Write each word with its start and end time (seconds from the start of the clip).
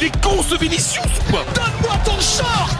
il 0.00 0.06
est 0.06 0.22
con 0.22 0.42
ce 0.42 0.58
Vinicius 0.58 0.98
ou 0.98 1.30
quoi 1.30 1.44
Donne-moi 1.54 1.96
ton 2.04 2.18
short 2.20 2.78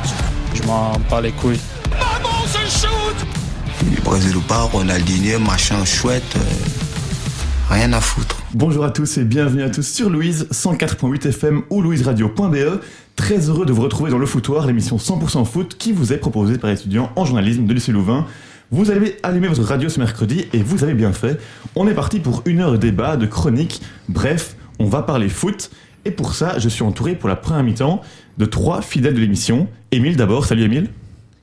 Je 0.54 0.62
m'en 0.62 0.92
bats 1.10 1.20
les 1.20 1.32
couilles. 1.32 1.60
Maman, 1.90 2.36
je 2.46 2.70
shoot 2.70 4.02
Brésil 4.04 4.36
ou 4.36 4.40
pas, 4.40 4.62
Ronaldinho, 4.62 5.38
machin 5.38 5.84
chouette, 5.84 6.22
euh, 6.36 7.74
rien 7.74 7.92
à 7.92 8.00
foutre. 8.00 8.42
Bonjour 8.54 8.84
à 8.84 8.90
tous 8.90 9.18
et 9.18 9.24
bienvenue 9.24 9.62
à 9.62 9.70
tous 9.70 9.86
sur 9.86 10.08
Louise 10.08 10.46
104.8 10.50 11.28
FM 11.28 11.62
ou 11.70 11.82
louiseradio.be. 11.82 12.80
Très 13.16 13.48
heureux 13.48 13.66
de 13.66 13.72
vous 13.72 13.82
retrouver 13.82 14.10
dans 14.10 14.18
le 14.18 14.26
foutoir, 14.26 14.66
l'émission 14.66 14.96
100% 14.96 15.44
foot 15.44 15.76
qui 15.78 15.92
vous 15.92 16.12
est 16.12 16.18
proposée 16.18 16.58
par 16.58 16.70
étudiants 16.70 17.10
en 17.16 17.24
journalisme 17.24 17.66
de 17.66 17.74
lycée 17.74 17.92
Louvain. 17.92 18.26
Vous 18.70 18.90
avez 18.90 19.16
allumé 19.22 19.48
votre 19.48 19.64
radio 19.64 19.88
ce 19.88 19.98
mercredi 19.98 20.46
et 20.52 20.62
vous 20.62 20.84
avez 20.84 20.94
bien 20.94 21.12
fait. 21.12 21.38
On 21.74 21.86
est 21.88 21.94
parti 21.94 22.20
pour 22.20 22.42
une 22.46 22.60
heure 22.60 22.72
de 22.72 22.76
débat, 22.76 23.16
de 23.16 23.26
chronique. 23.26 23.82
Bref, 24.08 24.56
on 24.78 24.86
va 24.86 25.02
parler 25.02 25.28
foot. 25.28 25.70
Et 26.04 26.10
pour 26.10 26.34
ça, 26.34 26.58
je 26.58 26.68
suis 26.68 26.82
entouré 26.82 27.14
pour 27.14 27.28
la 27.28 27.36
première 27.36 27.62
mi-temps 27.62 28.00
de 28.38 28.44
trois 28.46 28.80
fidèles 28.80 29.14
de 29.14 29.20
l'émission. 29.20 29.68
Émile 29.92 30.16
d'abord, 30.16 30.46
salut 30.46 30.62
Émile. 30.64 30.88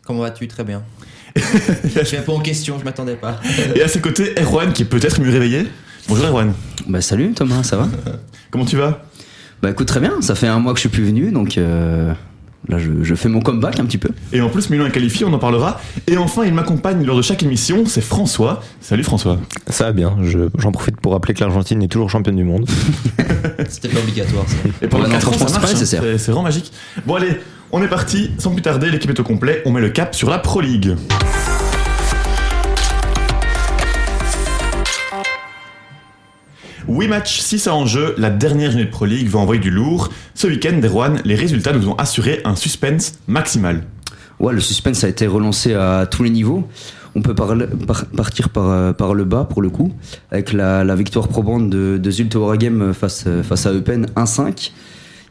Comment 0.06 0.22
vas-tu? 0.22 0.48
Très 0.48 0.64
bien. 0.64 0.84
je 1.36 2.16
réponds 2.16 2.38
aux 2.38 2.42
questions, 2.42 2.80
je 2.80 2.84
m'attendais 2.84 3.16
pas. 3.16 3.40
Et 3.76 3.84
à 3.84 3.88
ses 3.88 4.02
côtés, 4.02 4.34
Erwan 4.40 4.74
qui 4.74 4.82
est 4.82 4.86
peut-être 4.86 5.22
mieux 5.22 5.30
réveillé. 5.30 5.68
Bonjour 6.08 6.26
Erwan. 6.26 6.54
Bah 6.88 7.02
salut 7.02 7.34
Thomas, 7.34 7.62
ça 7.62 7.78
va? 7.78 7.88
Comment 8.52 8.66
tu 8.66 8.78
vas? 8.78 9.04
Bah 9.62 9.70
écoute 9.70 9.88
très 9.88 10.00
bien, 10.00 10.22
ça 10.22 10.34
fait 10.34 10.48
un 10.48 10.60
mois 10.60 10.74
que 10.74 10.78
je 10.78 10.82
suis 10.82 10.90
plus 10.90 11.04
venu 11.04 11.32
donc 11.32 11.58
euh, 11.58 12.14
là 12.70 12.78
je, 12.80 12.90
je 13.04 13.16
fais 13.16 13.30
mon 13.30 13.40
comeback 13.42 13.80
un 13.80 13.86
petit 13.86 13.98
peu. 13.98 14.10
Et 14.34 14.42
en 14.42 14.50
plus, 14.50 14.70
Milan 14.70 14.86
est 14.86 14.92
qualifié, 14.92 15.26
on 15.26 15.34
en 15.34 15.40
parlera. 15.40 15.80
Et 16.08 16.18
enfin, 16.18 16.44
il 16.46 16.54
m'accompagne 16.54 17.06
lors 17.06 17.16
de 17.18 17.22
chaque 17.22 17.44
émission, 17.44 17.86
c'est 17.86 18.02
François. 18.02 18.62
Salut 18.82 19.04
François. 19.04 19.38
Ça 19.68 19.86
va 19.86 19.92
bien, 19.94 20.18
Je- 20.24 20.50
j'en 20.58 20.72
profite 20.72 21.00
pour 21.00 21.14
rappeler 21.14 21.34
que 21.34 21.40
l'Argentine 21.42 21.82
est 21.84 21.88
toujours 21.88 22.10
championne 22.10 22.36
du 22.36 22.44
monde. 22.44 22.68
C'était 23.70 23.90
pas 23.90 24.00
obligatoire 24.00 24.46
ça. 24.48 24.56
Et 24.82 24.88
pendant 24.88 25.04
Ouais, 25.06 25.10
non, 25.10 25.16
4 25.16 25.28
ans, 25.28 25.32
franchement, 25.32 25.48
ça 25.48 25.54
c'est 25.54 25.60
marche, 25.60 25.64
pas 25.66 25.70
hein. 25.70 25.74
nécessaire. 25.80 26.02
c'est 26.04 26.18
c'est 26.18 26.32
vraiment 26.32 26.44
magique. 26.44 26.72
Bon 27.06 27.16
allez, 27.16 27.38
on 27.72 27.82
est 27.84 27.88
parti, 27.88 28.32
sans 28.38 28.52
plus 28.52 28.62
tarder, 28.62 28.90
l'équipe 28.90 29.10
est 29.10 29.20
au 29.20 29.24
complet, 29.24 29.62
on 29.66 29.72
met 29.72 29.82
le 29.82 29.90
cap 29.90 30.14
sur 30.16 30.30
la 30.30 30.40
Pro 30.40 30.62
League. 30.62 30.96
Huit 36.90 37.10
matchs, 37.10 37.42
6 37.42 37.68
à 37.68 37.76
en 37.76 37.86
jeu, 37.86 38.16
la 38.18 38.30
dernière 38.30 38.72
journée 38.72 38.86
de 38.86 38.90
Pro 38.90 39.06
League 39.06 39.28
va 39.28 39.40
envoyer 39.40 39.60
du 39.60 39.70
lourd. 39.70 40.10
Ce 40.34 40.48
week-end, 40.48 40.80
Erwan, 40.82 41.20
les 41.26 41.36
résultats 41.36 41.74
nous 41.74 41.90
ont 41.90 41.96
assuré 41.96 42.40
un 42.46 42.56
suspense 42.56 43.20
maximal. 43.28 43.84
Ouais, 44.40 44.54
le 44.54 44.62
suspense 44.62 45.04
a 45.04 45.10
été 45.10 45.28
relancé 45.28 45.74
à 45.74 46.08
tous 46.10 46.24
les 46.24 46.30
niveaux. 46.30 46.66
On 47.14 47.22
peut 47.22 47.36
partir 47.36 48.50
par, 48.50 48.70
euh, 48.70 48.94
par 48.94 49.14
le 49.14 49.26
bas 49.26 49.44
pour 49.44 49.62
le 49.62 49.70
coup, 49.70 49.92
avec 50.32 50.54
la, 50.54 50.96
victoire 50.96 51.28
probante 51.28 51.70
de, 51.70 51.98
de 51.98 52.12
Zulte 52.12 52.36
Waregem 52.36 52.94
face, 52.94 53.26
euh, 53.28 53.44
face 53.44 53.66
à 53.66 53.74
Eupen 53.74 54.06
1-5, 54.16 54.72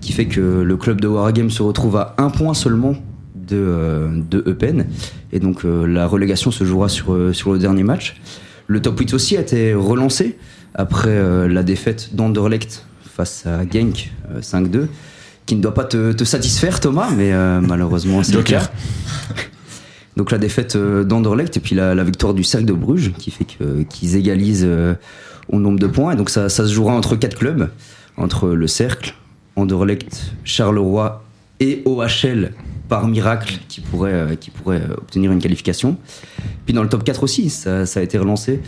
qui 0.00 0.12
fait 0.12 0.26
que 0.26 0.40
le 0.40 0.76
club 0.76 1.00
de 1.00 1.08
Waregem 1.08 1.48
se 1.48 1.62
retrouve 1.62 1.96
à 1.96 2.16
un 2.18 2.28
point 2.28 2.52
seulement 2.52 2.96
de, 3.34 3.56
euh, 3.56 4.22
Eupen. 4.46 4.86
Et 5.32 5.40
donc 5.40 5.64
la 5.64 6.06
relégation 6.06 6.50
se 6.50 6.64
jouera 6.64 6.88
sur 6.88 7.14
le 7.14 7.58
dernier 7.58 7.82
match. 7.82 8.20
Le 8.66 8.80
top 8.82 8.98
8 8.98 9.14
aussi 9.14 9.36
a 9.36 9.40
été 9.40 9.74
relancé 9.74 10.36
après 10.74 11.08
euh, 11.10 11.48
la 11.48 11.62
défaite 11.62 12.14
d'Anderlecht 12.14 12.84
face 13.16 13.46
à 13.46 13.62
Genk 13.68 14.12
euh, 14.30 14.40
5-2, 14.40 14.86
qui 15.46 15.56
ne 15.56 15.62
doit 15.62 15.74
pas 15.74 15.84
te, 15.84 16.12
te 16.12 16.24
satisfaire 16.24 16.80
Thomas, 16.80 17.10
mais 17.16 17.32
euh, 17.32 17.60
malheureusement 17.60 18.22
c'est 18.22 18.34
le 18.34 18.42
cas. 18.42 18.70
Donc 20.16 20.30
la 20.30 20.38
défaite 20.38 20.76
euh, 20.76 21.04
d'Anderlecht 21.04 21.56
et 21.56 21.60
puis 21.60 21.74
la, 21.74 21.94
la 21.94 22.04
victoire 22.04 22.32
du 22.34 22.42
Cercle 22.42 22.66
de 22.66 22.72
Bruges 22.72 23.12
qui 23.18 23.30
fait 23.30 23.44
qu'ils 23.44 24.16
égalisent 24.16 24.64
euh, 24.66 24.94
au 25.48 25.60
nombre 25.60 25.78
de 25.78 25.86
points. 25.86 26.12
Et 26.12 26.16
donc 26.16 26.30
ça, 26.30 26.48
ça 26.48 26.66
se 26.66 26.72
jouera 26.72 26.94
entre 26.94 27.16
quatre 27.16 27.36
clubs, 27.36 27.68
entre 28.16 28.48
le 28.48 28.66
Cercle, 28.66 29.14
Anderlecht, 29.56 30.32
Charleroi 30.44 31.22
et 31.60 31.82
OHL 31.84 32.52
par 32.88 33.08
miracle 33.08 33.58
qui 33.68 33.80
pourrait, 33.80 34.12
euh, 34.12 34.34
qui 34.36 34.50
pourrait 34.50 34.80
euh, 34.80 34.94
obtenir 34.94 35.32
une 35.32 35.40
qualification. 35.40 35.96
Puis 36.64 36.74
dans 36.74 36.82
le 36.82 36.88
top 36.88 37.04
4 37.04 37.22
aussi, 37.22 37.50
ça, 37.50 37.86
ça 37.86 38.00
a 38.00 38.02
été 38.02 38.18
relancé. 38.18 38.60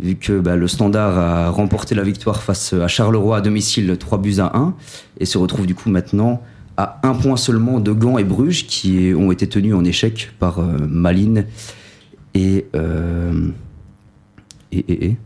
Vu 0.00 0.14
que 0.14 0.38
bah, 0.38 0.56
le 0.56 0.68
Standard 0.68 1.18
a 1.18 1.50
remporté 1.50 1.94
la 1.94 2.04
victoire 2.04 2.42
face 2.42 2.72
à 2.72 2.86
Charleroi 2.86 3.38
à 3.38 3.40
domicile 3.40 3.96
3 3.98 4.18
buts 4.18 4.36
à 4.38 4.56
1 4.56 4.74
et 5.18 5.24
se 5.26 5.38
retrouve 5.38 5.66
du 5.66 5.74
coup 5.74 5.90
maintenant 5.90 6.40
à 6.78 7.00
un 7.02 7.14
point 7.14 7.36
seulement 7.36 7.80
de 7.80 7.90
Gand 7.90 8.18
et 8.18 8.24
Bruges 8.24 8.66
qui 8.66 9.12
ont 9.16 9.32
été 9.32 9.48
tenus 9.48 9.74
en 9.74 9.84
échec 9.84 10.30
par 10.38 10.60
euh, 10.60 10.78
Malines 10.88 11.44
et, 12.34 12.66
euh, 12.76 13.48
et, 14.70 14.78
et, 14.78 15.04
et, 15.06 15.16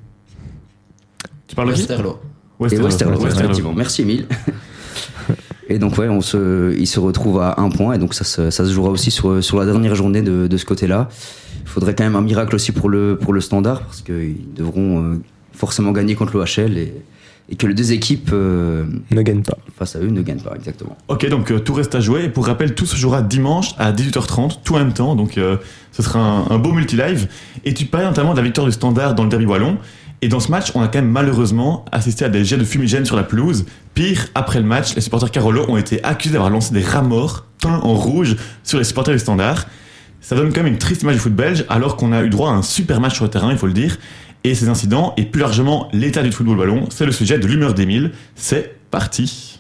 Tu 1.46 1.54
parles 1.54 1.68
de 1.68 1.74
Westerlo. 1.74 2.18
et 2.58 2.62
Westerlo. 2.62 2.84
Westerlo, 2.86 3.20
Westerlo. 3.20 3.44
effectivement. 3.44 3.74
Merci 3.74 4.02
Emile. 4.02 4.26
et 5.72 5.78
donc 5.78 5.96
ouais, 5.98 6.08
on 6.08 6.20
se, 6.20 6.74
il 6.78 6.86
se 6.86 7.00
retrouve 7.00 7.40
à 7.40 7.54
un 7.60 7.68
point 7.70 7.94
et 7.94 7.98
donc 7.98 8.14
ça, 8.14 8.24
se- 8.24 8.50
ça 8.50 8.64
se 8.64 8.72
jouera 8.72 8.90
aussi 8.90 9.10
sur, 9.10 9.42
sur 9.42 9.58
la 9.58 9.64
dernière 9.64 9.94
journée 9.94 10.22
de, 10.22 10.46
de 10.46 10.56
ce 10.56 10.64
côté-là. 10.64 11.08
Il 11.62 11.68
faudrait 11.68 11.94
quand 11.94 12.04
même 12.04 12.16
un 12.16 12.20
miracle 12.22 12.54
aussi 12.54 12.72
pour 12.72 12.88
le, 12.88 13.16
pour 13.16 13.32
le 13.32 13.40
standard 13.40 13.82
parce 13.82 14.02
qu'ils 14.02 14.52
devront 14.54 15.02
euh, 15.02 15.14
forcément 15.52 15.92
gagner 15.92 16.14
contre 16.14 16.36
l'OHL 16.36 16.76
et, 16.76 16.92
et 17.48 17.56
que 17.56 17.66
les 17.66 17.74
deux 17.74 17.92
équipes 17.92 18.30
euh, 18.32 18.84
Ne 19.10 19.22
gagne 19.22 19.42
pas. 19.42 19.56
face 19.76 19.96
à 19.96 20.00
eux 20.00 20.08
ne 20.08 20.22
gagnent 20.22 20.40
pas 20.42 20.54
exactement. 20.54 20.96
Ok, 21.08 21.28
donc 21.28 21.50
euh, 21.50 21.58
tout 21.58 21.74
reste 21.74 21.94
à 21.94 22.00
jouer. 22.00 22.24
Et 22.24 22.28
pour 22.28 22.46
rappel, 22.46 22.74
tout 22.74 22.86
se 22.86 22.96
jouera 22.96 23.20
dimanche 23.22 23.74
à 23.78 23.92
18h30, 23.92 24.58
tout 24.64 24.74
en 24.74 24.78
même 24.78 24.92
temps. 24.92 25.14
Donc 25.16 25.38
euh, 25.38 25.56
ce 25.92 26.02
sera 26.02 26.20
un, 26.20 26.50
un 26.50 26.58
beau 26.58 26.72
multi-live. 26.72 27.28
Et 27.64 27.74
tu 27.74 27.84
parlais 27.86 28.06
notamment 28.06 28.32
de 28.32 28.38
la 28.38 28.44
victoire 28.44 28.66
du 28.66 28.72
Standard 28.72 29.14
dans 29.14 29.24
le 29.24 29.28
derby 29.28 29.46
wallon. 29.46 29.78
Et 30.24 30.28
dans 30.28 30.38
ce 30.38 30.52
match, 30.52 30.70
on 30.76 30.82
a 30.82 30.86
quand 30.86 31.00
même 31.00 31.10
malheureusement 31.10 31.84
assisté 31.90 32.24
à 32.24 32.28
des 32.28 32.44
jets 32.44 32.56
de 32.56 32.64
fumigène 32.64 33.04
sur 33.04 33.16
la 33.16 33.24
pelouse. 33.24 33.66
Pire, 33.92 34.28
après 34.36 34.60
le 34.60 34.64
match, 34.64 34.94
les 34.94 35.00
supporters 35.00 35.32
Carolo 35.32 35.64
ont 35.68 35.76
été 35.76 36.02
accusés 36.04 36.34
d'avoir 36.34 36.48
lancé 36.48 36.72
des 36.72 36.84
rats 36.84 37.02
peints 37.60 37.80
en 37.82 37.94
rouge 37.94 38.36
sur 38.62 38.78
les 38.78 38.84
supporters 38.84 39.14
du 39.14 39.18
Standard. 39.18 39.66
Ça 40.20 40.36
donne 40.36 40.52
quand 40.52 40.62
même 40.62 40.72
une 40.72 40.78
triste 40.78 41.02
image 41.02 41.16
du 41.16 41.20
foot 41.20 41.34
belge, 41.34 41.64
alors 41.68 41.96
qu'on 41.96 42.12
a 42.12 42.22
eu 42.22 42.30
droit 42.30 42.50
à 42.50 42.52
un 42.52 42.62
super 42.62 43.00
match 43.00 43.16
sur 43.16 43.24
le 43.24 43.30
terrain, 43.30 43.50
il 43.50 43.58
faut 43.58 43.66
le 43.66 43.72
dire. 43.72 43.98
Et 44.44 44.54
ces 44.54 44.68
incidents, 44.68 45.12
et 45.16 45.24
plus 45.24 45.40
largement 45.40 45.88
l'état 45.92 46.22
du 46.22 46.30
football 46.30 46.56
ballon, 46.56 46.86
c'est 46.90 47.04
le 47.04 47.10
sujet 47.10 47.40
de 47.40 47.46
l'humeur 47.48 47.74
d'Emile. 47.74 48.12
C'est 48.36 48.76
parti. 48.92 49.58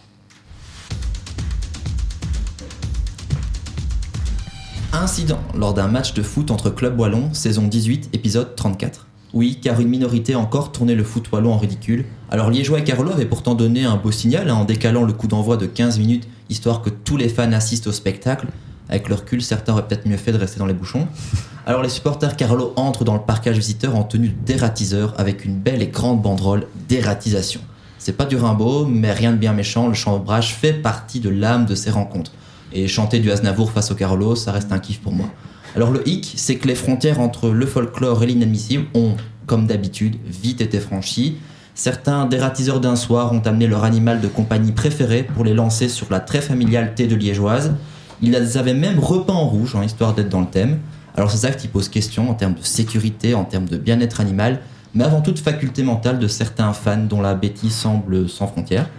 Incident 4.92 5.40
lors 5.56 5.74
d'un 5.74 5.88
match 5.88 6.14
de 6.14 6.22
foot 6.22 6.52
entre 6.52 6.70
Club 6.70 7.00
Wallon, 7.00 7.34
saison 7.34 7.66
18, 7.66 8.10
épisode 8.12 8.54
34. 8.54 9.08
Oui, 9.34 9.58
car 9.62 9.80
une 9.80 9.88
minorité 9.88 10.34
encore 10.34 10.72
tourné 10.72 10.94
le 10.94 11.04
foot 11.04 11.32
wallon 11.32 11.52
en 11.52 11.58
ridicule. 11.58 12.04
Alors 12.30 12.50
Liégeois 12.50 12.80
et 12.80 12.84
Carolo 12.84 13.12
avaient 13.12 13.24
pourtant 13.24 13.54
donné 13.54 13.84
un 13.84 13.96
beau 13.96 14.12
signal 14.12 14.50
hein, 14.50 14.54
en 14.54 14.64
décalant 14.64 15.04
le 15.04 15.12
coup 15.14 15.26
d'envoi 15.26 15.56
de 15.56 15.64
15 15.64 15.98
minutes, 15.98 16.28
histoire 16.50 16.82
que 16.82 16.90
tous 16.90 17.16
les 17.16 17.30
fans 17.30 17.52
assistent 17.52 17.86
au 17.86 17.92
spectacle. 17.92 18.48
Avec 18.90 19.08
le 19.08 19.14
recul, 19.14 19.40
certains 19.42 19.72
auraient 19.72 19.86
peut-être 19.86 20.06
mieux 20.06 20.18
fait 20.18 20.32
de 20.32 20.36
rester 20.36 20.58
dans 20.58 20.66
les 20.66 20.74
bouchons. 20.74 21.08
Alors 21.66 21.82
les 21.82 21.88
supporters 21.88 22.36
Carolo 22.36 22.74
entrent 22.76 23.04
dans 23.04 23.14
le 23.14 23.22
parcage 23.22 23.56
visiteur 23.56 23.96
en 23.96 24.02
tenue 24.02 24.28
dératiseur 24.28 25.14
avec 25.16 25.46
une 25.46 25.56
belle 25.58 25.80
et 25.80 25.88
grande 25.88 26.20
banderole 26.20 26.66
dératisation. 26.88 27.60
C'est 27.98 28.16
pas 28.16 28.26
du 28.26 28.36
Rimbaud, 28.36 28.84
mais 28.84 29.12
rien 29.12 29.32
de 29.32 29.36
bien 29.36 29.52
méchant, 29.52 29.88
le 29.88 29.94
chambrage 29.94 30.54
fait 30.54 30.72
partie 30.72 31.20
de 31.20 31.30
l'âme 31.30 31.64
de 31.64 31.74
ces 31.74 31.90
rencontres. 31.90 32.32
Et 32.72 32.88
chanter 32.88 33.20
du 33.20 33.30
Aznavour 33.30 33.70
face 33.70 33.92
au 33.92 33.94
Carolo, 33.94 34.34
ça 34.34 34.52
reste 34.52 34.72
un 34.72 34.78
kiff 34.78 35.00
pour 35.00 35.12
moi. 35.12 35.28
Alors 35.74 35.90
le 35.90 36.06
hic, 36.06 36.34
c'est 36.36 36.56
que 36.56 36.68
les 36.68 36.74
frontières 36.74 37.20
entre 37.20 37.48
le 37.48 37.64
folklore 37.64 38.22
et 38.22 38.26
l'inadmissible 38.26 38.84
ont, 38.94 39.16
comme 39.46 39.66
d'habitude, 39.66 40.16
vite 40.26 40.60
été 40.60 40.78
franchies. 40.80 41.38
Certains 41.74 42.26
dératiseurs 42.26 42.78
d'un 42.78 42.96
soir 42.96 43.32
ont 43.32 43.40
amené 43.40 43.66
leur 43.66 43.84
animal 43.84 44.20
de 44.20 44.28
compagnie 44.28 44.72
préféré 44.72 45.22
pour 45.22 45.44
les 45.44 45.54
lancer 45.54 45.88
sur 45.88 46.08
la 46.10 46.20
très 46.20 46.42
familiale 46.42 46.94
thé 46.94 47.06
de 47.06 47.16
liégeoise. 47.16 47.72
Ils 48.20 48.32
les 48.32 48.58
avaient 48.58 48.74
même 48.74 48.98
repeints 48.98 49.32
en 49.32 49.48
rouge, 49.48 49.74
en 49.74 49.82
histoire 49.82 50.14
d'être 50.14 50.28
dans 50.28 50.40
le 50.40 50.46
thème. 50.46 50.78
Alors 51.16 51.30
ces 51.30 51.46
actes, 51.46 51.64
ils 51.64 51.70
posent 51.70 51.88
question 51.88 52.28
en 52.28 52.34
termes 52.34 52.54
de 52.54 52.62
sécurité, 52.62 53.34
en 53.34 53.44
termes 53.44 53.66
de 53.66 53.78
bien-être 53.78 54.20
animal, 54.20 54.60
mais 54.94 55.04
avant 55.04 55.22
toute 55.22 55.38
faculté 55.38 55.82
mentale 55.82 56.18
de 56.18 56.28
certains 56.28 56.74
fans 56.74 56.98
dont 57.08 57.22
la 57.22 57.34
bêtise 57.34 57.72
semble 57.72 58.28
sans 58.28 58.46
frontières. 58.46 58.90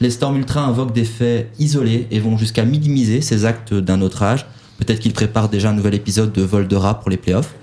Les 0.00 0.10
Storm 0.10 0.36
Ultra 0.36 0.62
invoquent 0.62 0.94
des 0.94 1.04
faits 1.04 1.50
isolés 1.58 2.08
et 2.10 2.20
vont 2.20 2.38
jusqu'à 2.38 2.64
minimiser 2.64 3.20
ces 3.20 3.44
actes 3.44 3.74
d'un 3.74 4.00
autre 4.00 4.22
âge. 4.22 4.46
Peut-être 4.82 4.98
qu'ils 4.98 5.12
préparent 5.12 5.48
déjà 5.48 5.70
un 5.70 5.74
nouvel 5.74 5.94
épisode 5.94 6.32
de 6.32 6.42
vol 6.42 6.66
de 6.66 6.74
rat 6.74 6.98
pour 6.98 7.08
les 7.08 7.16
playoffs. 7.16 7.54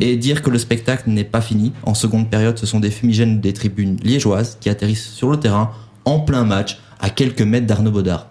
Et 0.00 0.16
dire 0.16 0.40
que 0.40 0.48
le 0.48 0.56
spectacle 0.56 1.10
n'est 1.10 1.22
pas 1.22 1.42
fini. 1.42 1.74
En 1.82 1.92
seconde 1.92 2.30
période, 2.30 2.56
ce 2.58 2.64
sont 2.64 2.80
des 2.80 2.90
fumigènes 2.90 3.42
des 3.42 3.52
tribunes 3.52 3.98
liégeoises 4.02 4.56
qui 4.58 4.70
atterrissent 4.70 5.10
sur 5.10 5.28
le 5.28 5.36
terrain 5.38 5.70
en 6.06 6.20
plein 6.20 6.44
match, 6.44 6.78
à 6.98 7.10
quelques 7.10 7.42
mètres 7.42 7.66
d'Arnaud 7.66 7.90
Baudard. 7.90 8.28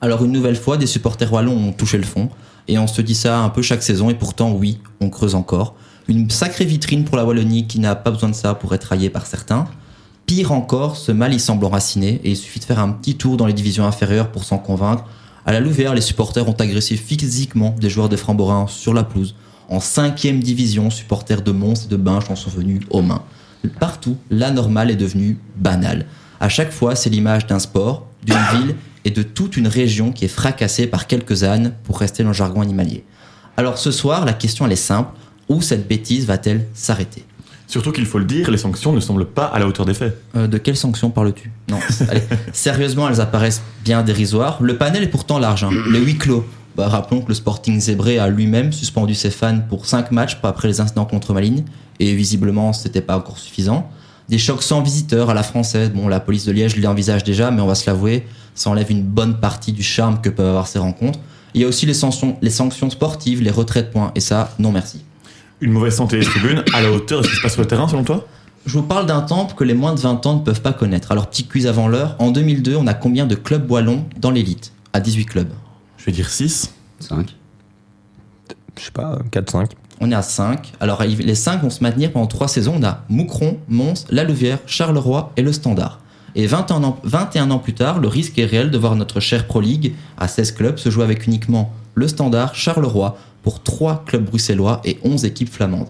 Alors 0.00 0.24
une 0.24 0.30
nouvelle 0.30 0.54
fois, 0.54 0.76
des 0.76 0.86
supporters 0.86 1.32
wallons 1.32 1.56
ont 1.56 1.72
touché 1.72 1.98
le 1.98 2.04
fond. 2.04 2.30
Et 2.68 2.78
on 2.78 2.86
se 2.86 3.02
dit 3.02 3.16
ça 3.16 3.40
un 3.40 3.48
peu 3.48 3.60
chaque 3.60 3.82
saison, 3.82 4.08
et 4.08 4.14
pourtant, 4.14 4.52
oui, 4.52 4.78
on 5.00 5.10
creuse 5.10 5.34
encore. 5.34 5.74
Une 6.06 6.30
sacrée 6.30 6.64
vitrine 6.64 7.04
pour 7.04 7.16
la 7.16 7.24
Wallonie 7.24 7.66
qui 7.66 7.80
n'a 7.80 7.96
pas 7.96 8.12
besoin 8.12 8.28
de 8.28 8.36
ça 8.36 8.54
pour 8.54 8.72
être 8.72 8.84
raillée 8.84 9.10
par 9.10 9.26
certains. 9.26 9.66
Pire 10.26 10.52
encore, 10.52 10.96
ce 10.96 11.10
mal 11.10 11.34
il 11.34 11.40
semble 11.40 11.64
enraciné 11.64 12.20
et 12.22 12.30
il 12.30 12.36
suffit 12.36 12.60
de 12.60 12.64
faire 12.64 12.78
un 12.78 12.90
petit 12.90 13.16
tour 13.16 13.36
dans 13.36 13.46
les 13.46 13.52
divisions 13.52 13.84
inférieures 13.84 14.30
pour 14.30 14.44
s'en 14.44 14.58
convaincre. 14.58 15.04
À 15.48 15.52
la 15.52 15.60
Louvière, 15.60 15.94
les 15.94 16.02
supporters 16.02 16.46
ont 16.46 16.52
agressé 16.52 16.94
physiquement 16.98 17.74
des 17.80 17.88
joueurs 17.88 18.10
de 18.10 18.16
Framborin 18.16 18.66
sur 18.66 18.92
la 18.92 19.02
pelouse. 19.02 19.34
En 19.70 19.80
cinquième 19.80 20.42
division, 20.42 20.90
supporters 20.90 21.40
de 21.40 21.52
Mons 21.52 21.86
et 21.86 21.88
de 21.88 21.96
Binche 21.96 22.28
en 22.28 22.36
sont 22.36 22.50
venus 22.50 22.82
aux 22.90 23.00
mains. 23.00 23.22
Partout, 23.80 24.18
l'anormal 24.30 24.90
est 24.90 24.96
devenu 24.96 25.38
banal. 25.56 26.04
À 26.38 26.50
chaque 26.50 26.70
fois, 26.70 26.94
c'est 26.96 27.08
l'image 27.08 27.46
d'un 27.46 27.60
sport, 27.60 28.06
d'une 28.26 28.36
ville 28.52 28.74
et 29.06 29.10
de 29.10 29.22
toute 29.22 29.56
une 29.56 29.68
région 29.68 30.12
qui 30.12 30.26
est 30.26 30.28
fracassée 30.28 30.86
par 30.86 31.06
quelques 31.06 31.44
ânes, 31.44 31.72
pour 31.84 31.98
rester 31.98 32.22
dans 32.22 32.28
le 32.28 32.34
jargon 32.34 32.60
animalier. 32.60 33.02
Alors 33.56 33.78
ce 33.78 33.90
soir, 33.90 34.26
la 34.26 34.34
question 34.34 34.66
elle 34.66 34.72
est 34.72 34.76
simple, 34.76 35.16
où 35.48 35.62
cette 35.62 35.88
bêtise 35.88 36.26
va-t-elle 36.26 36.66
s'arrêter? 36.74 37.24
Surtout 37.68 37.92
qu'il 37.92 38.06
faut 38.06 38.18
le 38.18 38.24
dire, 38.24 38.50
les 38.50 38.56
sanctions 38.56 38.92
ne 38.92 39.00
semblent 39.00 39.26
pas 39.26 39.44
à 39.44 39.58
la 39.58 39.66
hauteur 39.66 39.84
des 39.84 39.92
faits. 39.92 40.18
Euh, 40.34 40.46
de 40.46 40.56
quelles 40.56 40.76
sanctions 40.76 41.10
parles-tu? 41.10 41.52
Non, 41.68 41.78
allez, 42.08 42.22
sérieusement, 42.52 43.08
elles 43.08 43.20
apparaissent 43.20 43.62
bien 43.84 44.02
dérisoires. 44.02 44.58
Le 44.62 44.78
panel 44.78 45.02
est 45.02 45.08
pourtant 45.08 45.38
large. 45.38 45.64
Hein. 45.64 45.70
Le 45.70 45.98
huis 45.98 46.16
clos. 46.16 46.46
Bah, 46.76 46.88
rappelons 46.88 47.20
que 47.20 47.28
le 47.28 47.34
Sporting 47.34 47.78
Zébré 47.78 48.18
a 48.18 48.28
lui-même 48.28 48.72
suspendu 48.72 49.14
ses 49.14 49.30
fans 49.30 49.58
pour 49.68 49.84
5 49.84 50.12
matchs 50.12 50.38
après 50.42 50.68
les 50.68 50.80
incidents 50.80 51.04
contre 51.04 51.34
Malines, 51.34 51.64
et 52.00 52.14
visiblement, 52.14 52.72
c'était 52.72 53.00
pas 53.00 53.18
encore 53.18 53.38
suffisant. 53.38 53.90
Des 54.28 54.38
chocs 54.38 54.62
sans 54.62 54.80
visiteurs 54.80 55.28
à 55.28 55.34
la 55.34 55.42
française. 55.42 55.90
Bon, 55.90 56.08
la 56.08 56.20
police 56.20 56.46
de 56.46 56.52
Liège 56.52 56.76
l'envisage 56.76 57.24
déjà, 57.24 57.50
mais 57.50 57.60
on 57.60 57.66
va 57.66 57.74
se 57.74 57.86
l'avouer, 57.86 58.26
ça 58.54 58.70
enlève 58.70 58.90
une 58.90 59.02
bonne 59.02 59.40
partie 59.40 59.72
du 59.72 59.82
charme 59.82 60.20
que 60.22 60.28
peuvent 60.30 60.48
avoir 60.48 60.66
ces 60.66 60.78
rencontres. 60.78 61.18
Il 61.52 61.60
y 61.60 61.64
a 61.64 61.66
aussi 61.66 61.84
les 61.84 61.94
sanctions, 61.94 62.36
les 62.40 62.50
sanctions 62.50 62.88
sportives, 62.88 63.42
les 63.42 63.50
retraits 63.50 63.86
de 63.86 63.90
points, 63.90 64.12
et 64.14 64.20
ça, 64.20 64.54
non 64.58 64.70
merci. 64.70 65.02
Une 65.60 65.72
mauvaise 65.72 65.96
santé 65.96 66.18
des 66.18 66.24
tribunes 66.24 66.62
à 66.72 66.80
la 66.80 66.92
hauteur 66.92 67.20
de 67.20 67.26
ce 67.26 67.30
qui 67.30 67.36
se 67.36 67.42
passe 67.42 67.52
sur 67.54 67.62
le 67.62 67.66
terrain, 67.66 67.88
selon 67.88 68.04
toi? 68.04 68.26
Je 68.64 68.74
vous 68.74 68.82
parle 68.82 69.06
d'un 69.06 69.22
temple 69.22 69.54
que 69.54 69.64
les 69.64 69.74
moins 69.74 69.94
de 69.94 69.98
20 69.98 70.24
ans 70.26 70.36
ne 70.36 70.44
peuvent 70.44 70.60
pas 70.60 70.72
connaître. 70.72 71.10
Alors, 71.10 71.28
petit 71.28 71.46
quiz 71.46 71.66
avant 71.66 71.88
l'heure. 71.88 72.14
En 72.18 72.30
2002, 72.30 72.76
on 72.76 72.86
a 72.86 72.94
combien 72.94 73.26
de 73.26 73.34
clubs 73.34 73.68
wallons 73.70 74.04
dans 74.18 74.30
l'élite? 74.30 74.72
À 74.92 75.00
18 75.00 75.24
clubs. 75.24 75.50
Je 75.96 76.04
vais 76.04 76.12
dire 76.12 76.28
6. 76.28 76.72
5. 77.00 77.34
Je 78.78 78.84
sais 78.84 78.90
pas, 78.92 79.18
4-5. 79.32 79.70
On 80.00 80.12
est 80.12 80.14
à 80.14 80.22
5. 80.22 80.74
Alors, 80.78 81.02
les 81.02 81.34
5 81.34 81.62
vont 81.62 81.70
se 81.70 81.82
maintenir 81.82 82.12
pendant 82.12 82.28
3 82.28 82.46
saisons. 82.46 82.74
On 82.78 82.84
a 82.84 83.04
Moucron, 83.08 83.58
Mons, 83.68 84.04
La 84.10 84.22
Louvière, 84.22 84.58
Charleroi 84.66 85.32
et 85.36 85.42
le 85.42 85.52
Standard. 85.52 85.98
Et 86.36 86.46
21 86.46 86.84
ans, 86.84 87.00
21 87.02 87.50
ans 87.50 87.58
plus 87.58 87.74
tard, 87.74 87.98
le 87.98 88.06
risque 88.06 88.38
est 88.38 88.44
réel 88.44 88.70
de 88.70 88.78
voir 88.78 88.94
notre 88.94 89.18
chère 89.18 89.46
Pro 89.48 89.60
League, 89.60 89.94
à 90.18 90.28
16 90.28 90.52
clubs, 90.52 90.78
se 90.78 90.88
jouer 90.88 91.02
avec 91.02 91.26
uniquement 91.26 91.72
le 91.94 92.06
Standard, 92.06 92.54
Charleroi, 92.54 93.18
pour 93.42 93.62
3 93.62 94.04
clubs 94.06 94.24
bruxellois 94.24 94.80
et 94.84 94.98
11 95.04 95.24
équipes 95.24 95.50
flamandes. 95.50 95.88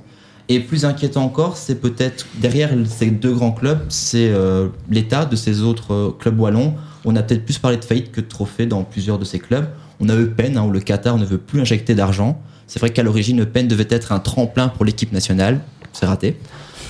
Et 0.51 0.61
plus 0.61 0.87
inquiétant 0.87 1.25
encore, 1.25 1.59
c'est 1.59 1.75
peut-être 1.75 2.27
derrière 2.37 2.71
ces 2.87 3.11
deux 3.11 3.35
grands 3.35 3.53
clubs, 3.53 3.81
c'est 3.91 4.31
euh, 4.31 4.69
l'état 4.89 5.27
de 5.27 5.37
ces 5.37 5.61
autres 5.61 5.93
euh, 5.93 6.11
clubs 6.19 6.41
wallons. 6.41 6.75
On 7.05 7.17
a 7.17 7.23
peut-être 7.23 7.45
plus 7.45 7.59
parlé 7.59 7.77
de 7.77 7.85
faillite 7.85 8.13
que 8.13 8.23
de 8.23 8.27
trophées 8.27 8.65
dans 8.65 8.83
plusieurs 8.83 9.19
de 9.19 9.27
ces 9.27 9.39
clubs. 9.39 9.69
On 10.01 10.09
a 10.09 10.15
Eupen, 10.15 10.57
hein, 10.57 10.63
où 10.63 10.71
le 10.71 10.81
Qatar 10.81 11.19
ne 11.19 11.25
veut 11.27 11.39
plus 11.39 11.61
injecter 11.61 11.95
d'argent. 11.95 12.41
C'est 12.67 12.79
vrai 12.79 12.91
qu'à 12.91 13.03
l'origine, 13.03 13.43
Eupen 13.43 13.69
devait 13.69 13.89
être 13.91 14.13
un 14.13 14.21
tremplin 14.21 14.69
pour 14.69 14.87
l'équipe 14.87 15.13
nationale. 15.13 15.61
C'est 15.93 16.07
raté. 16.07 16.37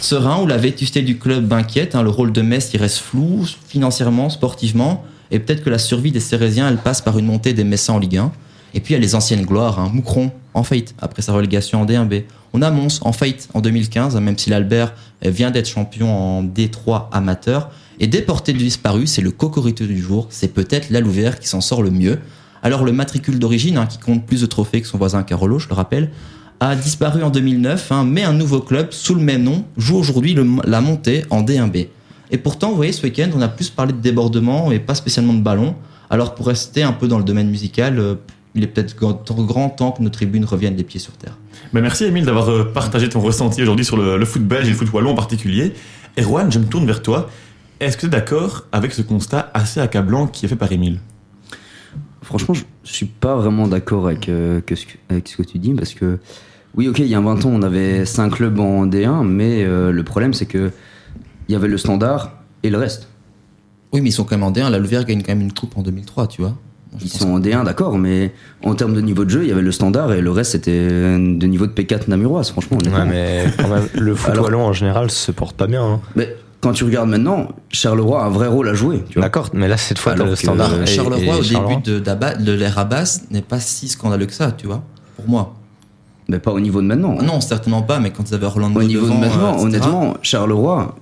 Serein, 0.00 0.40
où 0.42 0.46
la 0.46 0.56
vétusté 0.56 1.02
du 1.02 1.18
club 1.18 1.52
inquiète. 1.52 1.96
Hein, 1.96 2.02
le 2.02 2.10
rôle 2.10 2.32
de 2.32 2.42
Metz, 2.42 2.70
il 2.74 2.80
reste 2.80 2.98
flou, 2.98 3.44
financièrement, 3.66 4.30
sportivement. 4.30 5.04
Et 5.32 5.40
peut-être 5.40 5.64
que 5.64 5.70
la 5.70 5.78
survie 5.78 6.12
des 6.12 6.20
Cérésiens, 6.20 6.68
elle 6.68 6.78
passe 6.78 7.00
par 7.00 7.18
une 7.18 7.26
montée 7.26 7.54
des 7.54 7.64
Messins 7.64 7.94
en 7.94 7.98
Ligue 7.98 8.18
1. 8.18 8.32
Et 8.74 8.80
puis 8.80 8.94
il 8.94 8.96
y 8.96 9.00
a 9.00 9.02
les 9.02 9.14
anciennes 9.14 9.44
gloires, 9.44 9.78
hein. 9.78 9.90
Moucron 9.92 10.30
en 10.54 10.62
faillite 10.62 10.94
après 11.00 11.22
sa 11.22 11.32
relégation 11.32 11.82
en 11.82 11.86
D1B. 11.86 12.24
On 12.52 12.62
a 12.62 12.70
Mons 12.70 13.00
en 13.02 13.12
faillite 13.12 13.48
en 13.54 13.60
2015, 13.60 14.16
hein, 14.16 14.20
même 14.20 14.38
si 14.38 14.50
l'Albert 14.50 14.94
vient 15.22 15.50
d'être 15.50 15.68
champion 15.68 16.10
en 16.10 16.42
D3 16.44 17.08
amateur. 17.12 17.70
Et 18.00 18.06
déporté 18.06 18.52
de 18.52 18.58
disparu, 18.58 19.06
c'est 19.06 19.22
le 19.22 19.30
cocorito 19.30 19.84
du 19.84 20.00
jour, 20.00 20.28
c'est 20.30 20.54
peut-être 20.54 20.90
la 20.90 21.00
Louvière 21.00 21.38
qui 21.38 21.48
s'en 21.48 21.60
sort 21.60 21.82
le 21.82 21.90
mieux. 21.90 22.18
Alors 22.62 22.84
le 22.84 22.92
matricule 22.92 23.38
d'origine, 23.38 23.76
hein, 23.76 23.86
qui 23.86 23.98
compte 23.98 24.24
plus 24.24 24.40
de 24.40 24.46
trophées 24.46 24.80
que 24.80 24.86
son 24.86 24.98
voisin 24.98 25.22
Carolo, 25.22 25.58
je 25.58 25.68
le 25.68 25.74
rappelle, 25.74 26.10
a 26.60 26.74
disparu 26.74 27.22
en 27.22 27.30
2009, 27.30 27.92
mais 28.04 28.24
un 28.24 28.32
nouveau 28.32 28.60
club 28.60 28.88
sous 28.92 29.14
le 29.14 29.20
même 29.20 29.44
nom 29.44 29.64
joue 29.76 29.96
aujourd'hui 29.96 30.36
la 30.64 30.80
montée 30.80 31.24
en 31.30 31.42
D1B. 31.42 31.88
Et 32.30 32.38
pourtant, 32.38 32.70
vous 32.70 32.76
voyez, 32.76 32.92
ce 32.92 33.02
week-end, 33.02 33.30
on 33.34 33.40
a 33.40 33.48
plus 33.48 33.70
parlé 33.70 33.92
de 33.92 33.98
débordement 33.98 34.70
et 34.70 34.78
pas 34.78 34.94
spécialement 34.94 35.34
de 35.34 35.40
ballon. 35.40 35.74
Alors 36.10 36.34
pour 36.34 36.46
rester 36.46 36.82
un 36.82 36.92
peu 36.92 37.06
dans 37.06 37.18
le 37.18 37.24
domaine 37.24 37.48
musical, 37.48 37.98
euh, 37.98 38.14
il 38.58 38.64
est 38.64 38.66
peut-être 38.66 38.96
grand 38.96 39.70
temps 39.70 39.92
que 39.92 40.02
nos 40.02 40.10
tribunes 40.10 40.44
reviennent 40.44 40.76
les 40.76 40.82
pieds 40.82 41.00
sur 41.00 41.12
terre. 41.12 41.38
Ben 41.72 41.80
merci 41.80 42.04
Emile 42.04 42.26
d'avoir 42.26 42.50
euh, 42.50 42.64
partagé 42.64 43.08
ton 43.08 43.20
ressenti 43.20 43.62
aujourd'hui 43.62 43.84
sur 43.84 43.96
le, 43.96 44.18
le, 44.18 44.24
foot 44.24 44.42
belge 44.42 44.66
et 44.66 44.70
le 44.70 44.76
foot 44.76 44.92
wallon 44.92 45.10
en 45.10 45.14
particulier. 45.14 45.72
Erwan, 46.18 46.50
je 46.50 46.58
me 46.58 46.64
tourne 46.64 46.84
vers 46.84 47.02
toi. 47.02 47.30
Est-ce 47.78 47.96
que 47.96 48.02
tu 48.02 48.06
es 48.06 48.10
d'accord 48.10 48.64
avec 48.72 48.92
ce 48.92 49.02
constat 49.02 49.50
assez 49.54 49.78
accablant 49.78 50.26
qui 50.26 50.44
est 50.44 50.48
fait 50.48 50.56
par 50.56 50.72
Emile? 50.72 50.98
Franchement, 52.22 52.54
je, 52.54 52.64
suis 52.82 53.06
pas 53.06 53.36
vraiment 53.36 53.68
d'accord 53.68 54.08
avec, 54.08 54.28
euh, 54.28 54.60
que 54.60 54.74
ce 54.74 54.86
que- 54.86 54.98
avec 55.08 55.28
ce 55.28 55.36
que 55.36 55.42
tu 55.44 55.58
dis 55.58 55.72
parce 55.72 55.94
que 55.94 56.18
oui, 56.74 56.88
ok, 56.88 56.98
il 56.98 57.06
y 57.06 57.14
a 57.14 57.20
20 57.20 57.46
ans, 57.46 57.50
on 57.52 57.62
avait 57.62 58.04
5 58.04 58.30
clubs 58.30 58.58
en 58.58 58.86
D1, 58.86 59.24
mais 59.24 59.64
euh, 59.64 59.92
le 59.92 60.02
problème 60.02 60.34
c'est 60.34 60.46
que 60.46 60.72
il 61.48 61.52
y 61.52 61.54
avait 61.54 61.68
le 61.68 61.78
standard 61.78 62.32
et 62.64 62.70
le 62.70 62.76
reste. 62.76 63.08
Oui, 63.92 64.00
mais 64.00 64.10
ils 64.10 64.12
sont 64.12 64.24
quand 64.24 64.36
même 64.36 64.42
en 64.42 64.50
D1. 64.50 64.68
La 64.70 64.78
Louvière 64.78 65.04
gagne 65.04 65.22
quand 65.22 65.32
même 65.32 65.40
une 65.40 65.52
coupe 65.52 65.78
en 65.78 65.82
2003, 65.82 66.26
tu 66.26 66.42
vois. 66.42 66.58
Je 66.98 67.04
Ils 67.04 67.08
sont 67.10 67.30
en 67.32 67.40
D1, 67.40 67.64
d'accord, 67.64 67.98
mais 67.98 68.32
en 68.64 68.74
termes 68.74 68.94
de 68.94 69.00
niveau 69.00 69.24
de 69.24 69.30
jeu, 69.30 69.42
il 69.42 69.48
y 69.48 69.52
avait 69.52 69.60
le 69.62 69.72
standard 69.72 70.12
et 70.12 70.20
le 70.22 70.30
reste 70.30 70.52
c'était 70.52 70.88
de 70.88 71.46
niveau 71.46 71.66
de 71.66 71.72
P4 71.72 72.08
namuroise, 72.08 72.50
franchement. 72.50 72.78
Ouais, 72.78 73.04
mais 73.06 73.44
quand 73.58 73.68
même, 73.68 73.86
le 73.94 74.14
foot 74.14 74.30
Alors- 74.32 74.44
wallon 74.46 74.62
en 74.64 74.72
général 74.72 75.10
se 75.10 75.30
porte 75.32 75.56
pas 75.56 75.66
bien. 75.66 75.82
hein. 75.84 76.00
Mais 76.16 76.34
quand 76.60 76.72
tu 76.72 76.84
regardes 76.84 77.08
maintenant, 77.10 77.48
Charleroi 77.70 78.22
a 78.22 78.26
un 78.26 78.30
vrai 78.30 78.48
rôle 78.48 78.68
à 78.68 78.74
jouer. 78.74 79.04
D'accord, 79.16 79.50
mais 79.52 79.68
là 79.68 79.76
cette 79.76 79.98
fois 79.98 80.12
t'as 80.12 80.20
Alors 80.22 80.28
le 80.30 80.36
standard. 80.36 80.72
euh, 80.72 80.86
Charleroi, 80.86 81.36
et 81.36 81.38
au 81.38 81.42
Charleroi. 81.42 81.76
début 81.76 82.00
de, 82.00 82.44
de 82.44 82.52
l'ère 82.52 82.78
Abbas, 82.78 83.20
n'est 83.30 83.42
pas 83.42 83.60
si 83.60 83.88
scandaleux 83.88 84.26
que 84.26 84.32
ça, 84.34 84.50
tu 84.52 84.66
vois, 84.66 84.82
pour 85.16 85.28
moi. 85.28 85.54
Mais 86.30 86.38
pas 86.38 86.52
au 86.52 86.60
niveau 86.60 86.80
de 86.82 86.86
maintenant. 86.86 87.16
Ah 87.20 87.22
non, 87.22 87.40
certainement 87.40 87.82
pas, 87.82 88.00
mais 88.00 88.10
quand 88.10 88.28
ils 88.28 88.34
avaient 88.34 88.46
Orlando 88.46 88.78
Au 88.80 88.82
niveau 88.82 89.04
devant, 89.06 89.14
de 89.16 89.20
maintenant, 89.20 89.58
euh, 89.58 89.62
honnêtement, 89.64 90.14
Charleroi 90.22 90.96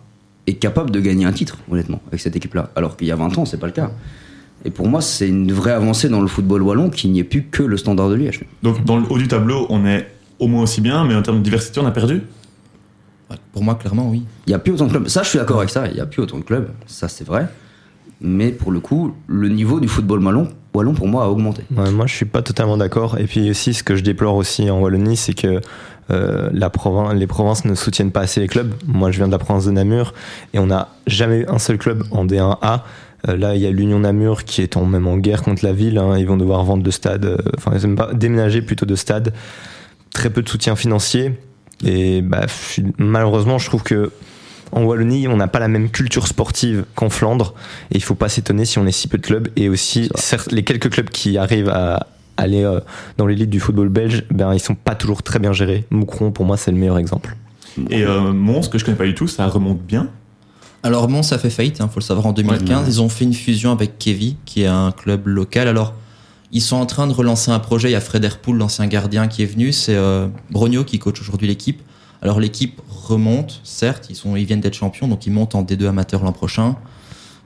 est 0.47 0.55
capable 0.55 0.91
de 0.91 1.01
gagner 1.01 1.25
un 1.25 1.33
titre, 1.33 1.59
honnêtement, 1.71 2.01
avec 2.09 2.21
cette 2.21 2.37
équipe-là. 2.37 2.71
Alors 2.77 2.97
qu'il 2.97 3.09
y 3.09 3.13
a 3.13 3.17
20 3.17 3.37
ans, 3.39 3.45
c'est 3.45 3.57
pas 3.57 3.67
le 3.67 3.73
cas. 3.73 3.91
Et 4.65 4.71
pour 4.71 4.89
moi, 4.89 5.01
c'est 5.01 5.29
une 5.29 5.53
vraie 5.53 5.73
avancée 5.73 6.09
dans 6.09 6.21
le 6.21 6.27
football 6.27 6.63
wallon 6.63 6.91
qu'il 6.91 7.13
n'y 7.13 7.21
ait 7.21 7.25
plus 7.25 7.45
que 7.45 7.63
le 7.63 7.77
standard 7.77 8.09
de 8.09 8.15
Liège. 8.15 8.41
Donc 8.63 8.85
dans 8.85 8.97
le 8.97 9.05
haut 9.09 9.19
du 9.19 9.29
tableau, 9.29 9.67
on 9.69 9.87
est 9.87 10.09
au 10.39 10.49
moins 10.49 10.63
aussi 10.63 10.81
bien, 10.81 11.05
mais 11.05 11.15
en 11.15 11.23
termes 11.23 11.39
de 11.39 11.43
diversité, 11.43 11.81
on 11.81 11.87
a 11.87 11.91
perdu? 11.93 12.23
Ouais, 13.31 13.37
pour 13.53 13.63
moi, 13.63 13.75
clairement, 13.75 14.09
oui. 14.11 14.23
Il 14.47 14.51
n'y 14.51 14.55
a 14.55 14.59
plus 14.59 14.73
autant 14.73 14.87
de 14.87 14.91
clubs. 14.91 15.09
Ça, 15.09 15.23
je 15.23 15.29
suis 15.31 15.39
d'accord 15.39 15.59
avec 15.59 15.71
ça. 15.71 15.87
Il 15.89 15.95
n'y 15.95 16.01
a 16.01 16.07
plus 16.07 16.23
autant 16.23 16.39
de 16.39 16.43
clubs. 16.45 16.69
Ça, 16.87 17.09
c'est 17.09 17.27
vrai. 17.27 17.47
Mais 18.21 18.51
pour 18.51 18.73
le 18.73 18.81
coup, 18.81 19.15
le 19.27 19.49
niveau 19.49 19.79
du 19.81 19.89
football 19.89 20.25
wallon, 20.25 20.49
wallon 20.75 20.95
pour 20.95 21.07
moi, 21.09 21.25
a 21.25 21.29
augmenté. 21.29 21.63
Ouais, 21.77 21.91
moi, 21.91 22.07
je 22.07 22.15
suis 22.15 22.25
pas 22.25 22.43
totalement 22.43 22.77
d'accord. 22.77 23.19
Et 23.19 23.25
puis 23.25 23.51
aussi, 23.51 23.75
ce 23.75 23.83
que 23.83 23.95
je 23.97 24.03
déplore 24.03 24.37
aussi 24.37 24.71
en 24.71 24.81
Wallonie, 24.81 25.17
c'est 25.17 25.35
que 25.35 25.61
euh, 26.11 26.49
la 26.53 26.71
provin- 26.71 27.15
les 27.15 27.27
provinces 27.27 27.65
ne 27.65 27.75
soutiennent 27.75 28.13
pas 28.13 28.21
assez 28.21 28.41
les 28.41 28.47
clubs. 28.49 28.73
Moi, 28.87 29.11
je 29.11 29.19
viens 29.19 29.27
de 29.27 29.33
la 29.33 29.39
province 29.39 29.67
de 29.67 29.71
Namur 29.73 30.15
et 30.55 30.59
on 30.59 30.67
n'a 30.67 30.89
jamais 31.07 31.41
eu 31.41 31.47
un 31.49 31.59
seul 31.59 31.79
club 31.79 32.05
en 32.11 32.25
D1A. 32.25 32.83
Euh, 33.29 33.37
là, 33.37 33.55
il 33.55 33.63
y 33.63 33.67
a 33.67 33.71
l'Union 33.71 34.01
Namur 34.01 34.45
qui 34.45 34.63
est 34.63 34.77
en, 34.77 34.85
même 34.85 35.07
en 35.07 35.17
guerre 35.17 35.43
contre 35.43 35.65
la 35.65 35.73
ville. 35.73 35.99
hein. 35.99 36.17
Ils 36.19 36.27
vont 36.27 36.37
devoir 36.37 36.65
vendre 36.65 36.83
de 36.83 36.91
stade, 36.91 37.25
euh, 37.25 37.37
enfin, 37.57 37.73
ils 37.75 37.85
aiment 37.85 37.97
pas 37.97 38.13
déménager 38.15 38.63
plutôt 38.63 38.87
de 38.87 38.95
stade. 38.95 39.33
Très 40.13 40.31
peu 40.31 40.43
de 40.43 40.49
soutien 40.49 40.77
financier. 40.77 41.33
Et 41.85 42.23
bah, 42.23 42.47
malheureusement, 42.99 43.59
je 43.59 43.67
trouve 43.67 43.83
que 43.83 44.11
en 44.73 44.83
Wallonie, 44.83 45.29
on 45.29 45.37
n'a 45.37 45.49
pas 45.49 45.59
la 45.59 45.69
même 45.69 45.91
culture 45.91 46.27
sportive 46.27 46.85
qu'en 46.95 47.09
Flandre. 47.11 47.55
Et 47.93 47.97
il 47.97 48.03
faut 48.03 48.15
pas 48.15 48.29
s'étonner 48.29 48.65
si 48.65 48.79
on 48.79 48.87
est 48.87 48.93
si 48.93 49.09
peu 49.09 49.19
de 49.19 49.23
clubs. 49.23 49.49
Et 49.57 49.69
aussi, 49.69 50.11
certes, 50.15 50.53
les 50.53 50.65
quelques 50.65 50.91
clubs 50.91 51.09
qui 51.09 51.39
arrivent 51.39 51.69
à 51.69 52.07
aller 52.37 52.65
euh, 52.65 52.81
dans 53.17 53.27
l'élite 53.27 53.51
du 53.51 53.61
football 53.61 53.89
belge, 53.89 54.25
ben, 54.31 54.53
ils 54.55 54.61
sont 54.61 54.75
pas 54.75 54.95
toujours 54.95 55.23
très 55.23 55.39
bien 55.39 55.53
gérés. 55.53 55.85
Moucron, 55.91 56.31
pour 56.33 56.45
moi, 56.45 56.57
c'est 56.57 56.71
le 56.71 56.77
meilleur 56.79 56.99
exemple. 56.99 57.37
Et 57.91 58.05
euh, 58.05 58.33
Mons, 58.33 58.69
que 58.69 58.79
je 58.79 58.85
connais 58.85 58.97
pas 58.97 59.05
du 59.05 59.15
tout, 59.15 59.29
ça 59.29 59.47
remonte 59.47 59.83
bien. 59.83 60.09
Alors 60.83 61.09
Mons 61.09 61.33
a 61.33 61.39
fait 61.39 61.51
faillite, 61.51 61.79
il 61.81 61.89
faut 61.89 62.01
le 62.01 62.05
savoir, 62.05 62.27
en 62.27 62.33
2015. 62.33 62.69
Ouais. 62.69 62.85
Ils 62.87 63.01
ont 63.01 63.09
fait 63.09 63.25
une 63.25 63.35
fusion 63.35 63.73
avec 63.73 63.99
Kevy, 63.99 64.37
qui 64.45 64.63
est 64.63 64.67
un 64.67 64.93
club 64.93 65.27
local. 65.27 65.69
Alors, 65.69 65.95
ils 66.53 66.63
sont 66.63 66.77
en 66.77 66.87
train 66.87 67.07
de 67.07 67.13
relancer 67.13 67.51
un 67.51 67.59
projet. 67.59 67.89
Il 67.89 67.93
y 67.93 67.97
a 67.97 68.01
Fred 68.01 68.25
Herpoul, 68.25 68.57
l'ancien 68.57 68.87
gardien, 68.87 69.27
qui 69.27 69.43
est 69.43 69.47
venu. 69.47 69.73
C'est 69.73 69.97
euh, 69.97 70.29
Brogno 70.51 70.85
qui 70.85 70.99
coach 70.99 71.21
aujourd'hui 71.21 71.49
l'équipe. 71.49 71.83
Alors 72.23 72.41
l'équipe 72.41 72.81
remonte, 72.89 73.61
certes, 73.63 74.07
ils, 74.11 74.17
sont, 74.17 74.37
ils 74.37 74.47
viennent 74.47 74.61
d'être 74.61 74.75
champions, 74.75 75.07
donc 75.07 75.27
ils 75.27 75.33
montent 75.33 75.55
en 75.55 75.63
D2 75.63 75.89
amateur 75.89 76.25
l'an 76.25 76.33
prochain. 76.33 76.77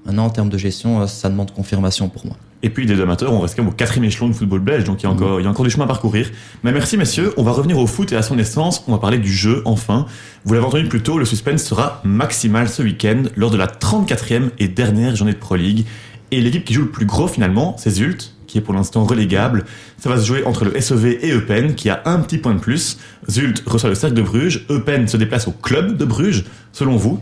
Maintenant, 0.07 0.27
en 0.27 0.31
termes 0.31 0.49
de 0.49 0.59
gestion, 0.59 1.01
euh, 1.01 1.07
ça 1.07 1.29
demande 1.29 1.53
confirmation 1.53 2.09
pour 2.09 2.27
moi. 2.27 2.37
Et 2.63 2.69
puis 2.69 2.85
des 2.85 3.01
amateurs, 3.01 3.33
on 3.33 3.41
reste 3.41 3.57
quand 3.57 3.63
même 3.63 3.73
au 3.73 3.75
quatrième 3.75 4.05
échelon 4.05 4.29
de 4.29 4.35
football 4.35 4.61
belge, 4.61 4.85
donc 4.85 5.03
il 5.03 5.05
y 5.05 5.07
a 5.07 5.11
encore, 5.11 5.41
il 5.41 5.45
y 5.45 5.47
a 5.47 5.51
encore 5.51 5.65
du 5.65 5.71
chemin 5.71 5.85
à 5.85 5.89
parcourir. 5.89 6.31
Mais 6.63 6.73
merci 6.73 6.99
messieurs, 6.99 7.33
on 7.39 7.43
va 7.43 7.53
revenir 7.53 7.79
au 7.79 7.87
foot 7.87 8.13
et 8.13 8.17
à 8.17 8.23
son 8.23 8.39
essence, 8.39 8.85
on 8.87 8.93
va 8.93 8.99
parler 8.99 9.19
du 9.19 9.33
jeu 9.33 9.63
enfin. 9.65 10.07
Vous 10.45 10.53
l'avez 10.53 10.67
entendu 10.67 10.87
plus 10.87 11.03
tôt, 11.03 11.19
le 11.19 11.25
suspense 11.25 11.63
sera 11.63 12.03
maximal 12.05 12.69
ce 12.69 12.83
week-end 12.83 13.23
lors 13.37 13.51
de 13.51 13.57
la 13.57 13.67
34e 13.67 14.51
et 14.59 14.69
dernière 14.69 15.17
journée 15.17 15.33
de 15.33 15.39
Pro 15.39 15.57
League. 15.57 15.87
Et 16.33 16.41
l'équipe 16.41 16.65
qui 16.65 16.75
joue 16.75 16.83
le 16.83 16.91
plus 16.91 17.07
gros 17.07 17.29
finalement, 17.29 17.77
c'est 17.79 17.91
Zult, 17.91 18.35
qui 18.47 18.59
est 18.59 18.61
pour 18.61 18.75
l'instant 18.75 19.05
relégable. 19.05 19.65
Ça 19.97 20.09
va 20.09 20.19
se 20.19 20.27
jouer 20.27 20.45
entre 20.45 20.65
le 20.65 20.79
SEV 20.81 21.19
et 21.23 21.33
Eupen, 21.33 21.75
qui 21.75 21.89
a 21.89 22.03
un 22.05 22.19
petit 22.21 22.39
point 22.39 22.55
de 22.55 22.61
plus. 22.61 22.99
Zult 23.29 23.63
reçoit 23.67 23.89
le 23.89 23.95
Cercle 23.95 24.17
de 24.17 24.23
Bruges, 24.23 24.67
Eupen 24.71 25.09
se 25.09 25.17
déplace 25.17 25.49
au 25.49 25.53
club 25.53 25.97
de 25.97 26.05
Bruges. 26.05 26.45
Selon 26.73 26.97
vous, 26.97 27.21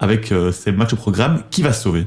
avec 0.00 0.32
euh, 0.32 0.50
ces 0.50 0.72
matchs 0.72 0.94
au 0.94 0.96
programme, 0.96 1.42
qui 1.50 1.62
va 1.62 1.72
se 1.72 1.82
sauver? 1.82 2.06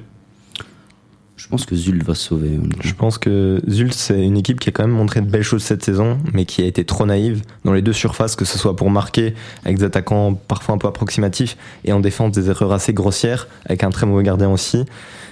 Je 1.36 1.48
pense 1.48 1.66
que 1.66 1.76
Zult 1.76 2.04
va 2.04 2.14
sauver. 2.14 2.60
Je 2.82 2.94
pense 2.94 3.18
que 3.18 3.62
Zult, 3.68 3.94
c'est 3.94 4.22
une 4.22 4.38
équipe 4.38 4.60
qui 4.60 4.70
a 4.70 4.72
quand 4.72 4.84
même 4.84 4.96
montré 4.96 5.22
de 5.22 5.30
belles 5.30 5.44
choses 5.44 5.64
cette 5.64 5.84
saison, 5.84 6.20
mais 6.34 6.46
qui 6.46 6.62
a 6.62 6.66
été 6.66 6.86
trop 6.86 7.06
naïve 7.06 7.42
dans 7.66 7.74
les 7.74 7.82
deux 7.82 7.94
surfaces, 7.94 8.36
que 8.36 8.46
ce 8.46 8.60
soit 8.60 8.76
pour 8.76 8.92
marquer 8.92 9.34
avec 9.66 9.80
des 9.80 9.84
attaquants 9.86 10.36
parfois 10.36 10.76
un 10.76 10.78
peu 10.78 10.88
approximatifs 10.88 11.58
et 11.84 11.94
en 11.94 12.00
défense 12.00 12.32
des 12.32 12.50
erreurs 12.50 12.72
assez 12.74 12.94
grossières, 12.94 13.48
avec 13.66 13.84
un 13.84 13.90
très 13.90 14.06
mauvais 14.06 14.24
gardien 14.24 14.52
aussi. 14.52 14.86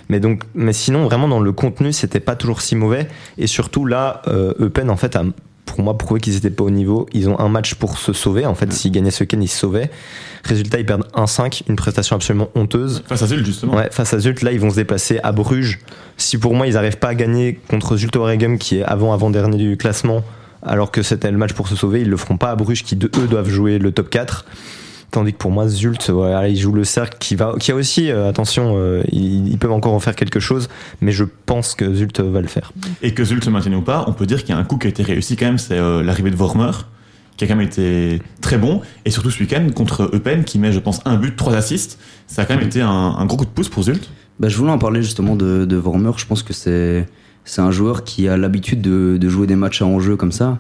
Mais 0.10 0.20
donc, 0.20 0.44
mais 0.56 0.74
sinon, 0.74 1.06
vraiment 1.06 1.28
dans 1.28 1.40
le 1.40 1.52
contenu, 1.52 1.94
c'était 1.94 2.20
pas 2.20 2.36
toujours 2.36 2.62
si 2.62 2.76
mauvais. 2.76 3.08
Et 3.38 3.46
surtout 3.46 3.86
là, 3.86 4.24
euh, 4.28 4.54
Eupen 4.60 4.90
en 4.90 4.98
fait 4.98 5.16
a 5.16 5.24
pour 5.70 5.84
moi 5.84 5.98
prouvé 5.98 6.20
qu'ils 6.20 6.36
étaient 6.36 6.50
pas 6.50 6.64
au 6.64 6.70
niveau. 6.70 7.08
Ils 7.14 7.30
ont 7.30 7.40
un 7.40 7.50
match 7.50 7.76
pour 7.76 7.98
se 7.98 8.14
sauver. 8.14 8.46
En 8.46 8.56
fait, 8.56 8.72
s'ils 8.74 8.92
gagnaient 8.92 9.12
ce 9.12 9.24
week-end, 9.24 9.40
ils 9.40 9.48
se 9.48 9.58
sauvaient. 9.58 9.90
Résultat, 10.44 10.80
ils 10.80 10.86
perdent 10.86 11.08
1-5, 11.14 11.64
une 11.70 11.76
prestation 11.76 12.16
absolument 12.16 12.50
honteuse. 12.56 13.04
Face 13.08 13.22
à 13.22 13.28
Zult, 13.28 13.46
justement. 13.46 13.76
Ouais, 13.76 13.90
face 13.92 14.14
à 14.14 14.20
Zult, 14.20 14.42
là, 14.42 14.52
ils 14.52 14.60
vont 14.60 14.70
se 14.70 14.76
déplacer 14.76 15.20
à 15.22 15.32
Bruges. 15.32 15.80
Si 16.18 16.38
pour 16.38 16.56
moi, 16.56 16.68
ils 16.68 16.74
n'arrivent 16.74 16.98
pas 16.98 17.10
à 17.10 17.16
gagner 17.16 17.60
contre 17.70 17.98
Zult 17.98 18.16
Oregum, 18.16 18.58
qui 18.58 18.80
est 18.80 18.84
avant-avant-dernier 18.84 19.58
du 19.58 19.78
classement, 19.78 20.24
alors 20.64 20.92
que 20.92 21.04
c'était 21.04 21.32
le 21.32 21.38
match 21.38 21.54
pour 21.54 21.68
se 21.68 21.76
sauver, 21.76 22.02
ils 22.02 22.10
le 22.10 22.18
feront 22.18 22.38
pas 22.38 22.52
à 22.52 22.56
Bruges, 22.56 22.84
qui 22.84 22.96
de 22.96 23.10
eux 23.18 23.28
doivent 23.28 23.50
jouer 23.50 23.80
le 23.80 23.92
top 23.92 24.10
4. 24.10 24.46
Tandis 25.12 25.34
que 25.34 25.38
pour 25.38 25.52
moi, 25.52 25.68
Zult, 25.68 26.10
voilà, 26.10 26.48
ils 26.48 26.58
jouent 26.58 26.74
le 26.74 26.84
cercle 26.84 27.18
qui 27.20 27.36
va, 27.36 27.56
qui 27.60 27.72
a 27.72 27.76
aussi, 27.76 28.12
euh, 28.12 28.30
attention, 28.30 28.76
euh, 28.78 29.02
ils, 29.12 29.48
ils 29.48 29.58
peuvent 29.58 29.72
encore 29.72 29.94
en 29.94 30.00
faire 30.00 30.16
quelque 30.16 30.40
chose, 30.40 30.70
mais 31.02 31.12
je 31.12 31.24
pense 31.46 31.74
que 31.74 31.94
Zult 31.94 32.20
va 32.20 32.42
le 32.42 32.48
faire. 32.48 32.72
Et 33.02 33.14
que 33.14 33.24
Zult 33.24 33.44
se 33.44 33.50
maintienne 33.50 33.76
ou 33.76 33.82
pas, 33.82 34.06
on 34.08 34.14
peut 34.14 34.26
dire 34.26 34.40
qu'il 34.44 34.50
y 34.50 34.58
a 34.58 34.58
un 34.58 34.64
coup 34.64 34.78
qui 34.78 34.88
a 34.88 34.90
été 34.90 35.02
réussi 35.02 35.36
quand 35.36 35.48
même, 35.48 35.58
c'est 35.58 35.80
euh, 35.80 36.04
l'arrivée 36.04 36.30
de 36.30 36.36
Vormer, 36.36 36.72
qui 37.38 37.46
a 37.46 37.48
quand 37.48 37.56
même 37.56 37.66
été 37.66 38.22
très 38.42 38.58
bon. 38.58 38.82
Et 39.06 39.12
surtout 39.12 39.32
ce 39.32 39.40
week-end 39.40 39.66
contre 39.74 40.12
Eupen, 40.14 40.44
qui 40.44 40.60
met, 40.60 40.72
je 40.72 40.80
pense, 40.80 41.00
un 41.06 41.16
but, 41.16 41.36
trois 41.36 41.56
assists. 41.56 41.98
Ça 42.28 42.44
a 42.44 42.46
quand 42.46 42.56
même 42.56 42.68
été 42.68 42.82
un, 42.82 42.88
un 42.90 43.26
gros 43.26 43.38
coup 43.38 43.46
de 43.46 43.50
pouce 43.50 43.70
pour 43.70 43.84
Zult. 43.84 44.10
Bah, 44.40 44.48
je 44.48 44.58
voulais 44.58 44.72
en 44.72 44.78
parler 44.78 45.02
justement 45.02 45.36
de, 45.36 45.66
de 45.66 45.76
Vormer. 45.76 46.12
Je 46.18 46.26
pense 46.26 46.44
que 46.44 46.54
c'est 46.54 47.08
c'est 47.46 47.62
un 47.62 47.72
joueur 47.72 48.04
qui 48.04 48.28
a 48.28 48.38
l'habitude 48.38 48.82
de, 48.82 49.18
de 49.18 49.30
jouer 49.30 49.48
des 49.48 49.56
matchs 49.56 49.82
à 49.82 49.86
enjeu 49.86 50.16
comme 50.16 50.32
ça. 50.32 50.60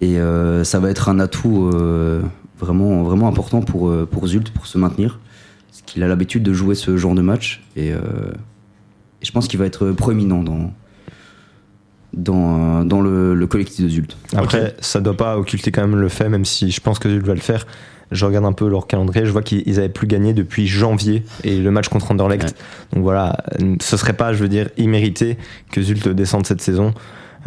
Et 0.00 0.18
euh, 0.18 0.64
ça 0.64 0.80
va 0.80 0.90
être 0.90 1.08
un 1.08 1.20
atout 1.20 1.70
euh, 1.74 2.22
vraiment, 2.58 3.02
vraiment 3.02 3.28
important 3.28 3.60
pour, 3.60 3.88
euh, 3.88 4.06
pour 4.10 4.26
Zult 4.26 4.50
pour 4.50 4.66
se 4.66 4.78
maintenir. 4.78 5.20
Parce 5.68 5.82
qu'il 5.82 6.02
a 6.02 6.08
l'habitude 6.08 6.42
de 6.42 6.52
jouer 6.52 6.74
ce 6.74 6.96
genre 6.96 7.14
de 7.14 7.22
match. 7.22 7.62
Et, 7.76 7.92
euh, 7.92 8.00
et 9.20 9.24
je 9.24 9.32
pense 9.32 9.48
qu'il 9.48 9.58
va 9.58 9.66
être 9.66 9.92
proéminent 9.92 10.42
dans, 10.42 10.72
dans, 12.12 12.84
dans 12.84 13.00
le, 13.00 13.34
le 13.34 13.46
collectif 13.46 13.84
de 13.84 13.90
Zult. 13.90 14.16
Après, 14.36 14.74
ça 14.80 15.00
doit 15.00 15.16
pas 15.16 15.38
occulter 15.38 15.70
quand 15.70 15.82
même 15.82 15.98
le 16.00 16.08
fait, 16.08 16.28
même 16.28 16.44
si 16.44 16.70
je 16.70 16.80
pense 16.80 16.98
que 16.98 17.08
Zult 17.08 17.26
va 17.26 17.34
le 17.34 17.40
faire. 17.40 17.66
Je 18.10 18.24
regarde 18.24 18.46
un 18.46 18.54
peu 18.54 18.66
leur 18.68 18.86
calendrier, 18.86 19.26
je 19.26 19.30
vois 19.30 19.42
qu'ils 19.42 19.78
avaient 19.78 19.90
plus 19.90 20.06
gagné 20.06 20.32
depuis 20.32 20.66
janvier 20.66 21.24
et 21.44 21.58
le 21.58 21.70
match 21.70 21.88
contre 21.88 22.10
Anderlecht. 22.10 22.44
Ouais. 22.44 22.54
Donc 22.94 23.02
voilà, 23.02 23.44
ce 23.80 23.98
serait 23.98 24.14
pas, 24.14 24.32
je 24.32 24.38
veux 24.38 24.48
dire, 24.48 24.70
immérité 24.78 25.36
que 25.70 25.82
Zult 25.82 26.08
descende 26.08 26.46
cette 26.46 26.62
saison. 26.62 26.94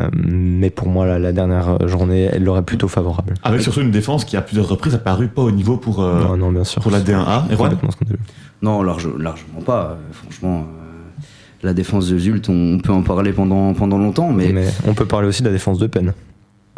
Euh, 0.01 0.09
mais 0.13 0.69
pour 0.69 0.87
moi, 0.87 1.05
la, 1.05 1.19
la 1.19 1.31
dernière 1.31 1.87
journée, 1.87 2.29
elle 2.31 2.43
l'aurait 2.43 2.63
plutôt 2.63 2.87
favorable. 2.87 3.33
Avec 3.43 3.61
surtout 3.61 3.81
une 3.81 3.91
défense 3.91 4.25
qui, 4.25 4.35
à 4.37 4.41
plusieurs 4.41 4.67
reprises, 4.67 4.95
a 4.95 4.99
paru 4.99 5.27
pas 5.27 5.41
au 5.41 5.51
niveau 5.51 5.77
pour, 5.77 6.01
euh, 6.03 6.23
non, 6.23 6.37
non, 6.37 6.51
bien 6.51 6.63
sûr. 6.63 6.81
pour 6.81 6.91
la 6.91 6.99
D1A. 7.01 7.45
Et 7.51 7.55
Juan 7.55 7.69
Complètement 7.69 7.91
scandaleux. 7.91 8.19
Non, 8.61 8.83
large- 8.83 9.09
largement 9.17 9.61
pas. 9.61 9.97
Euh, 9.99 10.13
franchement, 10.13 10.59
euh, 10.59 11.17
la 11.63 11.73
défense 11.73 12.09
de 12.09 12.17
Zult, 12.17 12.49
on 12.49 12.79
peut 12.79 12.91
en 12.93 13.01
parler 13.03 13.31
pendant, 13.33 13.73
pendant 13.73 13.97
longtemps, 13.97 14.31
mais, 14.31 14.51
Mais 14.53 14.65
on 14.87 14.93
peut 14.93 15.05
parler 15.05 15.27
aussi 15.27 15.41
de 15.43 15.47
la 15.47 15.53
défense 15.53 15.77
de 15.77 15.87
peine. 15.87 16.13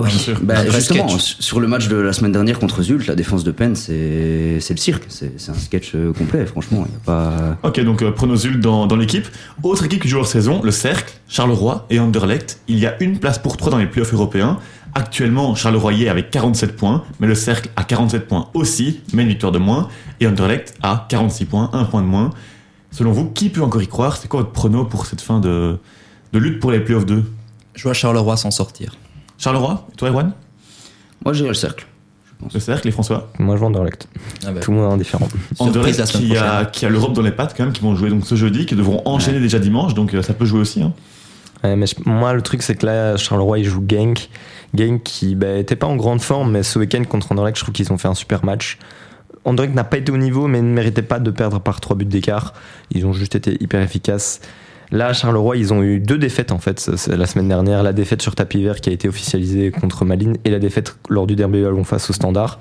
Oui, 0.04 0.10
Bien 0.10 0.18
sûr. 0.20 0.40
bah, 0.42 0.70
justement, 0.70 1.08
sketch. 1.08 1.38
sur 1.40 1.60
le 1.60 1.68
match 1.68 1.88
de 1.88 1.96
la 1.96 2.14
semaine 2.14 2.32
dernière 2.32 2.60
contre 2.60 2.82
Zult, 2.84 3.08
la 3.08 3.16
défense 3.16 3.44
de 3.44 3.52
peine, 3.52 3.76
c'est 3.76 4.60
c'est 4.60 4.74
le 4.74 4.80
cirque. 4.80 5.04
C'est 5.10 5.34
un 5.50 5.54
sketch 5.54 5.94
euh, 5.96 6.14
complet, 6.14 6.46
franchement. 6.46 6.86
y 6.86 6.96
a 6.96 7.00
pas... 7.06 7.58
Ok, 7.64 7.80
donc 7.82 8.02
euh, 8.02 8.12
prenons 8.12 8.36
Zult 8.36 8.60
dans, 8.60 8.86
dans 8.88 8.96
l'équipe. 8.96 9.28
Autre 9.64 9.86
équipe 9.86 10.02
qui 10.02 10.10
joue 10.10 10.18
leur 10.18 10.28
saison, 10.28 10.62
le 10.64 10.72
Cercle, 10.72 11.14
Charleroi 11.28 11.86
et 11.90 12.00
Anderlecht. 12.00 12.60
Il 12.68 12.78
y 12.80 12.86
a 12.86 13.02
une 13.02 13.18
place 13.20 13.40
pour 13.40 13.58
trois 13.58 13.72
dans 13.72 13.78
les 13.78 13.88
playoffs 13.88 14.14
européens. 14.14 14.60
Actuellement, 14.96 15.56
Charleroi 15.56 15.94
y 15.94 16.04
est 16.04 16.10
avec 16.10 16.30
47 16.30 16.76
points, 16.76 17.04
mais 17.20 17.26
le 17.28 17.34
Cercle 17.36 17.70
a 17.76 17.84
47 17.84 18.28
points 18.28 18.50
aussi, 18.54 19.02
mais 19.14 19.24
une 19.24 19.30
victoire 19.30 19.52
de 19.52 19.58
moins. 19.58 19.88
Et 20.20 20.28
Anderlecht 20.28 20.76
a 20.84 21.08
46 21.10 21.46
points, 21.46 21.70
un 21.74 21.86
point 21.86 22.02
de 22.02 22.08
moins. 22.08 22.30
Selon 22.92 23.12
vous, 23.12 23.26
qui 23.32 23.50
peut 23.50 23.62
encore 23.64 23.82
y 23.82 23.88
croire? 23.88 24.18
C'est 24.18 24.28
quoi 24.28 24.42
votre 24.42 24.52
prono 24.52 24.86
pour 24.86 25.08
cette 25.08 25.22
fin 25.22 25.40
de, 25.40 25.78
de 26.32 26.40
lutte 26.40 26.60
pour 26.60 26.72
les 26.72 26.80
playoffs 26.80 27.08
2 27.08 27.24
Je 27.74 27.84
vois 27.84 27.94
Charleroi 27.94 28.38
s'en 28.38 28.52
sortir. 28.52 28.96
Charleroi 29.44 29.86
Et 29.92 29.96
toi, 29.98 30.08
Erwan 30.08 30.32
Moi, 31.26 31.34
j'ai 31.34 31.46
le 31.46 31.54
cercle. 31.54 31.86
Le 32.54 32.60
Cercle 32.62 32.88
et 32.88 32.92
François 32.92 33.30
Moi, 33.40 33.56
je 33.56 33.60
vois 33.60 33.68
Anderlecht. 33.68 34.08
Ah 34.46 34.52
bah, 34.52 34.62
Tout 34.62 34.72
le 34.72 34.78
monde 34.78 34.92
est 34.92 34.94
indifférent. 34.96 35.28
Anderlecht 35.60 36.02
qui 36.06 36.36
a, 36.38 36.42
prochaine. 36.42 36.72
qui 36.72 36.86
a 36.86 36.90
l'Europe 36.90 37.14
dans 37.14 37.22
les 37.22 37.32
pattes 37.32 37.54
quand 37.56 37.64
même, 37.64 37.74
qui 37.74 37.82
vont 37.82 37.94
jouer 37.96 38.10
donc 38.10 38.26
ce 38.26 38.36
jeudi, 38.36 38.66
qui 38.66 38.76
devront 38.76 39.02
enchaîner 39.06 39.42
déjà 39.42 39.60
dimanche, 39.60 39.94
donc 39.96 40.14
euh, 40.14 40.22
ça 40.22 40.34
peut 40.34 40.46
jouer 40.46 40.60
aussi. 40.62 40.82
Hein. 40.82 40.94
Ouais, 41.64 41.76
mais 41.76 41.88
je- 41.88 41.96
moi, 42.06 42.34
le 42.34 42.42
truc, 42.42 42.62
c'est 42.62 42.76
que 42.76 42.86
là, 42.86 43.18
Charleroi, 43.18 43.60
il 43.60 43.66
joue 43.66 43.84
Genk. 43.86 44.30
Genk 44.78 45.04
qui 45.04 45.36
bah, 45.36 45.58
était 45.58 45.76
pas 45.76 45.88
en 45.88 45.96
grande 45.98 46.22
forme, 46.22 46.52
mais 46.52 46.64
ce 46.64 46.80
week-end 46.80 47.04
contre 47.04 47.32
Anderlecht, 47.34 47.58
je 47.58 47.64
trouve 47.64 47.74
qu'ils 47.74 47.92
ont 47.92 47.98
fait 47.98 48.08
un 48.10 48.16
super 48.16 48.46
match. 48.46 48.78
Anderlecht 49.46 49.76
n'a 49.76 49.84
pas 49.84 49.98
été 49.98 50.12
au 50.12 50.18
niveau, 50.18 50.48
mais 50.48 50.62
ne 50.62 50.74
méritait 50.74 51.02
pas 51.02 51.20
de 51.20 51.32
perdre 51.32 51.60
par 51.60 51.82
trois 51.82 51.98
buts 51.98 52.06
d'écart. 52.06 52.54
Ils 52.92 53.06
ont 53.06 53.14
juste 53.14 53.36
été 53.36 53.58
hyper 53.62 53.82
efficaces. 53.82 54.40
Là, 54.94 55.08
à 55.08 55.14
Charleroi, 55.14 55.58
ils 55.58 55.74
ont 55.74 55.82
eu 55.82 56.00
deux 56.00 56.20
défaites 56.20 56.52
en 56.52 56.60
fait 56.60 56.88
la 57.08 57.26
semaine 57.26 57.48
dernière. 57.48 57.82
La 57.82 57.94
défaite 57.94 58.22
sur 58.22 58.36
tapis 58.36 58.62
vert 58.62 58.80
qui 58.80 58.92
a 58.92 58.94
été 58.94 59.10
officialisée 59.10 59.72
contre 59.72 60.06
Malines 60.06 60.38
et 60.46 60.52
la 60.52 60.60
défaite 60.60 60.96
lors 61.10 61.26
du 61.26 61.36
derby 61.36 61.64
wallon 61.64 61.84
face 61.84 62.12
au 62.12 62.14
Standard. 62.14 62.60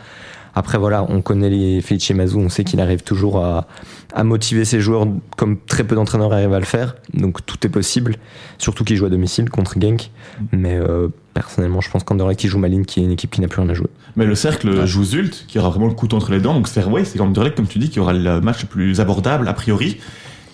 Après, 0.55 0.79
voilà, 0.79 1.05
on 1.11 1.21
connaît 1.21 1.51
les 1.51 1.83
Felice 1.83 2.11
Mazou, 2.11 2.41
on 2.41 2.49
sait 2.49 2.65
qu'il 2.65 2.81
arrive 2.81 3.03
toujours 3.03 3.45
à, 3.45 3.67
à 4.15 4.25
motiver 4.25 4.65
ses 4.65 4.81
joueurs 4.81 5.07
comme 5.37 5.59
très 5.59 5.85
peu 5.85 5.95
d'entraîneurs 5.95 6.33
arrivent 6.33 6.55
à 6.55 6.59
le 6.59 6.65
faire. 6.65 6.97
Donc 7.13 7.45
tout 7.45 7.59
est 7.67 7.71
possible, 7.71 8.17
surtout 8.57 8.83
qu'il 8.85 8.97
joue 8.97 9.05
à 9.05 9.11
domicile 9.11 9.51
contre 9.51 9.79
Genk. 9.79 10.11
Mais 10.53 10.79
euh, 10.79 11.09
personnellement, 11.35 11.83
je 11.83 11.91
pense 11.91 12.03
qu'Anderlecht 12.03 12.41
qui 12.41 12.49
joue 12.49 12.59
Malines, 12.59 12.87
qui 12.87 13.01
est 13.01 13.05
une 13.05 13.13
équipe 13.13 13.31
qui 13.31 13.43
n'a 13.43 13.49
plus 13.49 13.61
rien 13.61 13.69
à 13.69 13.75
jouer. 13.75 13.89
Mais 14.17 14.25
le 14.25 14.35
cercle 14.35 14.87
joue 14.87 15.05
Zult, 15.05 15.45
qui 15.49 15.59
aura 15.59 15.69
vraiment 15.69 15.87
le 15.87 15.95
couteau 15.95 16.17
entre 16.17 16.31
les 16.31 16.41
dents. 16.41 16.55
Donc 16.55 16.67
Fairway, 16.67 17.05
c'est 17.05 17.21
Anderlecht, 17.21 17.57
comme 17.57 17.67
tu 17.67 17.79
dis, 17.79 17.91
qui 17.91 18.01
aura 18.01 18.15
le 18.15 18.41
match 18.41 18.63
le 18.63 18.69
plus 18.69 19.01
abordable 19.01 19.47
a 19.49 19.53
priori. 19.53 19.99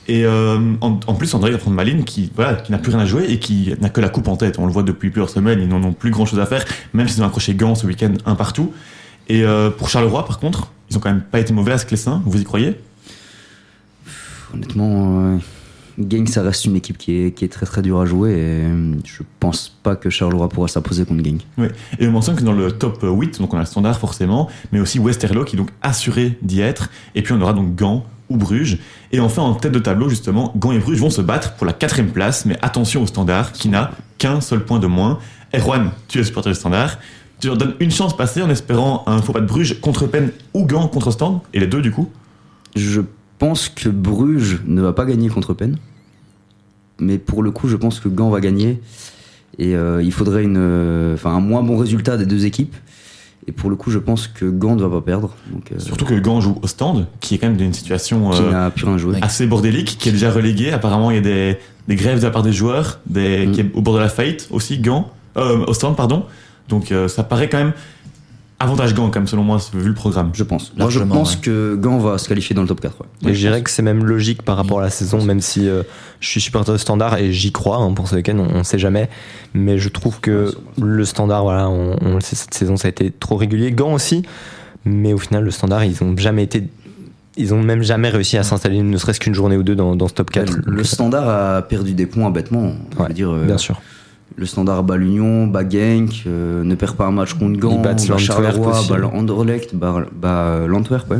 Et 0.08 0.24
euh, 0.24 0.58
en, 0.80 0.98
en 1.06 1.14
plus, 1.14 1.32
Anderlecht 1.34 1.58
va 1.58 1.62
prendre 1.62 1.76
Malines, 1.76 2.04
qui, 2.04 2.32
voilà, 2.34 2.54
qui 2.54 2.72
n'a 2.72 2.78
plus 2.78 2.90
rien 2.90 3.00
à 3.00 3.04
jouer 3.04 3.26
et 3.28 3.38
qui 3.38 3.74
n'a 3.80 3.90
que 3.90 4.00
la 4.00 4.08
coupe 4.08 4.26
en 4.28 4.36
tête. 4.36 4.58
On 4.58 4.64
le 4.64 4.72
voit 4.72 4.82
depuis 4.82 5.10
plusieurs 5.10 5.28
semaines, 5.28 5.60
ils 5.60 5.68
n'en 5.68 5.82
ont 5.82 5.92
plus 5.92 6.10
grand 6.10 6.24
chose 6.24 6.40
à 6.40 6.46
faire, 6.46 6.64
même 6.94 7.06
s'ils 7.08 7.22
ont 7.22 7.26
accroché 7.26 7.54
Gant 7.54 7.74
ce 7.74 7.86
week-end 7.86 8.14
un 8.24 8.34
partout. 8.34 8.72
Et 9.28 9.44
euh, 9.44 9.68
pour 9.68 9.90
Charleroi, 9.90 10.24
par 10.24 10.38
contre, 10.38 10.72
ils 10.90 10.96
ont 10.96 11.00
quand 11.00 11.10
même 11.10 11.20
pas 11.20 11.40
été 11.40 11.52
mauvais 11.52 11.72
à 11.72 11.78
Sclessin, 11.78 12.22
vous 12.24 12.40
y 12.40 12.44
croyez? 12.44 12.76
Honnêtement, 14.54 15.20
euh, 15.20 15.36
Genk, 15.98 16.30
ça 16.30 16.42
reste 16.42 16.64
une 16.64 16.76
équipe 16.76 16.96
qui 16.96 17.12
est, 17.12 17.32
qui 17.32 17.44
est 17.44 17.48
très 17.48 17.66
très 17.66 17.82
dure 17.82 18.00
à 18.00 18.06
jouer. 18.06 18.32
Et 18.32 18.64
je 19.04 19.22
pense 19.40 19.76
pas 19.82 19.94
que 19.94 20.08
Charleroi 20.08 20.48
pourra 20.48 20.68
s'imposer 20.68 21.04
contre 21.04 21.22
Genk. 21.22 21.42
Et 21.98 22.08
on 22.08 22.12
mentionne 22.12 22.36
que 22.36 22.44
dans 22.44 22.54
le 22.54 22.72
top 22.72 23.00
8, 23.02 23.40
donc 23.40 23.52
on 23.52 23.58
a 23.58 23.60
le 23.60 23.66
standard 23.66 23.98
forcément, 23.98 24.48
mais 24.72 24.80
aussi 24.80 24.98
Westerlo 24.98 25.44
qui 25.44 25.56
est 25.56 25.58
donc 25.58 25.70
assuré 25.82 26.38
d'y 26.40 26.62
être. 26.62 26.88
Et 27.14 27.20
puis 27.20 27.34
on 27.34 27.40
aura 27.42 27.52
donc 27.52 27.74
Gand 27.74 28.06
ou 28.28 28.36
Bruges. 28.36 28.78
Et 29.12 29.20
enfin 29.20 29.42
en 29.42 29.54
tête 29.54 29.72
de 29.72 29.78
tableau 29.78 30.08
justement, 30.08 30.52
Gand 30.56 30.72
et 30.72 30.78
Bruges 30.78 31.00
vont 31.00 31.10
se 31.10 31.20
battre 31.20 31.54
pour 31.54 31.66
la 31.66 31.72
quatrième 31.72 32.10
place, 32.10 32.44
mais 32.44 32.56
attention 32.62 33.02
au 33.02 33.06
standard 33.06 33.52
qui 33.52 33.68
n'a 33.68 33.92
qu'un 34.18 34.40
seul 34.40 34.64
point 34.64 34.78
de 34.78 34.86
moins. 34.86 35.18
Erwan, 35.54 35.90
tu 36.08 36.18
es 36.18 36.24
supporter 36.24 36.50
du 36.50 36.56
standard. 36.56 36.98
Tu 37.40 37.46
leur 37.46 37.56
donnes 37.56 37.74
une 37.80 37.90
chance 37.90 38.16
passée 38.16 38.42
en 38.42 38.50
espérant 38.50 39.04
un 39.06 39.22
faux 39.22 39.32
pas 39.32 39.40
de 39.40 39.46
Bruges 39.46 39.80
contre 39.80 40.06
Penn 40.06 40.30
ou 40.54 40.66
Gand 40.66 40.88
contre 40.88 41.10
Stand, 41.12 41.40
et 41.54 41.60
les 41.60 41.68
deux 41.68 41.80
du 41.80 41.92
coup. 41.92 42.10
Je 42.74 43.00
pense 43.38 43.68
que 43.68 43.88
Bruges 43.88 44.60
ne 44.66 44.82
va 44.82 44.92
pas 44.92 45.04
gagner 45.04 45.28
contre 45.28 45.54
Penn. 45.54 45.76
Mais 46.98 47.18
pour 47.18 47.42
le 47.42 47.50
coup, 47.52 47.68
je 47.68 47.76
pense 47.76 48.00
que 48.00 48.08
Gand 48.08 48.30
va 48.30 48.40
gagner. 48.40 48.80
Et 49.58 49.74
euh, 49.74 50.02
il 50.02 50.12
faudrait 50.12 50.44
euh, 50.46 51.16
un 51.24 51.40
moins 51.40 51.62
bon 51.62 51.76
résultat 51.76 52.16
des 52.16 52.26
deux 52.26 52.44
équipes. 52.44 52.74
Et 53.48 53.52
pour 53.52 53.70
le 53.70 53.76
coup, 53.76 53.90
je 53.90 53.98
pense 53.98 54.28
que 54.28 54.44
Gand 54.44 54.76
ne 54.76 54.82
va 54.84 54.90
pas 54.90 55.00
perdre. 55.00 55.34
Donc, 55.50 55.72
euh, 55.72 55.78
Surtout 55.78 56.04
que 56.04 56.12
Gand 56.12 56.42
joue 56.42 56.58
au 56.62 56.66
stand, 56.66 57.06
qui 57.20 57.34
est 57.34 57.38
quand 57.38 57.46
même 57.48 57.56
dans 57.56 57.64
une 57.64 57.72
situation 57.72 58.30
euh, 58.34 58.68
plus 58.68 58.86
assez 59.22 59.46
bordélique, 59.46 59.96
qui 59.98 60.10
est 60.10 60.12
déjà 60.12 60.30
relégué. 60.30 60.70
Apparemment, 60.70 61.10
il 61.10 61.14
y 61.14 61.18
a 61.18 61.22
des, 61.22 61.56
des 61.88 61.96
grèves 61.96 62.18
de 62.20 62.24
la 62.24 62.30
part 62.30 62.42
des 62.42 62.52
joueurs, 62.52 63.00
des, 63.06 63.46
Mm. 63.46 63.52
qui 63.52 63.60
est 63.62 63.70
au 63.74 63.80
bord 63.80 63.94
de 63.94 64.00
la 64.00 64.10
faillite 64.10 64.48
aussi, 64.50 64.78
Gand, 64.78 65.10
euh, 65.38 65.64
au 65.66 65.72
stand, 65.72 65.96
pardon. 65.96 66.24
Donc 66.68 66.92
euh, 66.92 67.08
ça 67.08 67.22
paraît 67.24 67.48
quand 67.48 67.56
même 67.56 67.72
avantage 68.60 68.94
Gand, 68.94 69.10
quand 69.10 69.20
même, 69.20 69.26
selon 69.26 69.44
moi, 69.44 69.58
vu 69.72 69.88
le 69.88 69.94
programme. 69.94 70.30
Je 70.34 70.42
pense. 70.42 70.72
Moi, 70.76 70.90
je 70.90 71.00
pense 71.00 71.34
ouais. 71.34 71.40
que 71.42 71.76
Gand 71.76 71.98
va 71.98 72.18
se 72.18 72.28
qualifier 72.28 72.54
dans 72.54 72.62
le 72.62 72.68
top 72.68 72.80
4. 72.80 72.94
ouais. 73.00 73.30
Et 73.30 73.34
je 73.34 73.38
dirais 73.38 73.62
que 73.62 73.70
c'est 73.70 73.82
même 73.82 74.04
logique 74.04 74.42
par 74.42 74.56
rapport 74.56 74.80
à 74.80 74.82
la 74.82 74.90
saison, 74.90 75.22
même 75.24 75.40
si 75.40 75.68
euh, 75.68 75.82
je 76.20 76.28
suis 76.28 76.40
supporter 76.40 76.72
de 76.72 76.78
standard 76.78 77.18
et 77.18 77.32
j'y 77.32 77.52
crois 77.52 77.76
hein, 77.78 77.92
pour 77.92 78.08
ce 78.08 78.16
week-end, 78.16 78.38
on, 78.38 78.58
on 78.58 78.64
sait 78.64 78.78
jamais. 78.78 79.08
Mais 79.54 79.78
je 79.78 79.88
trouve 79.88 80.20
que 80.20 80.54
le 80.80 81.04
standard, 81.04 81.42
voilà, 81.42 81.68
on, 81.68 81.96
on 82.00 82.14
le 82.14 82.20
sait, 82.20 82.36
cette 82.36 82.54
saison 82.54 82.76
ça 82.76 82.88
a 82.88 82.90
été 82.90 83.10
trop 83.10 83.36
régulier. 83.36 83.70
Gant 83.70 83.92
aussi, 83.92 84.22
mais 84.84 85.12
au 85.12 85.18
final, 85.18 85.44
le 85.44 85.50
standard, 85.50 85.84
ils 85.84 86.02
ont 86.02 86.16
jamais 86.16 86.42
été. 86.44 86.64
Ils 87.36 87.54
ont 87.54 87.62
même 87.62 87.84
jamais 87.84 88.08
réussi 88.08 88.36
à 88.36 88.42
s'installer 88.42 88.82
ne 88.82 88.96
serait-ce 88.96 89.20
qu'une 89.20 89.34
journée 89.34 89.56
ou 89.56 89.62
deux 89.62 89.76
dans, 89.76 89.94
dans 89.94 90.08
ce 90.08 90.14
top 90.14 90.30
4. 90.30 90.62
Le 90.66 90.82
standard 90.82 91.28
a 91.28 91.62
perdu 91.62 91.94
des 91.94 92.06
points 92.06 92.30
bêtement. 92.30 92.72
Ouais, 92.98 93.12
dire, 93.12 93.30
euh, 93.30 93.44
Bien 93.44 93.58
sûr. 93.58 93.80
Le 94.38 94.46
standard 94.46 94.84
bat 94.84 94.96
l'Union, 94.96 95.48
bat 95.48 95.68
Genk, 95.68 96.22
euh, 96.28 96.62
ne 96.62 96.74
perd 96.76 96.96
pas 96.96 97.06
un 97.06 97.10
match 97.10 97.34
contre 97.34 97.58
Gand, 97.58 97.72
Ils 97.78 97.82
battent 97.82 98.08
bat 98.08 98.18
Charleroi, 98.18 98.82
bat 98.88 99.10
Anderlecht, 99.12 99.74
bat, 99.74 100.06
bat 100.14 100.66
l'Antwerp, 100.68 101.10
ouais. 101.10 101.18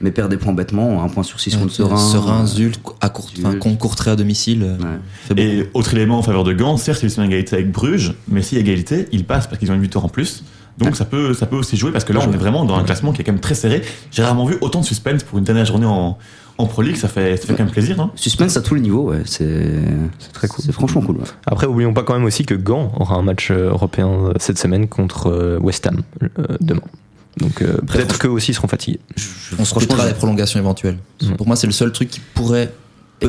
mais 0.00 0.12
perd 0.12 0.30
des 0.30 0.36
points 0.36 0.52
bêtement, 0.52 1.02
un 1.02 1.08
point 1.08 1.24
sur 1.24 1.40
six 1.40 1.56
contre 1.56 1.72
Serein. 1.72 1.96
Serein, 1.96 2.46
Zult, 2.46 2.78
à 3.00 3.08
court, 3.08 3.28
enfin, 3.38 3.58
Zult. 3.60 4.08
à 4.08 4.14
domicile. 4.16 4.62
euh, 4.62 5.34
Ouais. 5.34 5.42
Et 5.42 5.68
autre 5.74 5.94
élément 5.94 6.18
en 6.18 6.22
faveur 6.22 6.44
de 6.44 6.52
Gand, 6.52 6.76
certes, 6.76 7.02
ils 7.02 7.10
sont 7.10 7.22
en 7.22 7.24
égalité 7.24 7.56
avec 7.56 7.72
Bruges, 7.72 8.14
mais 8.28 8.40
si 8.40 8.56
égalité, 8.56 9.08
ils 9.10 9.24
passent 9.24 9.48
parce 9.48 9.58
qu'ils 9.58 9.72
ont 9.72 9.74
une 9.74 9.82
victoire 9.82 10.04
en 10.04 10.08
plus. 10.08 10.44
Donc 10.78 10.96
ça 10.96 11.04
peut, 11.04 11.34
ça 11.34 11.46
peut 11.46 11.56
aussi 11.56 11.76
jouer 11.76 11.92
parce 11.92 12.04
que 12.04 12.12
là, 12.12 12.20
on 12.26 12.32
est 12.32 12.36
vraiment 12.36 12.64
dans 12.64 12.76
un 12.76 12.82
classement 12.84 13.12
qui 13.12 13.20
est 13.20 13.24
quand 13.24 13.32
même 13.32 13.40
très 13.40 13.54
serré. 13.54 13.82
J'ai 14.10 14.22
rarement 14.22 14.44
vu 14.44 14.56
autant 14.60 14.80
de 14.80 14.84
suspense 14.84 15.22
pour 15.22 15.38
une 15.38 15.44
dernière 15.44 15.66
journée 15.66 15.86
en, 15.86 16.18
en 16.58 16.66
Pro 16.66 16.82
League. 16.82 16.96
Ça 16.96 17.08
fait, 17.08 17.36
ça 17.36 17.46
fait 17.46 17.54
quand 17.54 17.64
même 17.64 17.72
plaisir, 17.72 18.10
Suspense 18.14 18.56
à 18.56 18.62
tous 18.62 18.74
les 18.74 18.80
niveaux, 18.80 19.10
ouais. 19.10 19.22
C'est 19.24 19.82
très 20.32 20.48
cool. 20.48 20.64
c'est 20.64 20.72
franchement 20.72 21.02
cool. 21.02 21.16
ouais. 21.16 21.24
Après, 21.46 21.66
oublions 21.66 21.92
pas 21.92 22.02
quand 22.02 22.14
même 22.14 22.24
aussi 22.24 22.44
que 22.44 22.54
Gand 22.54 22.92
aura 22.98 23.16
un 23.16 23.22
match 23.22 23.50
euh, 23.50 23.70
européen 23.70 24.08
euh, 24.08 24.32
cette 24.38 24.58
semaine 24.58 24.88
contre 24.88 25.28
euh, 25.28 25.58
West 25.60 25.86
Ham 25.86 26.02
euh, 26.22 26.56
demain. 26.60 26.82
Donc 27.38 27.62
euh, 27.62 27.78
peut-être 27.86 28.18
qu'eux 28.18 28.28
aussi 28.28 28.54
seront 28.54 28.68
fatigués. 28.68 29.00
On 29.58 29.64
se 29.64 29.72
projetera 29.72 30.06
les 30.06 30.14
prolongations 30.14 30.60
éventuelles. 30.60 30.98
Mm. 31.22 31.32
Pour 31.34 31.46
moi, 31.46 31.56
c'est 31.56 31.66
le 31.66 31.72
seul 31.72 31.90
truc 31.92 32.08
qui 32.08 32.20
pourrait 32.34 32.72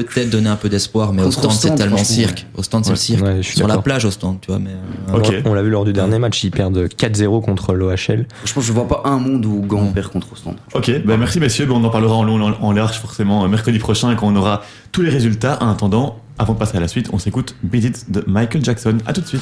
peut-être 0.04 0.30
donner 0.30 0.50
un 0.50 0.56
peu 0.56 0.70
d'espoir, 0.70 1.14
mais 1.14 1.22
stand, 1.32 1.34
c'est 1.34 1.48
Ostende, 1.48 1.78
tellement 1.78 1.98
cirque. 1.98 2.46
Au 2.56 2.64
stand, 2.64 2.86
c'est 2.86 2.92
le 2.92 2.96
cirque. 2.98 3.24
Ouais, 3.24 3.38
je 3.38 3.42
suis 3.44 3.58
Sur 3.58 3.68
la 3.68 3.74
d'accord. 3.74 3.84
plage, 3.84 4.06
au 4.06 4.12
stand, 4.12 4.40
tu 4.42 4.52
vois. 4.52 4.60
Mais, 4.60 4.72
euh, 4.72 5.18
Ok. 5.18 5.34
On, 5.46 5.54
l'a 5.54 5.64
vu 5.64 5.70
lors 5.70 5.86
du 5.86 5.94
dernier 5.94 6.20
match, 6.20 6.44
ils 6.44 6.52
perdent 6.52 6.88
4-0 6.88 7.42
contre 7.44 7.74
l'OHL. 7.74 8.26
Franchement, 8.44 8.62
je 8.62 8.72
vois 8.74 8.88
pas 8.88 9.02
un 9.06 9.18
monde 9.18 9.46
où 9.46 9.62
Gand 9.62 9.92
perd 9.94 10.12
contre 10.12 10.34
Ostende. 10.34 10.58
Ok, 10.74 10.92
ben 11.06 11.18
merci 11.18 11.40
messieurs. 11.40 11.66
Ben 11.66 11.74
on 11.74 11.84
en 11.84 11.90
parlera 11.90 12.16
en 12.16 12.24
long, 12.24 12.42
en, 12.42 12.54
en 12.62 12.72
large 12.72 13.00
forcément 13.00 13.44
euh, 13.44 13.48
mercredi 13.48 13.80
prochain 13.80 14.14
quand 14.16 14.28
on 14.28 14.36
aura 14.36 14.64
tous 14.92 15.02
les 15.02 15.10
résultats. 15.10 15.58
En 15.62 15.70
attendant, 15.70 16.18
avant 16.38 16.54
de 16.54 16.60
passer 16.60 16.78
à 16.78 16.80
la 16.82 16.88
suite, 16.88 17.10
on 17.14 17.20
s'écoute 17.20 17.56
Beat 17.64 17.84
It 17.86 18.12
de 18.12 18.24
Michael 18.28 18.64
Jackson. 18.64 18.98
À 19.06 19.14
tout 19.14 19.22
de 19.22 19.28
suite. 19.28 19.42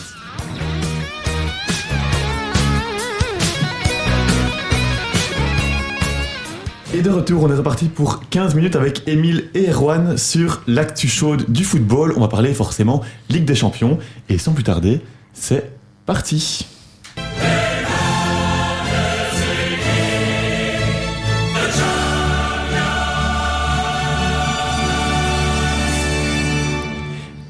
Et 6.95 7.01
de 7.01 7.09
retour, 7.09 7.41
on 7.41 7.49
est 7.49 7.55
reparti 7.55 7.87
pour 7.87 8.29
15 8.29 8.53
minutes 8.53 8.75
avec 8.75 9.07
Émile 9.07 9.45
et 9.55 9.67
Erwan 9.67 10.15
sur 10.15 10.61
l'actu 10.67 11.07
chaude 11.07 11.49
du 11.49 11.63
football. 11.63 12.13
On 12.15 12.19
va 12.19 12.27
parler 12.27 12.53
forcément 12.53 13.01
Ligue 13.29 13.45
des 13.45 13.55
Champions. 13.55 13.97
Et 14.29 14.37
sans 14.37 14.53
plus 14.53 14.63
tarder, 14.63 15.01
c'est 15.33 15.71
parti. 16.05 16.67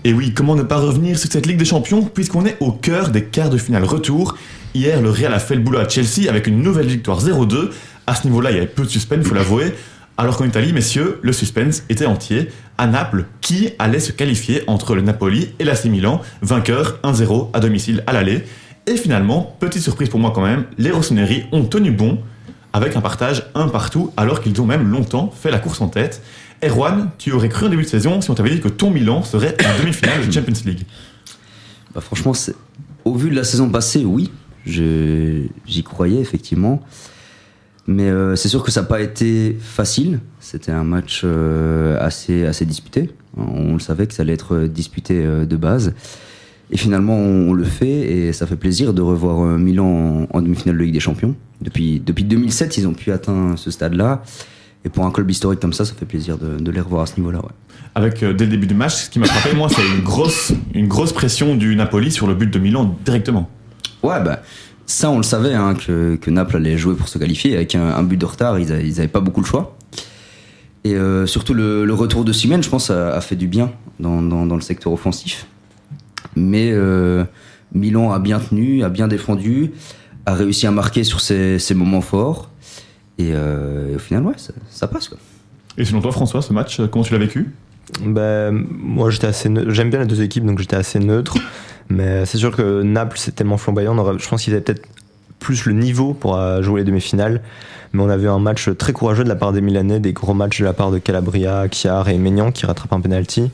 Et 0.06 0.14
oui, 0.14 0.34
comment 0.34 0.56
ne 0.56 0.64
pas 0.64 0.78
revenir 0.78 1.20
sur 1.20 1.30
cette 1.30 1.46
Ligue 1.46 1.58
des 1.58 1.66
Champions 1.66 2.04
puisqu'on 2.04 2.46
est 2.46 2.56
au 2.62 2.72
cœur 2.72 3.10
des 3.10 3.26
quarts 3.26 3.50
de 3.50 3.58
finale 3.58 3.84
retour. 3.84 4.38
Hier, 4.74 5.02
le 5.02 5.10
Real 5.10 5.34
a 5.34 5.40
fait 5.40 5.56
le 5.56 5.62
boulot 5.62 5.80
à 5.80 5.88
Chelsea 5.88 6.30
avec 6.30 6.48
une 6.48 6.62
nouvelle 6.62 6.88
victoire 6.88 7.24
0-2. 7.24 7.70
À 8.08 8.16
ce 8.16 8.26
niveau-là, 8.26 8.52
il 8.52 8.56
y 8.56 8.58
avait 8.58 8.68
peu 8.68 8.84
de 8.84 8.90
suspense, 8.90 9.26
faut 9.26 9.36
l'avouer. 9.36 9.74
Alors 10.18 10.38
qu'en 10.38 10.46
Italie, 10.46 10.74
messieurs, 10.74 11.20
le 11.22 11.34
suspense 11.34 11.84
était 11.90 12.06
entier. 12.06 12.50
À 12.78 12.88
Naples, 12.88 13.26
qui 13.42 13.70
allait 13.80 14.00
se 14.00 14.12
qualifier 14.12 14.64
entre 14.68 14.96
le 14.96 15.02
Napoli 15.02 15.50
et 15.60 15.64
l'AC 15.64 15.86
Milan, 15.86 16.22
vainqueur 16.42 17.00
1-0 17.04 17.50
à 17.54 17.60
domicile 17.60 18.04
à 18.08 18.14
l'aller. 18.14 18.44
Et 18.88 18.98
finalement, 18.98 19.56
petite 19.60 19.82
surprise 19.82 20.10
pour 20.10 20.20
moi 20.20 20.32
quand 20.36 20.44
même, 20.44 20.66
les 20.78 20.92
Rossoneri 20.92 21.46
ont 21.52 21.64
tenu 21.64 21.92
bon 21.92 22.20
avec 22.74 22.96
un 22.96 23.02
partage 23.02 23.44
un 23.56 23.68
partout 23.68 24.12
alors 24.18 24.42
qu'ils 24.42 24.60
ont 24.60 24.66
même 24.66 24.90
longtemps 24.90 25.32
fait 25.34 25.52
la 25.52 25.60
course 25.60 25.80
en 25.82 25.88
tête. 25.88 26.22
Erwan, 26.64 27.12
tu 27.18 27.32
aurais 27.32 27.50
cru 27.50 27.68
en 27.68 27.70
début 27.70 27.84
de 27.84 27.88
saison 27.88 28.20
si 28.20 28.30
on 28.30 28.36
t'avait 28.36 28.50
dit 28.50 28.60
que 28.60 28.68
ton 28.68 28.90
Milan 28.90 29.24
serait 29.24 29.56
en 29.64 29.80
demi-finale 29.80 30.26
de 30.26 30.32
Champions 30.32 30.54
League? 30.66 30.86
Bah, 31.94 32.02
franchement, 32.02 32.34
au 33.06 33.16
vu 33.16 33.30
de 33.30 33.36
la 33.36 33.44
saison 33.44 33.70
passée, 33.70 34.04
oui, 34.04 34.32
j'y 34.66 35.84
croyais 35.84 36.20
effectivement. 36.20 36.82
Mais 37.86 38.10
euh, 38.10 38.36
c'est 38.36 38.48
sûr 38.50 38.64
que 38.64 38.72
ça 38.72 38.82
n'a 38.82 38.88
pas 38.88 39.02
été 39.02 39.58
facile. 39.60 40.20
C'était 40.40 40.72
un 40.72 40.84
match 40.84 41.22
euh, 41.26 41.98
assez, 42.00 42.46
assez 42.46 42.66
disputé. 42.66 43.10
On 43.36 43.74
le 43.74 43.80
savait 43.80 44.08
que 44.08 44.14
ça 44.14 44.24
allait 44.24 44.34
être 44.34 44.66
disputé 44.68 45.22
euh, 45.24 45.46
de 45.46 45.58
base. 45.58 45.94
Et 46.72 46.78
finalement, 46.78 47.16
on, 47.16 47.50
on 47.50 47.54
le 47.54 47.66
fait 47.66 48.12
et 48.12 48.34
ça 48.34 48.48
fait 48.48 48.56
plaisir 48.56 48.94
de 48.94 49.02
revoir 49.02 49.58
Milan 49.60 50.28
en, 50.32 50.38
en 50.38 50.42
demi-finale 50.42 50.78
de 50.78 50.84
Ligue 50.84 50.94
des 50.94 51.00
Champions. 51.00 51.36
Depuis, 51.62 52.02
depuis 52.04 52.24
2007, 52.24 52.78
ils 52.78 52.88
ont 52.88 52.94
pu 52.94 53.12
atteindre 53.12 53.58
ce 53.60 53.70
stade-là. 53.70 54.24
Et 54.86 54.90
pour 54.90 55.06
un 55.06 55.12
club 55.12 55.30
historique 55.30 55.60
comme 55.60 55.74
ça, 55.74 55.86
ça 55.86 55.94
fait 55.94 56.06
plaisir 56.06 56.38
de, 56.38 56.58
de 56.58 56.72
les 56.72 56.82
revoir 56.82 57.04
à 57.04 57.06
ce 57.06 57.16
niveau-là. 57.18 57.40
Ouais. 57.40 57.52
Avec 57.96 58.24
euh, 58.24 58.34
dès 58.34 58.46
le 58.46 58.52
début 58.52 58.68
du 58.68 58.74
match, 58.74 58.96
ce 58.96 59.10
qui 59.10 59.20
m'a 59.20 59.28
frappé, 59.28 59.56
moi, 59.56 59.70
c'est 59.70 59.86
une 59.86 60.04
grosse, 60.04 60.52
une 60.74 60.88
grosse 60.88 61.14
pression 61.14 61.56
du 61.56 61.76
Napoli 61.76 62.12
sur 62.12 62.28
le 62.28 62.34
but 62.34 62.52
de 62.52 62.60
Milan 62.60 62.98
directement. 63.06 63.50
Ouais, 64.02 64.22
bah, 64.24 64.42
ça, 64.86 65.10
on 65.10 65.18
le 65.18 65.24
savait, 65.24 65.54
hein, 65.54 65.76
que, 65.76 66.16
que 66.16 66.30
Naples 66.30 66.58
allait 66.58 66.78
jouer 66.78 66.96
pour 66.96 67.08
se 67.08 67.18
qualifier. 67.18 67.56
Avec 67.56 67.76
un, 67.76 67.86
un 67.86 68.04
but 68.04 68.18
de 68.18 68.26
retard, 68.26 68.60
ils 68.60 68.68
n'avaient 68.68 69.08
pas 69.08 69.22
beaucoup 69.22 69.42
le 69.42 69.46
choix. 69.46 69.78
Et 70.84 70.96
euh, 70.96 71.26
surtout, 71.26 71.54
le, 71.54 71.86
le 71.86 71.94
retour 71.94 72.26
de 72.26 72.34
Simen, 72.34 72.62
je 72.62 72.70
pense, 72.70 72.90
a, 72.90 73.16
a 73.16 73.22
fait 73.22 73.36
du 73.36 73.48
bien 73.48 73.72
dans, 74.00 74.22
dans, 74.22 74.46
dans 74.46 74.56
le 74.56 74.62
secteur 74.62 74.92
offensif. 74.92 75.48
Mais 76.36 76.72
euh, 76.72 77.24
Milan 77.74 78.12
a 78.12 78.20
bien 78.20 78.40
tenu, 78.40 78.84
a 78.84 78.90
bien 78.90 79.08
défendu, 79.08 79.72
a 80.26 80.34
réussi 80.34 80.68
à 80.68 80.72
marquer 80.72 81.04
sur 81.04 81.22
ses, 81.22 81.60
ses 81.60 81.74
moments 81.74 82.02
forts. 82.02 82.50
Et, 83.18 83.32
euh, 83.34 83.92
et 83.92 83.96
au 83.96 84.00
final, 84.00 84.24
ouais, 84.24 84.34
ça, 84.38 84.54
ça 84.70 84.88
passe. 84.88 85.08
Quoi. 85.08 85.18
Et 85.78 85.86
selon 85.86 86.02
toi, 86.02 86.12
François, 86.12 86.42
ce 86.42 86.52
match, 86.52 86.82
comment 86.92 87.04
tu 87.06 87.14
l'as 87.14 87.20
vécu? 87.20 87.54
Ben, 88.02 88.66
moi 88.70 89.10
j'étais 89.10 89.28
assez 89.28 89.50
neutre. 89.50 89.72
j'aime 89.72 89.90
bien 89.90 90.00
les 90.00 90.06
deux 90.06 90.22
équipes 90.22 90.46
donc 90.46 90.58
j'étais 90.58 90.78
assez 90.78 91.00
neutre 91.00 91.36
mais 91.90 92.26
c'est 92.26 92.38
sûr 92.38 92.56
que 92.56 92.82
Naples 92.82 93.18
c'est 93.20 93.36
tellement 93.36 93.58
flamboyant. 93.58 93.98
Aurait- 93.98 94.18
je 94.20 94.28
pense 94.28 94.44
qu'ils 94.44 94.54
avaient 94.54 94.62
peut-être 94.62 94.86
plus 95.40 95.66
le 95.66 95.74
niveau 95.74 96.14
pour 96.14 96.38
euh, 96.38 96.62
jouer 96.62 96.82
les 96.82 96.86
demi-finales. 96.86 97.42
Mais 97.92 98.02
on 98.02 98.10
a 98.10 98.18
vu 98.18 98.28
un 98.28 98.40
match 98.40 98.70
très 98.78 98.92
courageux 98.94 99.24
de 99.24 99.30
la 99.30 99.36
part 99.36 99.52
des 99.52 99.62
Milanais 99.62 100.00
des 100.00 100.14
gros 100.14 100.34
matchs 100.34 100.60
de 100.62 100.66
la 100.66 100.74
part 100.74 100.90
de 100.90 100.98
Calabria, 100.98 101.66
Chiar 101.72 102.10
et 102.10 102.18
Maignan 102.18 102.52
qui 102.52 102.66
rattrapent 102.66 102.94
un 102.94 103.02
penalty. 103.02 103.52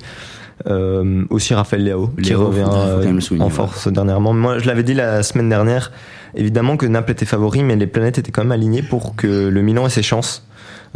Euh, 0.67 1.23
aussi 1.29 1.53
Raphaël 1.53 1.83
Léao 1.85 2.09
qui 2.21 2.33
revient 2.33 2.65
euh, 2.69 3.19
en 3.39 3.43
ouais. 3.45 3.49
force 3.49 3.87
dernièrement. 3.87 4.33
Moi 4.33 4.59
je 4.59 4.67
l'avais 4.67 4.83
dit 4.83 4.93
la 4.93 5.23
semaine 5.23 5.47
dernière 5.47 5.91
évidemment 6.35 6.75
que 6.75 6.85
Naples 6.85 7.11
était 7.11 7.25
favori 7.25 7.63
mais 7.63 7.77
les 7.77 7.87
planètes 7.87 8.17
étaient 8.17 8.31
quand 8.31 8.41
même 8.43 8.51
alignées 8.51 8.83
pour 8.83 9.15
que 9.15 9.47
le 9.47 9.61
Milan 9.61 9.87
ait 9.87 9.89
ses 9.89 10.03
chances. 10.03 10.43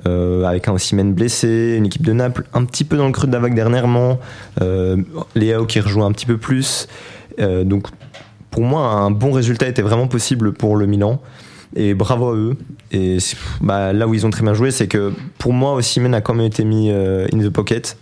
Euh, 0.08 0.44
avec 0.46 0.68
un 0.68 0.74
Osimhen 0.74 1.14
blessé, 1.14 1.76
une 1.78 1.86
équipe 1.86 2.04
de 2.04 2.14
Naples 2.14 2.46
un 2.54 2.66
petit 2.66 2.84
peu 2.84 2.98
dans 2.98 3.06
le 3.06 3.12
creux 3.12 3.28
de 3.28 3.32
la 3.34 3.40
vague 3.40 3.54
dernièrement, 3.54 4.20
euh, 4.62 4.98
Léao 5.36 5.66
qui 5.66 5.80
rejoue 5.80 6.04
un 6.04 6.12
petit 6.12 6.26
peu 6.26 6.38
plus. 6.38 6.88
Euh, 7.40 7.64
donc 7.64 7.88
pour 8.52 8.64
moi, 8.64 8.88
un 8.92 9.12
bon 9.12 9.32
résultat 9.32 9.68
était 9.68 9.82
vraiment 9.82 10.08
possible 10.08 10.54
pour 10.54 10.76
le 10.76 10.86
Milan. 10.86 11.22
Et 11.76 11.96
bravo 11.96 12.30
à 12.30 12.36
eux. 12.36 12.56
Et 12.92 13.18
bah, 13.62 13.94
là 13.94 14.08
où 14.08 14.14
ils 14.14 14.26
ont 14.28 14.30
très 14.30 14.44
bien 14.44 14.54
joué, 14.54 14.70
c'est 14.70 14.88
que 14.88 15.12
pour 15.40 15.54
moi, 15.54 15.74
Osimhen 15.74 16.14
a 16.14 16.22
quand 16.22 16.36
même 16.36 16.46
été 16.46 16.64
mis 16.66 16.92
euh, 16.92 17.26
in 17.34 17.40
the 17.40 17.50
pocket. 17.50 17.98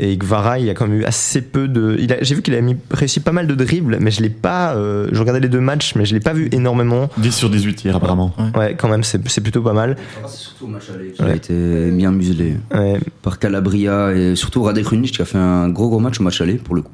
Et 0.00 0.16
Gvara, 0.16 0.60
il 0.60 0.68
a 0.70 0.74
quand 0.74 0.86
même 0.86 1.00
eu 1.00 1.04
assez 1.04 1.40
peu 1.42 1.66
de. 1.66 1.96
il 1.98 2.12
a- 2.12 2.22
J'ai 2.22 2.34
vu 2.36 2.42
qu'il 2.42 2.54
a 2.54 2.60
mis, 2.60 2.76
réussi 2.92 3.18
pas 3.18 3.32
mal 3.32 3.46
de 3.48 3.54
dribbles, 3.56 3.96
mais 4.00 4.10
je 4.12 4.20
l'ai 4.22 4.28
pas. 4.30 4.74
euh, 4.76 5.08
je 5.10 5.18
regardais 5.18 5.40
les 5.40 5.48
deux 5.48 5.58
matchs, 5.60 5.94
mais 5.96 6.04
je 6.04 6.14
l'ai 6.14 6.20
pas 6.20 6.34
vu 6.34 6.48
énormément. 6.52 7.08
10 7.16 7.32
sur 7.34 7.50
18 7.50 7.82
hier, 7.84 7.96
apparemment. 7.96 8.32
Ouais, 8.56 8.76
quand 8.78 8.88
même, 8.88 9.02
c'est 9.02 9.26
c'est 9.28 9.40
plutôt 9.40 9.62
pas 9.62 9.72
mal. 9.72 9.96
C'est 10.26 10.36
surtout 10.36 10.66
au 10.66 10.68
match 10.68 10.84
aller 10.94 11.10
qui 11.12 11.22
Ouais. 11.22 11.30
a 11.30 11.34
été 11.34 11.90
bien 11.90 12.12
muselé 12.12 12.58
Ouais, 12.72 13.00
par 13.22 13.38
Calabria 13.40 14.12
et 14.12 14.36
surtout 14.36 14.62
Radek 14.62 14.84
Krunic 14.84 15.12
qui 15.16 15.22
a 15.22 15.24
fait 15.24 15.38
un 15.38 15.68
gros 15.70 15.88
gros 15.88 15.98
match 15.98 16.20
au 16.20 16.22
match 16.22 16.40
aller 16.42 16.54
pour 16.58 16.76
le 16.76 16.82
coup. 16.82 16.92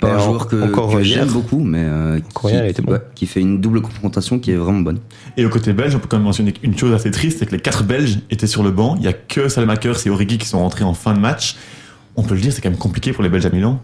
Pas 0.00 0.14
un 0.14 0.16
en- 0.16 0.24
joueur 0.24 0.46
que, 0.48 0.56
encore 0.62 0.92
que 0.92 1.02
j'aime 1.02 1.28
beaucoup, 1.28 1.60
mais 1.60 1.82
euh, 1.84 2.18
Encore 2.34 2.50
hier, 2.50 2.64
il 2.64 2.70
était 2.70 2.82
bon. 2.82 2.92
ouais, 2.92 3.00
qui 3.14 3.26
fait 3.26 3.40
une 3.40 3.60
double 3.60 3.82
confrontation 3.82 4.38
qui 4.38 4.50
est 4.52 4.56
vraiment 4.56 4.80
bonne. 4.80 4.98
Et 5.36 5.44
au 5.44 5.48
côté 5.50 5.72
belge, 5.72 5.94
on 5.94 5.98
peut 5.98 6.08
quand 6.08 6.16
même 6.16 6.24
mentionner 6.24 6.54
une 6.62 6.76
chose 6.76 6.92
assez 6.92 7.10
triste, 7.10 7.38
c'est 7.40 7.46
que 7.46 7.52
les 7.52 7.60
quatre 7.60 7.84
Belges 7.84 8.20
étaient 8.30 8.46
sur 8.46 8.62
le 8.62 8.70
banc. 8.70 8.96
Il 8.98 9.04
y 9.04 9.08
a 9.08 9.12
que 9.12 9.48
Salmakers 9.48 10.06
et 10.06 10.10
Origi 10.10 10.38
qui 10.38 10.48
sont 10.48 10.58
rentrés 10.58 10.84
en 10.84 10.94
fin 10.94 11.12
de 11.14 11.20
match. 11.20 11.56
On 12.16 12.22
peut 12.22 12.34
le 12.34 12.40
dire, 12.40 12.52
c'est 12.52 12.60
quand 12.60 12.70
même 12.70 12.78
compliqué 12.78 13.12
pour 13.12 13.22
les 13.22 13.28
Belges 13.28 13.46
à 13.46 13.50
Milan. 13.50 13.80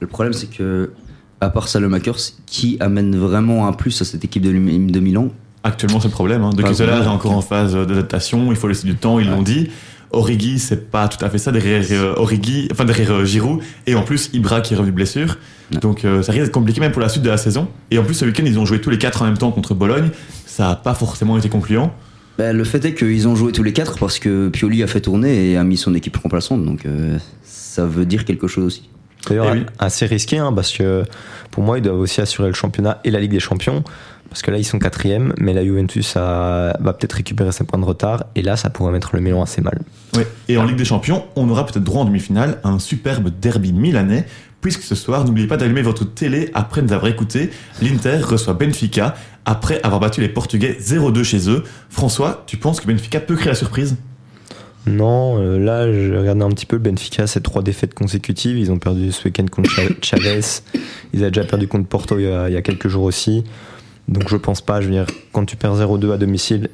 Le 0.00 0.06
problème, 0.06 0.32
c'est 0.32 0.48
que, 0.48 0.92
à 1.40 1.50
part 1.50 1.68
Salomakers, 1.68 2.18
qui 2.46 2.76
amène 2.80 3.16
vraiment 3.16 3.66
un 3.66 3.72
plus 3.72 4.00
à 4.00 4.04
cette 4.04 4.24
équipe 4.24 4.42
de, 4.42 4.52
Milan? 4.52 5.28
Actuellement, 5.64 5.98
c'est 5.98 6.08
le 6.08 6.12
problème. 6.12 6.42
Hein. 6.44 6.50
De 6.50 6.62
Kessler 6.62 6.86
voilà. 6.86 7.04
est 7.04 7.08
encore 7.08 7.32
en 7.32 7.40
phase 7.42 7.74
d'adaptation. 7.74 8.50
Il 8.50 8.56
faut 8.56 8.68
laisser 8.68 8.86
du 8.86 8.94
temps, 8.94 9.18
ils 9.18 9.28
l'ont 9.28 9.42
dit. 9.42 9.70
Origi, 10.10 10.58
c'est 10.58 10.90
pas 10.90 11.08
tout 11.08 11.22
à 11.24 11.28
fait 11.28 11.38
ça 11.38 11.52
derrière 11.52 11.84
euh, 11.90 12.14
Origi, 12.16 12.68
enfin 12.72 12.84
derrière 12.84 13.12
euh, 13.12 13.24
Giroud. 13.24 13.60
Et 13.86 13.94
en 13.94 14.02
plus, 14.02 14.30
Ibra 14.32 14.60
qui 14.60 14.74
est 14.74 14.76
revenu 14.76 14.92
de 14.92 14.96
blessure. 14.96 15.38
Ouais. 15.72 15.80
Donc 15.80 16.04
euh, 16.04 16.22
ça 16.22 16.32
risque 16.32 16.44
d'être 16.44 16.54
compliqué 16.54 16.80
même 16.80 16.92
pour 16.92 17.02
la 17.02 17.08
suite 17.08 17.22
de 17.22 17.28
la 17.28 17.36
saison. 17.36 17.68
Et 17.90 17.98
en 17.98 18.04
plus, 18.04 18.14
ce 18.14 18.24
week-end, 18.24 18.44
ils 18.46 18.58
ont 18.58 18.64
joué 18.64 18.80
tous 18.80 18.90
les 18.90 18.98
quatre 18.98 19.22
en 19.22 19.26
même 19.26 19.38
temps 19.38 19.50
contre 19.50 19.74
Bologne. 19.74 20.10
Ça 20.46 20.70
a 20.70 20.76
pas 20.76 20.94
forcément 20.94 21.36
été 21.36 21.48
concluant. 21.48 21.92
Ben, 22.38 22.56
Le 22.56 22.62
fait 22.62 22.84
est 22.84 22.94
qu'ils 22.94 23.26
ont 23.26 23.34
joué 23.34 23.50
tous 23.50 23.64
les 23.64 23.72
quatre 23.72 23.98
parce 23.98 24.20
que 24.20 24.48
Pioli 24.48 24.84
a 24.84 24.86
fait 24.86 25.00
tourner 25.00 25.50
et 25.50 25.56
a 25.56 25.64
mis 25.64 25.76
son 25.76 25.92
équipe 25.94 26.16
remplaçante, 26.16 26.64
donc 26.64 26.86
euh, 26.86 27.18
ça 27.42 27.84
veut 27.84 28.06
dire 28.06 28.24
quelque 28.24 28.46
chose 28.46 28.64
aussi. 28.64 28.88
D'ailleurs, 29.28 29.54
Eh 29.54 29.58
oui. 29.58 29.66
assez 29.78 30.06
risqué, 30.06 30.38
hein, 30.38 30.52
parce 30.52 30.72
que 30.72 31.04
pour 31.50 31.62
moi, 31.62 31.78
ils 31.78 31.82
doivent 31.82 31.98
aussi 32.00 32.20
assurer 32.20 32.48
le 32.48 32.54
championnat 32.54 33.00
et 33.04 33.10
la 33.10 33.20
Ligue 33.20 33.30
des 33.32 33.40
Champions. 33.40 33.82
Parce 34.30 34.42
que 34.42 34.50
là, 34.50 34.58
ils 34.58 34.64
sont 34.64 34.78
quatrième, 34.78 35.32
mais 35.38 35.54
la 35.54 35.64
Juventus 35.64 36.14
a- 36.16 36.76
va 36.80 36.92
peut-être 36.92 37.14
récupérer 37.14 37.50
ses 37.50 37.64
points 37.64 37.78
de 37.80 37.84
retard. 37.86 38.24
Et 38.34 38.42
là, 38.42 38.56
ça 38.58 38.68
pourrait 38.68 38.92
mettre 38.92 39.10
le 39.14 39.22
Milan 39.22 39.42
assez 39.42 39.62
mal. 39.62 39.80
Ouais. 40.14 40.26
Et 40.48 40.58
en 40.58 40.64
Ligue 40.64 40.76
des 40.76 40.84
Champions, 40.84 41.24
on 41.34 41.48
aura 41.48 41.64
peut-être 41.64 41.82
droit 41.84 42.02
en 42.02 42.04
demi-finale 42.04 42.58
à 42.62 42.68
un 42.68 42.78
superbe 42.78 43.30
derby 43.40 43.72
milanais, 43.72 44.26
puisque 44.60 44.82
ce 44.82 44.94
soir, 44.94 45.24
n'oubliez 45.24 45.46
pas 45.46 45.56
d'allumer 45.56 45.80
votre 45.80 46.04
télé 46.04 46.50
après 46.52 46.82
nous 46.82 46.92
avoir 46.92 47.10
écouté. 47.10 47.48
L'Inter 47.80 48.18
reçoit 48.22 48.52
Benfica 48.52 49.14
après 49.46 49.80
avoir 49.82 49.98
battu 49.98 50.20
les 50.20 50.28
Portugais 50.28 50.76
0-2 50.78 51.22
chez 51.22 51.48
eux. 51.48 51.64
François, 51.88 52.42
tu 52.46 52.58
penses 52.58 52.82
que 52.82 52.86
Benfica 52.86 53.20
peut 53.20 53.34
créer 53.34 53.48
la 53.48 53.54
surprise? 53.54 53.96
Non, 54.86 55.38
euh, 55.40 55.58
là, 55.58 55.92
je 55.92 56.14
regardais 56.14 56.44
un 56.44 56.48
petit 56.50 56.64
peu 56.66 56.76
le 56.76 56.82
Benfica, 56.82 57.26
c'est 57.26 57.42
trois 57.42 57.62
défaites 57.62 57.92
consécutives. 57.94 58.56
Ils 58.58 58.72
ont 58.72 58.78
perdu 58.78 59.12
ce 59.12 59.24
week-end 59.26 59.46
contre 59.50 59.70
Cha- 59.70 59.82
Chavez. 60.02 60.40
Ils 61.12 61.20
avaient 61.22 61.30
déjà 61.30 61.44
perdu 61.44 61.68
contre 61.68 61.86
Porto 61.88 62.18
il 62.18 62.24
y, 62.24 62.28
a, 62.32 62.48
il 62.48 62.54
y 62.54 62.56
a 62.56 62.62
quelques 62.62 62.88
jours 62.88 63.04
aussi. 63.04 63.44
Donc 64.08 64.28
je 64.28 64.36
pense 64.36 64.60
pas, 64.62 64.80
je 64.80 64.86
veux 64.86 64.92
dire, 64.92 65.06
quand 65.32 65.44
tu 65.44 65.56
perds 65.56 65.74
0-2 65.76 66.12
à 66.12 66.16
domicile, 66.16 66.70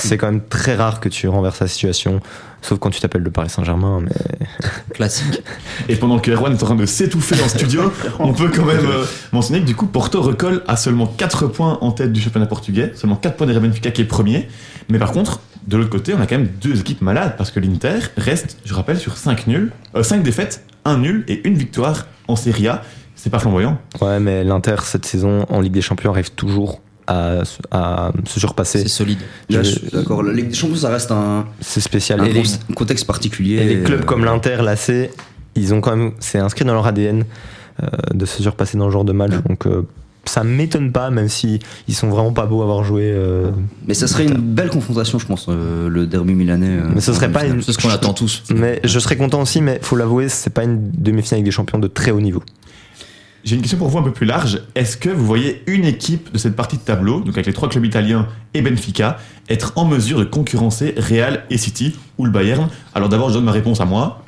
c'est 0.00 0.18
quand 0.18 0.30
même 0.30 0.42
très 0.48 0.74
rare 0.74 1.00
que 1.00 1.08
tu 1.08 1.28
renverses 1.28 1.60
la 1.60 1.68
situation. 1.68 2.20
Sauf 2.62 2.78
quand 2.78 2.90
tu 2.90 3.00
t'appelles 3.00 3.22
le 3.22 3.30
Paris 3.30 3.48
Saint-Germain. 3.48 4.00
Mais... 4.02 4.46
Classique. 4.94 5.42
Et 5.88 5.96
pendant 5.96 6.18
que 6.18 6.30
Erwan 6.30 6.52
est 6.52 6.62
en 6.62 6.66
train 6.66 6.74
de 6.74 6.86
s'étouffer 6.86 7.42
en 7.42 7.48
studio, 7.48 7.92
on 8.18 8.32
peut 8.32 8.50
quand 8.54 8.64
même 8.64 8.84
euh, 8.86 9.04
mentionner 9.32 9.60
que 9.60 9.66
du 9.66 9.74
coup 9.74 9.86
Porto 9.86 10.20
recolle 10.20 10.62
à 10.68 10.76
seulement 10.76 11.06
4 11.06 11.46
points 11.46 11.78
en 11.80 11.92
tête 11.92 12.12
du 12.12 12.20
championnat 12.20 12.46
portugais, 12.46 12.92
seulement 12.94 13.16
4 13.16 13.36
points 13.36 13.46
derrière 13.46 13.62
Benfica 13.62 13.90
qui 13.90 14.02
est 14.02 14.06
premier. 14.06 14.48
Mais 14.88 14.98
par 14.98 15.12
contre, 15.12 15.40
de 15.66 15.76
l'autre 15.76 15.90
côté, 15.90 16.14
on 16.14 16.20
a 16.20 16.26
quand 16.26 16.36
même 16.36 16.50
deux 16.60 16.80
équipes 16.80 17.02
malades 17.02 17.34
parce 17.36 17.50
que 17.50 17.60
l'Inter 17.60 17.98
reste, 18.16 18.58
je 18.64 18.74
rappelle, 18.74 18.98
sur 18.98 19.16
5 19.16 19.46
nuls, 19.46 19.72
5 20.00 20.22
défaites, 20.22 20.64
1 20.84 20.98
nul 20.98 21.24
et 21.28 21.46
une 21.46 21.54
victoire 21.54 22.06
en 22.28 22.36
Serie 22.36 22.68
A. 22.68 22.82
C'est 23.14 23.30
pas 23.30 23.38
flamboyant. 23.38 23.78
Ouais, 24.00 24.18
mais 24.18 24.44
l'Inter, 24.44 24.76
cette 24.84 25.04
saison, 25.04 25.44
en 25.50 25.60
Ligue 25.60 25.72
des 25.72 25.82
Champions, 25.82 26.10
arrive 26.10 26.30
toujours 26.30 26.80
à, 27.10 27.44
se- 27.44 27.58
à 27.70 28.12
se 28.26 28.38
surpasser. 28.40 28.80
C'est 28.82 28.88
solide. 28.88 29.18
Là, 29.48 29.62
Je- 29.62 29.70
je 29.70 29.78
suis 29.78 29.88
d'accord. 29.92 30.22
La 30.22 30.32
Ligue 30.32 30.48
des 30.48 30.54
Champions, 30.54 30.76
ça 30.76 30.90
reste 30.90 31.10
un, 31.10 31.46
C'est 31.60 31.80
spécial. 31.80 32.20
un 32.20 32.24
Et 32.24 32.32
les, 32.32 32.42
con- 32.42 32.74
contexte 32.74 33.06
particulier. 33.06 33.56
et 33.56 33.64
les 33.64 33.82
clubs 33.82 34.00
Euh, 34.02 34.04
comme 34.04 34.24
l'Inter, 34.24 34.58
l'AC, 34.62 35.10
ils 35.56 35.74
ont 35.74 35.80
quand 35.80 35.96
même, 35.96 36.12
c'est 36.20 36.38
inscrit 36.38 36.64
dans 36.64 36.74
leur 36.74 36.86
ADN 36.86 37.24
euh, 37.82 37.86
de 38.14 38.24
se 38.26 38.42
surpasser 38.42 38.78
dans 38.78 38.86
ce 38.88 38.92
genre 38.92 39.04
de 39.04 39.12
match. 39.12 39.32
Donc 39.48 39.66
euh, 39.66 39.82
ça 40.26 40.44
m'étonne 40.44 40.92
pas, 40.92 41.10
même 41.10 41.28
si 41.28 41.58
ils 41.88 41.94
sont 41.94 42.08
vraiment 42.10 42.32
pas 42.32 42.44
beaux 42.46 42.60
à 42.60 42.64
avoir 42.64 42.84
joué. 42.84 43.04
euh, 43.04 43.50
Mais 43.88 43.94
ça 43.94 44.06
serait 44.06 44.26
une 44.26 44.34
belle 44.36 44.68
confrontation, 44.68 45.18
je 45.18 45.26
pense, 45.26 45.46
euh, 45.48 45.88
le 45.88 46.06
derby 46.06 46.34
milanais. 46.34 46.68
euh, 46.68 46.88
Mais 46.94 47.00
ce 47.00 47.12
serait 47.14 47.32
pas 47.32 47.44
une- 47.46 47.62
C'est 47.62 47.72
ce 47.72 47.78
qu'on 47.78 47.88
attend 47.88 48.12
tous. 48.12 48.42
Mais 48.54 48.80
je 48.84 48.98
serais 48.98 49.16
content 49.16 49.40
aussi, 49.40 49.62
mais 49.62 49.78
faut 49.82 49.96
l'avouer, 49.96 50.28
c'est 50.28 50.50
pas 50.50 50.62
une 50.64 50.90
demi-finale 50.92 51.38
avec 51.38 51.46
des 51.46 51.50
champions 51.50 51.78
de 51.78 51.88
très 51.88 52.10
haut 52.10 52.20
niveau. 52.20 52.42
J'ai 53.42 53.56
une 53.56 53.62
question 53.62 53.78
pour 53.78 53.88
vous 53.88 53.98
un 53.98 54.02
peu 54.02 54.12
plus 54.12 54.26
large. 54.26 54.62
Est-ce 54.74 54.96
que 54.96 55.08
vous 55.08 55.24
voyez 55.24 55.62
une 55.66 55.84
équipe 55.84 56.30
de 56.32 56.38
cette 56.38 56.54
partie 56.54 56.76
de 56.76 56.82
tableau, 56.82 57.20
donc 57.20 57.30
avec 57.30 57.46
les 57.46 57.52
trois 57.54 57.68
clubs 57.68 57.84
italiens 57.84 58.28
et 58.52 58.60
Benfica, 58.60 59.18
être 59.48 59.72
en 59.76 59.86
mesure 59.86 60.18
de 60.18 60.24
concurrencer 60.24 60.94
Real 60.98 61.44
et 61.48 61.56
City 61.56 61.96
ou 62.18 62.26
le 62.26 62.30
Bayern? 62.30 62.68
Alors 62.94 63.08
d'abord, 63.08 63.30
je 63.30 63.34
donne 63.34 63.44
ma 63.44 63.52
réponse 63.52 63.80
à 63.80 63.86
moi. 63.86 64.22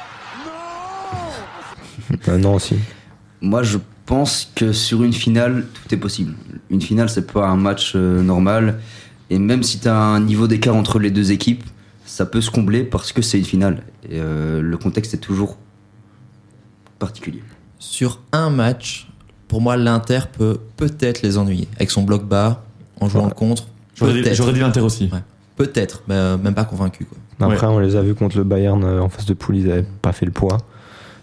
Euh, 2.29 2.39
non 2.39 2.55
aussi. 2.55 2.77
Moi, 3.43 3.63
je 3.63 3.79
pense 4.07 4.51
que 4.55 4.73
sur 4.73 5.03
une 5.03 5.13
finale, 5.13 5.67
tout 5.75 5.95
est 5.95 5.99
possible. 5.99 6.35
Une 6.71 6.81
finale, 6.81 7.11
c'est 7.11 7.31
pas 7.31 7.47
un 7.47 7.57
match 7.57 7.93
euh, 7.95 8.23
normal. 8.23 8.81
Et 9.29 9.39
même 9.39 9.63
si 9.63 9.79
tu 9.79 9.89
as 9.89 9.97
un 9.97 10.21
niveau 10.21 10.47
d'écart 10.47 10.75
entre 10.75 10.99
les 10.99 11.11
deux 11.11 11.33
équipes, 11.33 11.65
ça 12.07 12.25
peut 12.25 12.41
se 12.41 12.51
combler 12.51 12.83
parce 12.83 13.13
que 13.13 13.21
c'est 13.21 13.39
une 13.39 13.45
finale. 13.45 13.83
Et 14.09 14.21
euh, 14.21 14.63
le 14.63 14.77
contexte 14.79 15.13
est 15.15 15.19
toujours 15.19 15.59
particulier. 16.99 17.43
Sur 17.83 18.21
un 18.31 18.49
match, 18.49 19.09
pour 19.49 19.61
moi, 19.61 19.77
l'Inter 19.77 20.21
peut 20.33 20.59
peut-être 20.77 21.23
les 21.23 21.37
ennuyer. 21.37 21.67
Avec 21.77 21.91
son 21.91 22.03
bloc 22.03 22.25
bas, 22.25 22.63
en 23.01 23.09
jouant 23.09 23.29
contre. 23.29 23.67
J'aurais 23.97 24.23
dit, 24.23 24.61
l'Inter 24.61 24.81
aussi. 24.81 25.11
Ouais. 25.13 25.19
Peut-être, 25.57 26.05
mais 26.07 26.15
euh, 26.15 26.39
même 26.39 26.55
pas 26.55 26.65
convaincu. 26.65 27.05
Quoi. 27.05 27.19
Après, 27.51 27.67
on 27.67 27.81
les 27.81 27.97
a 27.97 28.03
vus 28.03 28.15
contre 28.15 28.39
le 28.39 28.45
Bayern 28.45 28.85
euh, 28.85 29.01
en 29.01 29.09
face 29.09 29.27
de 29.27 29.35
poule, 29.35 29.57
ils 29.57 29.71
avaient 29.71 29.85
pas 30.01 30.13
fait 30.13 30.27
le 30.27 30.31
poids. 30.31 30.59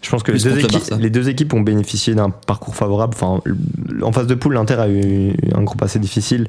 Je 0.01 0.09
pense 0.09 0.21
que 0.21 0.33
les 0.33 0.39
deux, 0.39 0.57
équipes, 0.57 0.71
Barça. 0.73 0.97
les 0.97 1.09
deux 1.09 1.29
équipes 1.29 1.53
ont 1.53 1.61
bénéficié 1.61 2.13
d'un 2.13 2.29
parcours 2.29 2.75
favorable. 2.75 3.13
Enfin, 3.15 3.39
en 4.01 4.11
face 4.11 4.27
de 4.27 4.35
poule, 4.35 4.55
l'Inter 4.55 4.75
a 4.75 4.89
eu 4.89 5.33
un 5.55 5.63
groupe 5.63 5.81
assez 5.81 5.99
difficile. 5.99 6.47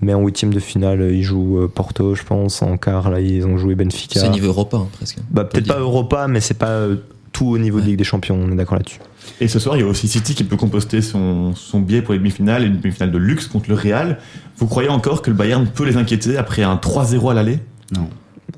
Mais 0.00 0.14
en 0.14 0.22
huitième 0.22 0.52
de 0.54 0.58
finale, 0.58 1.02
ils 1.12 1.22
jouent 1.22 1.64
euh, 1.64 1.68
Porto, 1.68 2.14
je 2.14 2.24
pense. 2.24 2.62
En 2.62 2.78
quart, 2.78 3.10
là, 3.10 3.20
ils 3.20 3.46
ont 3.46 3.58
joué 3.58 3.74
Benfica. 3.74 4.20
C'est 4.20 4.30
niveau 4.30 4.48
européen, 4.48 4.88
presque. 4.92 5.18
Bah, 5.30 5.44
peut-être 5.44 5.68
pas 5.68 5.78
Europa, 5.78 6.28
mais 6.28 6.40
c'est 6.40 6.54
pas 6.54 6.70
euh, 6.70 6.96
tout 7.32 7.46
au 7.46 7.58
niveau 7.58 7.78
de 7.78 7.82
Ouais. 7.82 7.90
Ligue 7.90 7.98
des 7.98 8.04
Champions, 8.04 8.38
on 8.42 8.50
est 8.50 8.56
d'accord 8.56 8.76
là-dessus. 8.78 9.00
Et 9.40 9.48
ce 9.48 9.58
soir, 9.58 9.76
il 9.76 9.80
y 9.80 9.82
a 9.82 9.86
aussi 9.86 10.06
City 10.08 10.34
qui 10.34 10.44
peut 10.44 10.56
composter 10.56 11.02
son, 11.02 11.54
son 11.54 11.80
biais 11.80 12.02
pour 12.02 12.12
les 12.12 12.18
demi-finales, 12.18 12.62
et 12.62 12.66
une 12.66 12.78
demi-finale 12.80 13.10
de 13.10 13.18
luxe 13.18 13.46
contre 13.46 13.68
le 13.68 13.74
Real. 13.74 14.18
Vous 14.58 14.66
croyez 14.66 14.88
encore 14.88 15.22
que 15.22 15.30
le 15.30 15.36
Bayern 15.36 15.66
peut 15.66 15.84
les 15.84 15.96
inquiéter 15.96 16.36
après 16.36 16.62
un 16.62 16.76
3-0 16.76 17.30
à 17.30 17.34
l'aller? 17.34 17.58
Non. 17.96 18.08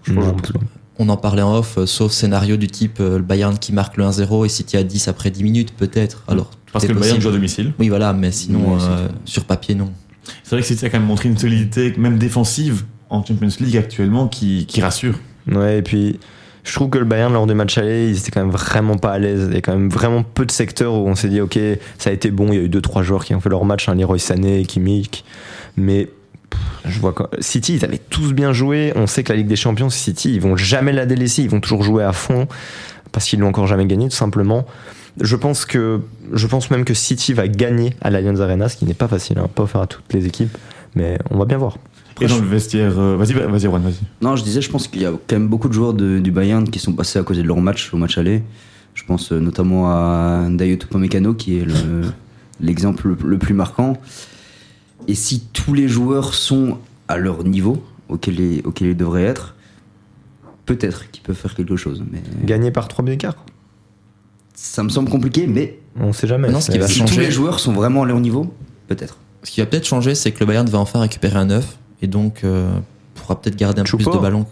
Je 0.05 0.13
Non, 0.13 0.33
pense 0.33 0.49
je- 0.49 0.53
pas. 0.53 0.61
On 0.99 1.09
en 1.11 1.17
parlait 1.19 1.43
en 1.43 1.55
off, 1.59 1.77
euh, 1.77 1.85
sauf 1.87 2.11
scénario 2.13 2.57
du 2.57 2.69
type 2.69 3.01
euh, 3.01 3.19
le 3.19 3.23
Bayern 3.23 3.59
qui 3.59 3.73
marque 3.75 3.99
le 3.99 4.05
1-0 4.05 4.47
et 4.47 4.49
City 4.49 4.79
à 4.79 4.83
10 4.83 5.09
après 5.09 5.31
10 5.31 5.45
minutes, 5.45 5.75
peut-être. 5.77 6.25
Alors, 6.27 6.49
tout 6.51 6.57
Parce 6.73 6.87
que 6.87 6.93
le 6.93 6.99
Bayern 7.01 7.21
joue 7.21 7.29
à 7.29 7.33
domicile. 7.33 7.75
Oui, 7.79 7.89
voilà, 7.91 8.13
mais 8.15 8.33
sinon, 8.33 8.79
euh, 8.81 9.09
sur 9.27 9.45
papier, 9.45 9.75
non. 9.75 9.93
C'est 10.43 10.51
vrai 10.57 10.63
que 10.63 10.67
City 10.67 10.87
a 10.87 10.91
quand 10.91 10.99
même 10.99 11.07
montré 11.07 11.29
une 11.29 11.37
solidité, 11.37 11.93
même 11.99 12.19
défensive, 12.19 12.85
en 13.11 13.23
Champions 13.25 13.49
League 13.61 13.77
actuellement, 13.77 14.27
qui, 14.27 14.65
qui 14.67 14.81
rassure. 14.81 15.19
Ouais, 15.53 15.79
et 15.79 15.83
puis 15.83 16.19
je 16.67 16.75
trouve 16.75 16.91
que 16.91 16.99
le 16.99 17.05
Bayern, 17.05 17.33
lors 17.33 17.47
du 17.47 17.55
match 17.55 17.79
aller, 17.79 18.11
ils 18.11 18.19
étaient 18.19 18.33
quand 18.33 18.41
même 18.41 18.51
vraiment 18.51 18.97
pas 18.97 19.13
à 19.13 19.19
l'aise. 19.19 19.47
Il 19.49 19.55
y 19.55 19.59
a 19.59 19.61
quand 19.61 19.73
même 19.73 19.89
vraiment 19.89 20.25
peu 20.25 20.45
de 20.45 20.51
secteurs 20.51 20.95
où 20.95 21.07
on 21.09 21.15
s'est 21.15 21.29
dit, 21.29 21.41
ok, 21.41 21.57
ça 21.97 22.11
a 22.11 22.13
été 22.13 22.33
bon. 22.33 22.49
Il 22.49 22.55
y 22.55 22.59
a 22.59 22.63
eu 22.63 22.69
deux 22.69 22.81
trois 22.81 23.03
joueurs 23.03 23.25
qui 23.25 23.35
ont 23.37 23.41
fait 23.41 23.49
leur 23.49 23.65
match, 23.65 23.89
un 23.89 23.95
Leroy 23.95 24.19
Sané, 24.19 24.65
Kimmich. 24.65 25.25
Mais 25.77 26.09
je 26.85 26.99
vois 26.99 27.13
quand... 27.13 27.29
City, 27.39 27.77
ils 27.77 27.85
avaient 27.85 28.01
tous 28.11 28.33
bien 28.33 28.53
joué. 28.53 28.93
On 28.97 29.07
sait 29.07 29.23
que 29.23 29.33
la 29.33 29.37
Ligue 29.37 29.47
des 29.47 29.57
Champions, 29.57 29.91
City, 29.91 30.35
ils 30.35 30.41
vont 30.41 30.57
jamais 30.57 30.93
la 30.93 31.07
délaisser. 31.07 31.43
Ils 31.43 31.51
vont 31.51 31.61
toujours 31.61 31.85
jouer 31.85 32.03
à 32.03 32.13
fond 32.13 32.49
parce 33.13 33.27
qu'ils 33.27 33.39
l'ont 33.39 33.49
encore 33.49 33.69
jamais 33.69 33.87
gagné, 33.87 34.09
tout 34.09 34.17
simplement. 34.17 34.67
Je 35.21 35.37
pense 35.37 35.67
que, 35.67 36.01
je 36.33 36.47
pense 36.49 36.71
même 36.73 36.85
que 36.85 36.95
City 36.95 37.33
va 37.33 37.47
gagner 37.47 37.95
à 38.03 38.11
l'Allianz 38.11 38.43
Arena, 38.43 38.69
ce 38.69 38.77
qui 38.77 38.87
n'est 38.87 38.95
pas 38.95 39.09
facile, 39.09 39.39
hein, 39.39 39.49
pas 39.55 39.63
offert 39.63 39.83
à 39.83 39.87
toutes 39.87 40.13
les 40.13 40.27
équipes, 40.27 40.59
mais 40.95 41.17
on 41.31 41.39
va 41.39 41.45
bien 41.45 41.57
voir. 41.57 41.79
Et 42.21 42.27
dans 42.27 42.39
le 42.39 42.47
vestiaire. 42.47 42.99
euh, 42.99 43.17
Vas-y, 43.17 43.33
vas-y, 43.35 43.61
Juan, 43.63 43.83
vas-y. 43.83 43.95
Non, 44.23 44.37
je 44.37 44.43
disais, 44.45 44.61
je 44.63 44.71
pense 44.71 44.89
qu'il 44.89 45.03
y 45.03 45.07
a 45.07 45.11
quand 45.11 45.37
même 45.37 45.49
beaucoup 45.49 45.69
de 45.69 45.75
joueurs 45.75 45.93
de- 45.95 46.19
du 46.19 46.31
Bayern 46.31 46.69
qui 46.69 46.79
sont 46.79 46.93
passés 46.93 47.19
à 47.19 47.23
côté 47.23 47.43
de 47.43 47.47
leur 47.47 47.61
match 47.61 47.93
au 47.93 47.97
match 47.99 48.17
aller. 48.19 48.43
Je 48.95 49.05
pense 49.05 49.33
euh, 49.33 49.39
notamment 49.41 49.91
à 49.91 50.47
Dayo 50.51 50.77
Upamecano 50.77 51.35
qui 51.35 51.59
est 51.59 51.65
le- 51.65 52.11
l'exemple 52.61 53.09
le, 53.09 53.17
le 53.29 53.39
plus 53.39 53.53
marquant. 53.55 53.99
Et 55.09 55.15
si 55.15 55.41
tous 55.53 55.75
les 55.75 55.89
joueurs 55.89 56.33
sont 56.35 56.79
à 57.09 57.19
leur 57.19 57.45
niveau 57.45 57.85
auquel 58.09 58.41
ils, 58.41 58.63
auquel 58.65 58.89
ils 58.89 58.97
devraient 58.97 59.25
être, 59.25 59.55
peut-être 60.65 61.11
qu'ils 61.11 61.23
peuvent 61.23 61.37
faire 61.37 61.55
quelque 61.55 61.77
chose. 61.77 62.03
Mais 62.11 62.21
Gagner 62.45 62.71
par 62.71 62.89
3 62.89 63.05
buts 63.05 63.11
d'écart 63.13 63.37
ça 64.59 64.83
me 64.83 64.89
semble 64.89 65.11
compliqué, 65.11 65.47
mais 65.47 65.79
On 66.01 66.15
sait 66.15 66.27
jamais. 66.27 66.45
Maintenant, 66.49 66.63
ce 66.63 66.71
qui 66.71 66.79
va 66.79 66.89
si 66.89 67.05
tous 67.05 67.19
les 67.19 67.31
joueurs 67.31 67.61
sont 67.61 67.73
vraiment 67.75 68.05
à 68.05 68.07
leur 68.07 68.19
niveau, 68.21 68.55
peut-être. 68.89 69.19
Ce 69.43 69.51
qui 69.51 69.61
va 69.61 69.67
peut-être 69.67 69.85
changer, 69.87 70.15
c'est 70.15 70.33
que 70.33 70.41
le 70.41 70.47
Bayern 70.47 70.67
va 70.67 70.79
enfin 70.79 70.99
récupérer 71.01 71.37
un 71.37 71.45
9 71.45 71.77
et 72.03 72.07
donc 72.07 72.41
euh, 72.45 72.71
pourra 73.15 73.41
peut-être 73.41 73.57
garder 73.57 73.81
un 73.81 73.85
peu 73.85 73.97
plus 73.97 74.05
de 74.07 74.19
ballons. 74.19 74.47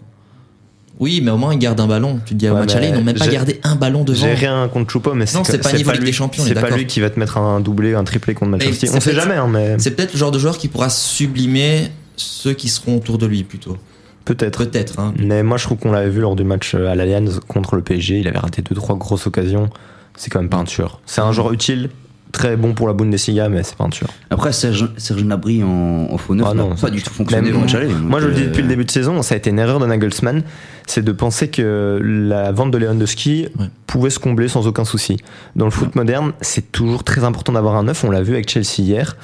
Oui, 1.00 1.20
mais 1.24 1.33
au 1.33 1.37
moins, 1.37 1.52
ils 1.52 1.59
gardent 1.59 1.80
un 1.80 1.88
ballon. 1.88 2.20
Tu 2.24 2.35
te 2.35 2.38
dis, 2.38 2.48
au 2.48 2.54
Ouais, 2.54 2.61
match 2.61 2.68
mais 2.70 2.76
aller, 2.76 2.88
ils 2.88 2.94
n'ont 2.94 3.02
même 3.02 3.18
pas 3.18 3.26
gardé 3.26 3.59
un 3.64 3.74
ballon 3.74 4.04
devant. 4.04 4.16
J'ai 4.20 4.35
rien 4.35 4.68
contre 4.68 4.92
Choupo, 4.92 5.12
mais 5.14 5.26
c'est 5.26 5.61
pas 5.61 5.72
niveau 5.72 5.90
lui, 5.90 5.98
des 6.04 6.12
Champions, 6.12 6.44
on 6.44 6.46
est 6.46 6.50
C'est 6.50 6.54
pas 6.54 6.61
d'accord. 6.62 6.78
lui 6.78 6.87
qui 6.87 7.00
va 7.00 7.11
te 7.11 7.18
mettre 7.18 7.37
un 7.37 7.59
doublé, 7.59 7.94
un 7.94 8.04
triplé 8.04 8.35
contre 8.35 8.52
Manchester 8.52 8.88
On 8.94 9.00
sait 9.00 9.12
jamais, 9.14 9.35
hein, 9.35 9.48
mais 9.50 9.76
C'est 9.80 9.90
peut-être 9.90 10.12
le 10.12 10.18
genre 10.20 10.30
de 10.30 10.38
joueur 10.38 10.57
qui 10.57 10.68
pourra 10.68 10.88
sublimer 10.90 11.88
ceux 12.16 12.52
qui 12.52 12.68
seront 12.68 12.96
autour 12.98 13.18
de 13.18 13.26
lui 13.26 13.42
plutôt. 13.42 13.76
peut-être. 14.24 14.59
Peut-être. 14.64 15.00
Hein. 15.00 15.12
Mais 15.18 15.42
moi, 15.42 15.57
je 15.57 15.64
trouve 15.64 15.78
qu'on 15.78 15.90
l'avait 15.90 16.11
vu 16.11 16.20
lors 16.20 16.37
du 16.37 16.44
match 16.44 16.76
euh, 16.76 16.87
à 16.87 16.94
l'Allianz 16.94 17.40
contre 17.48 17.74
le 17.74 17.83
PSG. 17.83 18.20
Il 18.20 18.28
avait 18.28 18.38
raté 18.38 18.62
deux 18.62 18.76
trois 18.76 18.94
grosses 18.96 19.26
occasions. 19.26 19.70
C'est 20.16 20.30
quand 20.30 20.38
même 20.40 20.48
pas 20.48 20.59
un 20.59 20.64
tueur. 20.64 21.00
C'est 21.07 21.22
un 21.22 21.33
joueur 21.33 21.52
utile, 21.52 21.90
très 22.35 22.57
bon 22.57 22.75
pour 22.75 22.87
la 22.88 22.92
Bundesliga, 22.92 23.49
mais 23.49 23.62
c'est 23.62 23.77
pas 23.77 23.85
un 23.85 23.88
tueur. 23.88 24.11
Après, 24.29 24.53
Serge, 24.53 24.90
Serge 24.99 25.25
Nabry 25.25 25.62
en, 25.62 26.09
en 26.11 26.18
faux 26.18 26.35
neuf 26.35 26.47
Ah 26.51 26.55
n'a 26.55 26.64
pas 26.79 26.90
du 26.90 27.01
tout 27.03 27.12
fonctionné 27.14 27.49
aller. 27.51 27.88
Moi, 28.03 28.20
je 28.20 28.27
le 28.27 28.35
dis 28.35 28.42
depuis 28.42 28.59
euh, 28.61 28.62
le 28.64 28.68
début 28.68 28.85
de 28.85 28.90
saison, 28.90 29.23
ça 29.23 29.35
a 29.35 29.38
été 29.38 29.51
une 29.51 29.59
erreur 29.59 29.79
de 29.81 29.87
Nagelsmann, 29.87 30.42
c'est 30.87 31.03
de 31.03 31.12
penser 31.12 31.49
que 31.49 31.99
la 32.03 32.53
vente 32.53 32.70
de 32.70 32.79
Lewandowski 32.79 33.47
Ouais. 33.59 33.66
pouvait 33.87 34.11
se 34.11 34.18
combler 34.18 34.49
sans 34.49 34.66
aucun 34.66 34.85
souci. 34.85 35.16
Dans 35.57 35.64
le 35.64 35.70
foot 35.70 35.94
moderne, 35.94 36.33
c'est 36.40 36.70
toujours 36.73 37.05
très 37.05 37.25
important 37.25 37.53
d'avoir 37.53 37.77
un 37.77 37.85
neuf. 37.85 38.05
On 38.05 38.11
l'a 38.11 38.23
vu 38.23 38.35
avec 38.35 38.51
Chelsea 38.51 38.81
hier. 38.83 39.16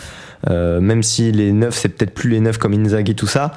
Euh, 0.49 0.81
même 0.81 1.03
si 1.03 1.33
les 1.33 1.53
neufs, 1.53 1.77
c'est 1.77 1.90
peut-être 1.90 2.14
plus 2.14 2.31
les 2.31 2.40
neufs 2.40 2.57
comme 2.59 2.73
Inzaghi, 2.73 3.14
tout 3.14 3.27
ça. 3.27 3.53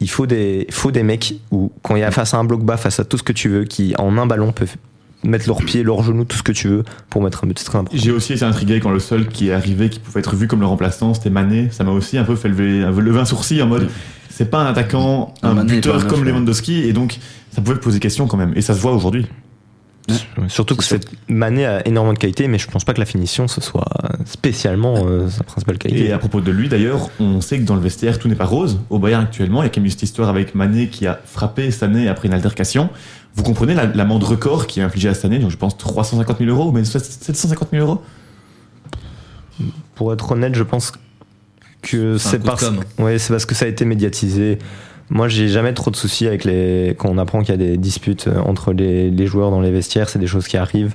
Il 0.00 0.10
faut 0.10 0.26
des, 0.26 0.66
faut 0.70 0.90
des 0.90 1.02
mecs 1.02 1.34
où, 1.50 1.72
quand 1.82 1.96
il 1.96 2.00
y 2.00 2.04
a 2.04 2.10
face 2.10 2.34
à 2.34 2.38
un 2.38 2.44
bloc 2.44 2.62
bas, 2.64 2.76
face 2.76 3.00
à 3.00 3.04
tout 3.04 3.16
ce 3.18 3.22
que 3.22 3.32
tu 3.32 3.48
veux, 3.48 3.64
qui 3.64 3.94
en 3.98 4.16
un 4.18 4.26
ballon 4.26 4.52
peuvent 4.52 4.76
mettre 5.24 5.46
leurs 5.48 5.62
pieds, 5.64 5.82
leurs 5.82 6.02
genoux, 6.02 6.24
tout 6.24 6.36
ce 6.36 6.42
que 6.42 6.52
tu 6.52 6.68
veux 6.68 6.84
pour 7.10 7.22
mettre 7.22 7.44
un 7.44 7.48
but. 7.48 7.54
Très 7.54 7.78
important. 7.78 7.98
J'ai 7.98 8.12
aussi 8.12 8.34
été 8.34 8.44
intrigué 8.44 8.80
quand 8.80 8.90
le 8.90 9.00
seul 9.00 9.28
qui 9.28 9.48
est 9.48 9.52
arrivé, 9.52 9.88
qui 9.88 9.98
pouvait 9.98 10.20
être 10.20 10.36
vu 10.36 10.46
comme 10.46 10.60
le 10.60 10.66
remplaçant, 10.66 11.14
c'était 11.14 11.30
Mané. 11.30 11.68
Ça 11.70 11.84
m'a 11.84 11.92
aussi 11.92 12.18
un 12.18 12.24
peu 12.24 12.36
fait 12.36 12.48
lever, 12.48 12.80
lever 13.00 13.20
un 13.20 13.24
sourcil 13.24 13.62
en 13.62 13.66
mode 13.66 13.88
c'est 14.38 14.48
pas 14.48 14.58
un 14.58 14.66
attaquant, 14.66 15.34
un 15.42 15.64
buteur 15.64 16.06
comme. 16.06 16.22
Lewandowski, 16.22 16.84
et 16.84 16.92
donc 16.92 17.18
ça 17.50 17.60
pouvait 17.60 17.76
poser 17.76 17.98
question 17.98 18.28
quand 18.28 18.36
même. 18.36 18.52
Et 18.54 18.60
ça 18.60 18.72
se 18.72 18.80
voit 18.80 18.92
aujourd'hui. 18.92 19.26
Surtout 20.48 20.74
que 20.76 20.84
cette 20.84 21.06
Mané 21.28 21.66
a 21.66 21.86
énormément 21.86 22.14
de 22.14 22.18
qualité, 22.18 22.48
mais 22.48 22.58
je 22.58 22.66
pense 22.68 22.84
pas 22.84 22.94
que 22.94 23.00
la 23.00 23.04
finition 23.06 23.46
ce 23.48 23.60
soit 23.60 23.84
spécialement 24.24 25.04
euh, 25.06 25.28
sa 25.28 25.44
principale 25.44 25.76
qualité. 25.78 26.06
Et 26.06 26.12
à 26.12 26.18
propos 26.18 26.40
de 26.40 26.50
lui 26.50 26.68
d'ailleurs, 26.68 27.10
on 27.20 27.40
sait 27.40 27.58
que 27.58 27.64
dans 27.64 27.74
le 27.74 27.80
vestiaire 27.80 28.18
tout 28.18 28.28
n'est 28.28 28.34
pas 28.34 28.46
rose. 28.46 28.78
Au 28.90 28.98
Bayern 28.98 29.24
actuellement, 29.24 29.62
il 29.62 29.66
y 29.66 29.68
a 29.68 29.70
quand 29.70 29.80
même 29.80 29.86
eu 29.86 29.90
cette 29.90 30.02
histoire 30.04 30.28
avec 30.28 30.54
Mané 30.54 30.88
qui 30.88 31.06
a 31.06 31.18
frappé 31.24 31.70
Sané 31.70 32.08
après 32.08 32.28
une 32.28 32.34
altercation. 32.34 32.88
Vous 33.34 33.42
comprenez 33.42 33.74
la- 33.74 33.86
l'amende 33.86 34.24
record 34.24 34.66
qui 34.66 34.80
est 34.80 34.82
infligée 34.82 35.08
à 35.10 35.14
Sané, 35.14 35.38
donc 35.38 35.50
je 35.50 35.56
pense 35.56 35.76
350 35.76 36.38
000 36.38 36.50
euros, 36.50 36.72
mais 36.72 36.84
750 36.84 37.68
000 37.72 37.84
euros? 37.86 38.02
Pour 39.94 40.12
être 40.12 40.30
honnête, 40.32 40.54
je 40.54 40.62
pense 40.62 40.92
que 41.82 42.18
C'est 42.18 42.42
parce, 42.42 42.64
com'. 42.64 42.80
ouais, 42.98 43.18
c'est 43.18 43.32
parce 43.32 43.46
que 43.46 43.54
ça 43.54 43.64
a 43.64 43.68
été 43.68 43.84
médiatisé. 43.84 44.58
Moi, 45.10 45.28
j'ai 45.28 45.48
jamais 45.48 45.72
trop 45.72 45.90
de 45.90 45.96
soucis 45.96 46.26
avec 46.26 46.44
les. 46.44 46.94
Quand 46.98 47.08
on 47.08 47.18
apprend 47.18 47.40
qu'il 47.40 47.50
y 47.50 47.54
a 47.54 47.56
des 47.56 47.76
disputes 47.78 48.28
euh, 48.28 48.38
entre 48.40 48.72
les, 48.72 49.26
joueurs 49.26 49.50
dans 49.50 49.60
les 49.60 49.70
vestiaires, 49.70 50.08
c'est 50.08 50.18
des 50.18 50.26
choses 50.26 50.46
qui 50.48 50.56
arrivent. 50.56 50.94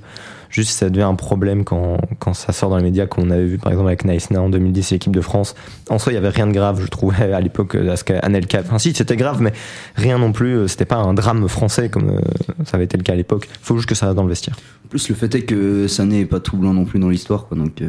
Juste, 0.52 0.70
ça 0.70 0.92
devient 0.92 1.02
un 1.02 1.16
problème 1.16 1.64
quand, 1.64 1.98
quand 2.20 2.36
ça 2.36 2.54
sort 2.54 2.70
dans 2.70 2.78
les 2.78 2.84
médias, 2.84 3.08
comme 3.08 3.24
on 3.24 3.32
avait 3.32 3.46
vu 3.46 3.58
par 3.58 3.72
exemple 3.72 3.88
avec 3.88 4.06
Naïsna 4.06 4.40
en 4.40 4.50
2010, 4.50 4.92
l'équipe 4.92 5.16
de 5.16 5.22
France. 5.22 5.56
En 5.90 5.98
soi, 5.98 6.12
il 6.12 6.16
y 6.16 6.18
avait 6.20 6.30
rien 6.30 6.46
de 6.46 6.52
grave, 6.52 6.80
je 6.80 6.86
trouvais, 6.86 7.34
à 7.34 7.42
l'époque, 7.42 7.74
à 7.74 7.96
ce 7.96 8.04
qu'Anelka. 8.04 8.60
Enfin, 8.60 8.78
si, 8.78 8.94
c'était 8.94 9.16
grave, 9.16 9.42
mais 9.42 9.52
rien 9.96 10.20
non 10.20 10.32
plus. 10.32 10.58
euh, 10.58 10.68
C'était 10.68 10.86
pas 10.86 10.98
un 10.98 11.16
drame 11.16 11.48
français 11.48 11.90
comme 11.90 12.10
euh, 12.10 12.20
ça 12.66 12.76
avait 12.78 12.86
été 12.86 12.98
le 12.98 13.04
cas 13.04 13.14
à 13.14 13.16
l'époque. 13.16 13.50
Faut 13.64 13.76
juste 13.78 13.90
que 13.90 13.96
ça 13.96 14.06
reste 14.06 14.16
dans 14.16 14.24
le 14.24 14.30
vestiaire. 14.30 14.56
En 14.86 14.90
plus, 14.90 15.10
le 15.10 15.16
fait 15.16 15.34
est 15.34 15.42
que 15.42 15.88
Sané 15.88 16.20
est 16.20 16.26
pas 16.26 16.40
tout 16.40 16.56
blanc 16.56 16.74
non 16.76 16.86
plus 16.86 17.00
dans 17.00 17.10
l'histoire, 17.10 17.48
quoi. 17.48 17.58
Donc, 17.58 17.82
euh, 17.82 17.88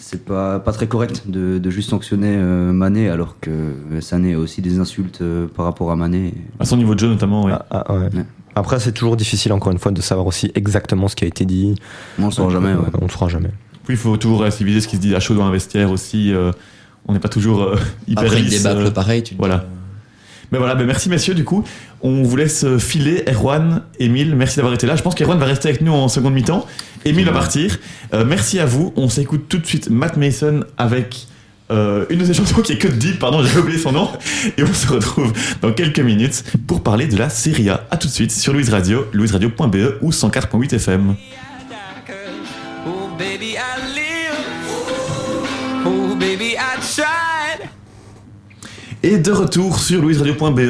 c'est 0.00 0.24
pas, 0.24 0.58
pas 0.60 0.72
très 0.72 0.86
correct 0.86 1.24
de, 1.26 1.58
de 1.58 1.70
juste 1.70 1.90
sanctionner 1.90 2.34
euh, 2.36 2.72
Mané 2.72 3.08
alors 3.10 3.36
que 3.40 3.50
Sané 4.00 4.34
a 4.34 4.38
aussi 4.38 4.62
des 4.62 4.78
insultes 4.78 5.20
euh, 5.22 5.48
par 5.48 5.64
rapport 5.64 5.90
à 5.90 5.96
Mané. 5.96 6.32
À 6.60 6.64
son 6.64 6.76
niveau 6.76 6.94
de 6.94 7.00
jeu 7.00 7.08
notamment, 7.08 7.44
oui. 7.44 7.52
Ah, 7.54 7.66
ah, 7.70 7.94
ouais. 7.94 8.04
Ouais. 8.14 8.24
Après, 8.54 8.80
c'est 8.80 8.92
toujours 8.92 9.16
difficile, 9.16 9.52
encore 9.52 9.70
une 9.72 9.78
fois, 9.78 9.92
de 9.92 10.00
savoir 10.00 10.26
aussi 10.26 10.50
exactement 10.54 11.06
ce 11.08 11.14
qui 11.16 11.24
a 11.24 11.28
été 11.28 11.44
dit. 11.44 11.74
On 12.18 12.26
le 12.26 12.30
saura 12.30 12.50
jamais, 12.50 12.72
ouais. 12.74 12.88
On 13.00 13.04
le 13.04 13.10
saura 13.10 13.28
jamais. 13.28 13.50
Puis 13.84 13.94
il 13.94 13.96
faut 13.96 14.16
toujours 14.16 14.38
relativiser 14.38 14.80
ce 14.80 14.88
qui 14.88 14.96
se 14.96 15.00
dit 15.00 15.14
à 15.14 15.20
chaud 15.20 15.34
dans 15.34 15.44
un 15.44 15.50
vestiaire 15.52 15.90
aussi. 15.90 16.32
euh, 16.32 16.52
on 17.06 17.12
n'est 17.12 17.20
pas 17.20 17.28
toujours 17.28 17.62
euh, 17.62 17.76
hyper 18.08 18.24
Après 18.24 18.38
une 18.38 18.44
lisse, 18.46 18.62
débâcle 18.62 18.86
euh, 18.86 18.90
pareil, 18.90 19.22
tu 19.22 19.34
dis, 19.34 19.38
voilà. 19.38 19.54
euh, 19.56 19.66
Mais 20.50 20.58
voilà, 20.58 20.74
ben 20.74 20.86
merci 20.86 21.08
messieurs 21.08 21.34
du 21.34 21.44
coup. 21.44 21.64
On 22.00 22.22
vous 22.22 22.36
laisse 22.36 22.64
filer 22.78 23.24
Erwan, 23.28 23.82
Emile, 23.98 24.34
merci 24.34 24.56
d'avoir 24.56 24.74
été 24.74 24.86
là. 24.86 24.96
Je 24.96 25.02
pense 25.02 25.14
qu'Erwan 25.14 25.38
va 25.38 25.46
rester 25.46 25.68
avec 25.68 25.80
nous 25.80 25.92
en 25.92 26.08
seconde 26.08 26.34
mi-temps. 26.34 26.66
Emile 27.04 27.26
va 27.26 27.32
partir. 27.32 27.78
Euh, 28.14 28.24
merci 28.24 28.58
à 28.58 28.66
vous. 28.66 28.92
On 28.96 29.08
s'écoute 29.08 29.46
tout 29.48 29.58
de 29.58 29.66
suite 29.66 29.90
Matt 29.90 30.16
Mason 30.16 30.64
avec 30.76 31.26
euh, 31.70 32.06
une 32.08 32.18
de 32.18 32.24
ses 32.24 32.34
chansons 32.34 32.62
qui 32.62 32.72
est 32.72 32.78
que 32.78 32.88
de 32.88 32.94
Deep, 32.94 33.18
pardon, 33.18 33.42
j'ai 33.44 33.58
oublié 33.58 33.78
son 33.78 33.92
nom. 33.92 34.10
Et 34.56 34.62
on 34.62 34.72
se 34.72 34.88
retrouve 34.88 35.32
dans 35.60 35.72
quelques 35.72 36.00
minutes 36.00 36.44
pour 36.66 36.82
parler 36.82 37.06
de 37.06 37.16
la 37.16 37.28
Serie 37.28 37.68
A. 37.68 37.86
A 37.90 37.96
tout 37.96 38.08
de 38.08 38.12
suite 38.12 38.32
sur 38.32 38.52
Louise 38.52 38.70
Radio, 38.70 39.06
louiseradio.be 39.12 39.98
ou 40.00 40.10
104.8 40.10 40.74
FM. 40.76 41.14
Oh 42.86 43.08
baby, 43.18 43.54
I 43.54 43.94
live. 43.94 44.38
Oh 45.84 46.14
baby, 46.14 46.54
I 46.56 46.80
tried. 46.80 47.37
Et 49.02 49.18
de 49.18 49.30
retour 49.30 49.78
sur 49.78 50.02
louiseradio.be, 50.02 50.60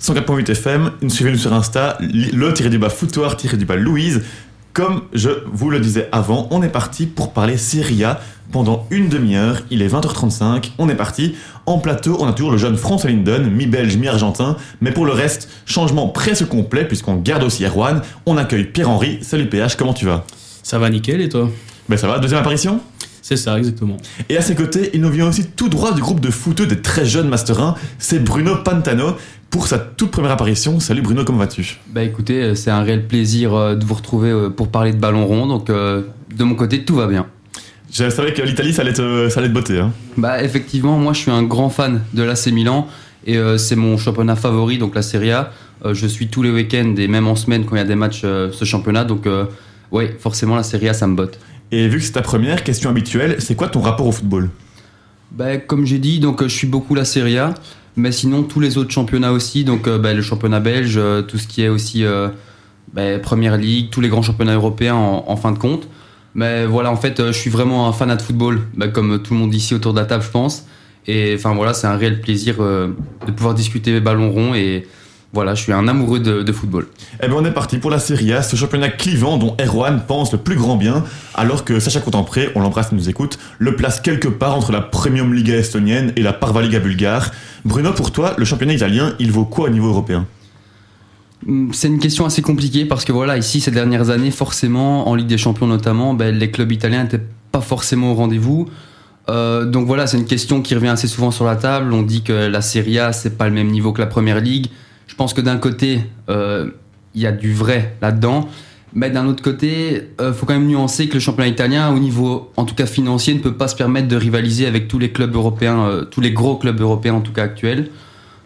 104.8 0.00 0.50
FM, 0.52 0.90
suivez-nous 1.08 1.38
sur 1.38 1.52
Insta, 1.52 1.98
li- 2.00 2.30
le 2.30 2.52
tiré 2.54 2.70
du 2.70 2.78
bas 2.78 2.90
foutoir 2.90 3.36
tiré 3.36 3.56
du 3.56 3.64
bas 3.64 3.74
Louise. 3.76 4.22
Comme 4.72 5.02
je 5.12 5.28
vous 5.52 5.68
le 5.68 5.80
disais 5.80 6.08
avant, 6.12 6.46
on 6.50 6.62
est 6.62 6.68
parti 6.68 7.06
pour 7.06 7.32
parler 7.32 7.56
Serie 7.58 8.04
A 8.04 8.20
pendant 8.52 8.86
une 8.90 9.08
demi-heure. 9.08 9.62
Il 9.70 9.82
est 9.82 9.88
20h35, 9.88 10.70
on 10.78 10.88
est 10.88 10.94
parti. 10.94 11.34
En 11.66 11.78
plateau, 11.78 12.16
on 12.20 12.26
a 12.26 12.32
toujours 12.32 12.52
le 12.52 12.56
jeune 12.58 12.76
François 12.76 13.10
Linden, 13.10 13.50
mi-belge, 13.50 13.96
mi-argentin. 13.96 14.56
Mais 14.80 14.92
pour 14.92 15.04
le 15.04 15.12
reste, 15.12 15.50
changement 15.66 16.08
presque 16.08 16.46
complet 16.48 16.86
puisqu'on 16.86 17.16
garde 17.16 17.42
aussi 17.42 17.64
Erwan. 17.64 18.00
On 18.26 18.36
accueille 18.36 18.64
Pierre-Henri. 18.64 19.18
Salut 19.22 19.46
PH, 19.48 19.76
comment 19.76 19.92
tu 19.92 20.06
vas? 20.06 20.24
Ça 20.62 20.78
va 20.78 20.88
nickel 20.88 21.20
et 21.20 21.28
toi? 21.28 21.50
Ben 21.88 21.96
ça 21.98 22.06
va, 22.06 22.18
deuxième 22.20 22.40
apparition? 22.40 22.80
C'est 23.32 23.44
ça, 23.44 23.56
exactement. 23.56 23.96
Et 24.28 24.36
à 24.36 24.42
ses 24.42 24.54
côtés, 24.54 24.90
il 24.92 25.00
nous 25.00 25.08
vient 25.08 25.26
aussi 25.26 25.46
tout 25.46 25.70
droit 25.70 25.94
du 25.94 26.02
groupe 26.02 26.20
de 26.20 26.30
footeux 26.30 26.66
des 26.66 26.82
très 26.82 27.06
jeunes 27.06 27.30
Master 27.30 27.62
1. 27.62 27.76
C'est 27.98 28.22
Bruno 28.22 28.56
Pantano 28.56 29.16
pour 29.48 29.68
sa 29.68 29.78
toute 29.78 30.10
première 30.10 30.32
apparition. 30.32 30.80
Salut 30.80 31.00
Bruno, 31.00 31.24
comment 31.24 31.38
vas-tu? 31.38 31.78
Bah 31.94 32.02
écoutez, 32.02 32.42
euh, 32.42 32.54
c'est 32.54 32.70
un 32.70 32.82
réel 32.82 33.06
plaisir 33.06 33.54
euh, 33.54 33.74
de 33.74 33.86
vous 33.86 33.94
retrouver 33.94 34.28
euh, 34.28 34.50
pour 34.50 34.68
parler 34.68 34.92
de 34.92 34.98
ballon 34.98 35.24
rond, 35.24 35.46
donc 35.46 35.70
euh, 35.70 36.02
de 36.36 36.44
mon 36.44 36.54
côté 36.54 36.84
tout 36.84 36.94
va 36.94 37.06
bien. 37.06 37.24
Je 37.90 38.10
savais 38.10 38.34
que 38.34 38.42
l'Italie, 38.42 38.74
ça 38.74 38.82
allait 38.82 38.92
te, 38.92 39.30
ça 39.30 39.40
allait 39.40 39.48
te 39.48 39.54
botter. 39.54 39.78
Hein. 39.78 39.92
Bah 40.18 40.42
effectivement, 40.42 40.98
moi 40.98 41.14
je 41.14 41.20
suis 41.20 41.30
un 41.30 41.42
grand 41.42 41.70
fan 41.70 42.02
de 42.12 42.22
l'AC 42.22 42.48
Milan 42.48 42.86
et 43.24 43.38
euh, 43.38 43.56
c'est 43.56 43.76
mon 43.76 43.96
championnat 43.96 44.36
favori, 44.36 44.76
donc 44.76 44.94
la 44.94 45.00
Serie 45.00 45.32
A. 45.32 45.52
Euh, 45.86 45.94
je 45.94 46.06
suis 46.06 46.28
tous 46.28 46.42
les 46.42 46.50
week-ends 46.50 46.96
et 46.98 47.08
même 47.08 47.26
en 47.28 47.34
semaine 47.36 47.64
quand 47.64 47.76
il 47.76 47.78
y 47.78 47.82
a 47.82 47.86
des 47.86 47.94
matchs 47.94 48.20
ce 48.20 48.64
championnat, 48.66 49.04
donc 49.04 49.26
ouais, 49.90 50.14
forcément 50.20 50.54
la 50.54 50.64
Serie 50.64 50.90
A 50.90 50.92
ça 50.92 51.06
me 51.06 51.16
botte. 51.16 51.38
Et 51.72 51.88
vu 51.88 51.98
que 51.98 52.04
c'est 52.04 52.12
ta 52.12 52.22
première, 52.22 52.62
question 52.62 52.90
habituelle, 52.90 53.36
c'est 53.38 53.54
quoi 53.54 53.68
ton 53.68 53.80
rapport 53.80 54.06
au 54.06 54.12
football? 54.12 54.50
Bah, 55.30 55.56
comme 55.56 55.86
j'ai 55.86 55.98
dit, 55.98 56.20
euh, 56.22 56.32
je 56.42 56.54
suis 56.54 56.66
beaucoup 56.66 56.94
la 56.94 57.06
Serie 57.06 57.38
A, 57.38 57.54
mais 57.96 58.12
sinon 58.12 58.42
tous 58.42 58.60
les 58.60 58.76
autres 58.76 58.90
championnats 58.90 59.32
aussi, 59.32 59.64
donc 59.64 59.88
euh, 59.88 59.98
bah, 59.98 60.12
le 60.12 60.20
championnat 60.20 60.60
belge, 60.60 60.98
euh, 60.98 61.22
tout 61.22 61.38
ce 61.38 61.48
qui 61.48 61.62
est 61.62 61.70
aussi 61.70 62.04
euh, 62.04 62.28
bah, 62.92 63.18
Première 63.18 63.56
Ligue, 63.56 63.88
tous 63.88 64.02
les 64.02 64.10
grands 64.10 64.20
championnats 64.20 64.54
européens 64.54 64.96
en, 64.96 65.36
fin 65.36 65.50
de 65.50 65.58
compte. 65.58 65.88
Mais 66.34 66.66
voilà, 66.66 66.90
en 66.90 66.96
fait, 66.96 67.26
je 67.26 67.32
suis 67.32 67.50
vraiment 67.50 67.88
un 67.88 67.92
fanat 67.92 68.16
de 68.16 68.22
football, 68.22 68.60
bah, 68.76 68.88
comme 68.88 69.22
tout 69.22 69.32
le 69.32 69.40
monde 69.40 69.54
ici 69.54 69.74
autour 69.74 69.94
de 69.94 70.00
la 70.00 70.04
table, 70.04 70.24
je 70.24 70.30
pense. 70.30 70.66
Et 71.06 71.34
enfin 71.36 71.54
voilà, 71.54 71.72
c'est 71.72 71.86
un 71.86 71.96
réel 71.96 72.20
plaisir 72.20 72.58
de 72.58 73.32
pouvoir 73.34 73.54
discuter 73.54 73.98
ballon 73.98 74.30
rond 74.30 74.54
et 74.54 74.86
voilà, 75.32 75.54
je 75.54 75.62
suis 75.62 75.72
un 75.72 75.88
amoureux 75.88 76.20
de, 76.20 76.42
de 76.42 76.52
football. 76.52 76.86
Eh 77.22 77.26
bien, 77.26 77.36
on 77.36 77.44
est 77.44 77.52
parti 77.52 77.78
pour 77.78 77.90
la 77.90 77.98
Serie 77.98 78.34
A, 78.34 78.42
ce 78.42 78.54
championnat 78.54 78.90
clivant 78.90 79.38
dont 79.38 79.56
Erwan 79.58 80.02
pense 80.06 80.30
le 80.32 80.38
plus 80.38 80.56
grand 80.56 80.76
bien, 80.76 81.04
alors 81.34 81.64
que 81.64 81.80
Sacha 81.80 82.00
Contempré, 82.00 82.50
on 82.54 82.60
l'embrasse, 82.60 82.88
il 82.92 82.98
nous 82.98 83.08
écoute, 83.08 83.38
le 83.58 83.74
place 83.74 84.00
quelque 84.00 84.28
part 84.28 84.54
entre 84.56 84.72
la 84.72 84.82
Premium 84.82 85.32
Liga 85.32 85.54
estonienne 85.56 86.12
et 86.16 86.22
la 86.22 86.34
Parva 86.34 86.60
Liga 86.60 86.80
bulgare. 86.80 87.30
Bruno, 87.64 87.92
pour 87.92 88.10
toi, 88.10 88.34
le 88.36 88.44
championnat 88.44 88.74
italien, 88.74 89.14
il 89.18 89.32
vaut 89.32 89.46
quoi 89.46 89.68
au 89.68 89.70
niveau 89.70 89.88
européen? 89.88 90.26
Hum, 91.48 91.70
C'est 91.72 91.88
une 91.88 91.98
question 91.98 92.26
assez 92.26 92.42
compliquée 92.42 92.84
parce 92.84 93.04
que 93.06 93.12
voilà, 93.12 93.38
ici 93.38 93.60
ces 93.60 93.70
dernières 93.70 94.10
années, 94.10 94.30
forcément, 94.30 95.08
en 95.08 95.14
Ligue 95.14 95.28
des 95.28 95.38
Champions 95.38 95.66
notamment, 95.66 96.12
ben, 96.12 96.36
les 96.36 96.50
clubs 96.50 96.70
italiens 96.70 97.04
n'étaient 97.04 97.24
pas 97.50 97.62
forcément 97.62 98.12
au 98.12 98.14
rendez-vous. 98.14 98.68
Euh, 99.30 99.64
donc 99.64 99.86
voilà, 99.86 100.06
c'est 100.06 100.18
une 100.18 100.26
question 100.26 100.62
qui 100.62 100.74
revient 100.74 100.88
assez 100.88 101.06
souvent 101.06 101.30
sur 101.30 101.44
la 101.44 101.56
table. 101.56 101.92
On 101.92 102.02
dit 102.02 102.22
que 102.22 102.32
la 102.32 102.60
Serie 102.60 102.98
A, 102.98 103.12
c'est 103.12 103.38
pas 103.38 103.46
le 103.48 103.54
même 103.54 103.68
niveau 103.68 103.92
que 103.92 104.00
la 104.00 104.06
Première 104.06 104.40
Ligue. 104.40 104.66
Je 105.06 105.14
pense 105.14 105.34
que 105.34 105.40
d'un 105.40 105.58
côté, 105.58 106.00
euh, 106.28 106.70
il 107.14 107.20
y 107.20 107.26
a 107.26 107.32
du 107.32 107.52
vrai 107.52 107.96
là-dedans. 108.00 108.48
Mais 108.94 109.08
d'un 109.08 109.26
autre 109.26 109.42
côté, 109.42 110.08
il 110.20 110.32
faut 110.34 110.44
quand 110.44 110.52
même 110.52 110.66
nuancer 110.66 111.08
que 111.08 111.14
le 111.14 111.20
championnat 111.20 111.48
italien, 111.48 111.90
au 111.94 111.98
niveau 111.98 112.52
en 112.56 112.66
tout 112.66 112.74
cas 112.74 112.84
financier, 112.84 113.32
ne 113.32 113.38
peut 113.38 113.54
pas 113.54 113.68
se 113.68 113.74
permettre 113.74 114.06
de 114.06 114.16
rivaliser 114.16 114.66
avec 114.66 114.86
tous 114.86 114.98
les 114.98 115.10
clubs 115.10 115.34
européens, 115.34 115.86
euh, 115.86 116.04
tous 116.04 116.20
les 116.20 116.32
gros 116.32 116.56
clubs 116.56 116.78
européens 116.78 117.14
en 117.14 117.22
tout 117.22 117.32
cas 117.32 117.44
actuels. 117.44 117.88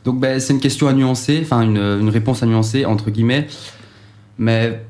Donc 0.05 0.21
ben, 0.21 0.39
c'est 0.39 0.53
une 0.53 0.61
question 0.61 0.87
à 0.87 0.93
nuancer, 0.93 1.41
enfin 1.43 1.63
une, 1.63 1.79
une 1.79 2.09
réponse 2.11 2.45
à 2.45 2.47
nuancer 2.47 2.85
entre 2.85 3.11
guillemets. 3.11 3.49
Mais 4.39 4.86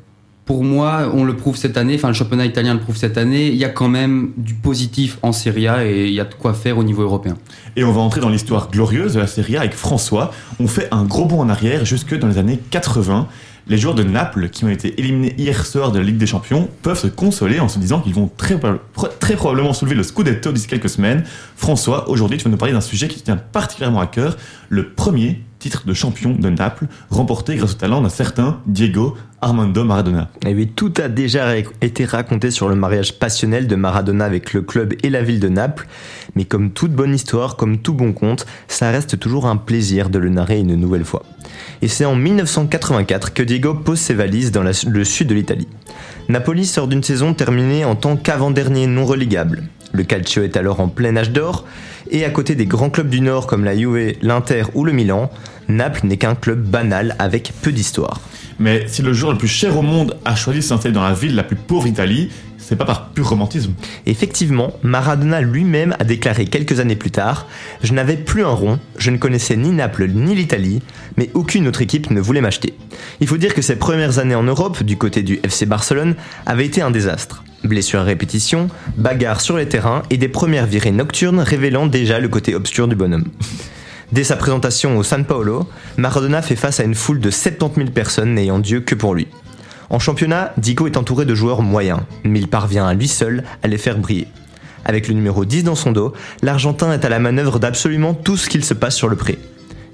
pour 0.46 0.62
moi, 0.62 1.10
on 1.12 1.24
le 1.24 1.34
prouve 1.34 1.56
cette 1.56 1.76
année, 1.76 1.96
enfin 1.96 2.06
le 2.06 2.14
championnat 2.14 2.46
italien 2.46 2.72
le 2.72 2.80
prouve 2.80 2.96
cette 2.96 3.18
année, 3.18 3.48
il 3.48 3.56
y 3.56 3.64
a 3.64 3.68
quand 3.68 3.88
même 3.88 4.30
du 4.36 4.54
positif 4.54 5.18
en 5.22 5.32
Serie 5.32 5.66
A 5.66 5.84
et 5.84 6.06
il 6.06 6.12
y 6.12 6.20
a 6.20 6.24
de 6.24 6.34
quoi 6.34 6.54
faire 6.54 6.78
au 6.78 6.84
niveau 6.84 7.02
européen. 7.02 7.36
Et 7.74 7.82
on 7.82 7.90
va 7.90 8.00
entrer 8.00 8.20
dans 8.20 8.28
l'histoire 8.28 8.70
glorieuse 8.70 9.14
de 9.14 9.18
la 9.18 9.26
Serie 9.26 9.56
A 9.56 9.60
avec 9.60 9.74
François. 9.74 10.32
On 10.60 10.68
fait 10.68 10.86
un 10.92 11.04
gros 11.04 11.24
bond 11.24 11.40
en 11.40 11.48
arrière 11.48 11.84
jusque 11.84 12.16
dans 12.16 12.28
les 12.28 12.38
années 12.38 12.60
80. 12.70 13.26
Les 13.66 13.76
joueurs 13.76 13.96
de 13.96 14.04
Naples, 14.04 14.48
qui 14.48 14.64
ont 14.64 14.68
été 14.68 15.00
éliminés 15.00 15.34
hier 15.36 15.66
soir 15.66 15.90
de 15.90 15.98
la 15.98 16.04
Ligue 16.04 16.18
des 16.18 16.28
Champions, 16.28 16.68
peuvent 16.82 17.00
se 17.00 17.08
consoler 17.08 17.58
en 17.58 17.68
se 17.68 17.80
disant 17.80 18.00
qu'ils 18.00 18.14
vont 18.14 18.30
très, 18.36 18.56
probablement 18.56 19.72
soulever 19.72 19.96
le 19.96 20.04
Scudetto 20.04 20.52
d'ici 20.52 20.68
quelques 20.68 20.88
semaines. 20.88 21.24
François, 21.56 22.08
aujourd'hui, 22.08 22.38
tu 22.38 22.44
vas 22.44 22.50
nous 22.50 22.56
parler 22.56 22.72
d'un 22.72 22.80
sujet 22.80 23.08
qui 23.08 23.20
tient 23.20 23.36
particulièrement 23.36 23.98
à 23.98 24.06
cœur, 24.06 24.36
le 24.68 24.90
premier 24.90 25.42
titre 25.66 25.82
de 25.84 25.94
champion 25.94 26.30
de 26.30 26.48
Naples, 26.48 26.86
remporté 27.10 27.56
grâce 27.56 27.72
au 27.72 27.74
talent 27.74 28.00
d'un 28.00 28.08
certain 28.08 28.60
Diego 28.66 29.16
Armando 29.40 29.82
Maradona. 29.82 30.30
Et 30.46 30.54
oui, 30.54 30.68
tout 30.68 30.94
a 31.02 31.08
déjà 31.08 31.56
été 31.58 32.04
raconté 32.04 32.52
sur 32.52 32.68
le 32.68 32.76
mariage 32.76 33.18
passionnel 33.18 33.66
de 33.66 33.74
Maradona 33.74 34.24
avec 34.24 34.52
le 34.52 34.62
club 34.62 34.94
et 35.02 35.10
la 35.10 35.22
ville 35.22 35.40
de 35.40 35.48
Naples. 35.48 35.88
Mais 36.36 36.44
comme 36.44 36.70
toute 36.70 36.92
bonne 36.92 37.12
histoire, 37.12 37.56
comme 37.56 37.78
tout 37.78 37.94
bon 37.94 38.12
conte, 38.12 38.46
ça 38.68 38.92
reste 38.92 39.18
toujours 39.18 39.46
un 39.46 39.56
plaisir 39.56 40.08
de 40.08 40.20
le 40.20 40.28
narrer 40.28 40.60
une 40.60 40.76
nouvelle 40.76 41.04
fois. 41.04 41.24
Et 41.82 41.88
c'est 41.88 42.04
en 42.04 42.14
1984 42.14 43.34
que 43.34 43.42
Diego 43.42 43.74
pose 43.74 43.98
ses 43.98 44.14
valises 44.14 44.52
dans 44.52 44.62
le 44.62 45.04
sud 45.04 45.26
de 45.26 45.34
l'Italie. 45.34 45.66
Napoli 46.28 46.64
sort 46.64 46.86
d'une 46.86 47.02
saison 47.02 47.34
terminée 47.34 47.84
en 47.84 47.96
tant 47.96 48.16
qu'avant-dernier 48.16 48.86
non 48.86 49.04
relégable. 49.04 49.64
Le 49.92 50.04
calcio 50.04 50.42
est 50.42 50.56
alors 50.56 50.78
en 50.80 50.88
plein 50.88 51.16
âge 51.16 51.30
d'or, 51.30 51.64
et 52.10 52.24
à 52.24 52.30
côté 52.30 52.54
des 52.54 52.66
grands 52.66 52.90
clubs 52.90 53.08
du 53.08 53.20
Nord 53.20 53.46
comme 53.46 53.64
la 53.64 53.76
Juve, 53.76 54.14
l'Inter 54.22 54.64
ou 54.74 54.84
le 54.84 54.92
Milan, 54.92 55.30
Naples 55.68 56.06
n'est 56.06 56.16
qu'un 56.16 56.34
club 56.34 56.62
banal 56.62 57.16
avec 57.18 57.52
peu 57.62 57.72
d'histoire. 57.72 58.20
Mais 58.58 58.84
si 58.88 59.02
le 59.02 59.12
joueur 59.12 59.32
le 59.32 59.38
plus 59.38 59.48
cher 59.48 59.76
au 59.76 59.82
monde 59.82 60.16
a 60.24 60.34
choisi 60.34 60.60
de 60.60 60.64
s'installer 60.64 60.94
dans 60.94 61.02
la 61.02 61.12
ville 61.12 61.34
la 61.34 61.42
plus 61.42 61.56
pauvre 61.56 61.84
d'Italie, 61.84 62.30
c'est 62.58 62.76
pas 62.76 62.84
par 62.84 63.10
pur 63.10 63.28
romantisme. 63.28 63.74
Effectivement, 64.06 64.72
Maradona 64.82 65.40
lui-même 65.40 65.94
a 65.98 66.04
déclaré 66.04 66.46
quelques 66.46 66.80
années 66.80 66.96
plus 66.96 67.10
tard 67.10 67.46
Je 67.82 67.92
n'avais 67.92 68.16
plus 68.16 68.44
un 68.44 68.50
rond, 68.50 68.80
je 68.98 69.10
ne 69.10 69.18
connaissais 69.18 69.56
ni 69.56 69.70
Naples 69.70 70.08
ni 70.08 70.34
l'Italie, 70.34 70.82
mais 71.16 71.30
aucune 71.34 71.68
autre 71.68 71.82
équipe 71.82 72.10
ne 72.10 72.20
voulait 72.20 72.40
m'acheter. 72.40 72.74
Il 73.20 73.28
faut 73.28 73.36
dire 73.36 73.54
que 73.54 73.62
ses 73.62 73.76
premières 73.76 74.18
années 74.18 74.34
en 74.34 74.42
Europe, 74.42 74.82
du 74.82 74.96
côté 74.96 75.22
du 75.22 75.38
FC 75.44 75.66
Barcelone, 75.66 76.14
avaient 76.44 76.66
été 76.66 76.82
un 76.82 76.90
désastre. 76.90 77.44
Blessures 77.62 78.00
à 78.00 78.04
répétition, 78.04 78.68
bagarres 78.96 79.40
sur 79.40 79.56
les 79.56 79.68
terrains 79.68 80.02
et 80.10 80.16
des 80.16 80.28
premières 80.28 80.66
virées 80.66 80.92
nocturnes 80.92 81.40
révélant 81.40 81.86
déjà 81.86 82.20
le 82.20 82.28
côté 82.28 82.54
obscur 82.54 82.88
du 82.88 82.96
bonhomme. 82.96 83.26
Dès 84.16 84.24
sa 84.24 84.36
présentation 84.36 84.96
au 84.96 85.02
San 85.02 85.26
Paolo, 85.26 85.68
Maradona 85.98 86.40
fait 86.40 86.56
face 86.56 86.80
à 86.80 86.84
une 86.84 86.94
foule 86.94 87.20
de 87.20 87.30
70 87.30 87.74
000 87.76 87.90
personnes 87.90 88.32
n'ayant 88.32 88.58
Dieu 88.58 88.80
que 88.80 88.94
pour 88.94 89.14
lui. 89.14 89.28
En 89.90 89.98
championnat, 89.98 90.54
Dico 90.56 90.86
est 90.86 90.96
entouré 90.96 91.26
de 91.26 91.34
joueurs 91.34 91.60
moyens, 91.60 92.00
mais 92.24 92.38
il 92.38 92.48
parvient 92.48 92.86
à 92.86 92.94
lui 92.94 93.08
seul 93.08 93.44
à 93.62 93.68
les 93.68 93.76
faire 93.76 93.98
briller. 93.98 94.28
Avec 94.86 95.08
le 95.08 95.12
numéro 95.12 95.44
10 95.44 95.64
dans 95.64 95.74
son 95.74 95.92
dos, 95.92 96.14
l'Argentin 96.40 96.94
est 96.94 97.04
à 97.04 97.10
la 97.10 97.18
manœuvre 97.18 97.58
d'absolument 97.58 98.14
tout 98.14 98.38
ce 98.38 98.48
qu'il 98.48 98.64
se 98.64 98.72
passe 98.72 98.96
sur 98.96 99.08
le 99.08 99.16
pré. 99.16 99.38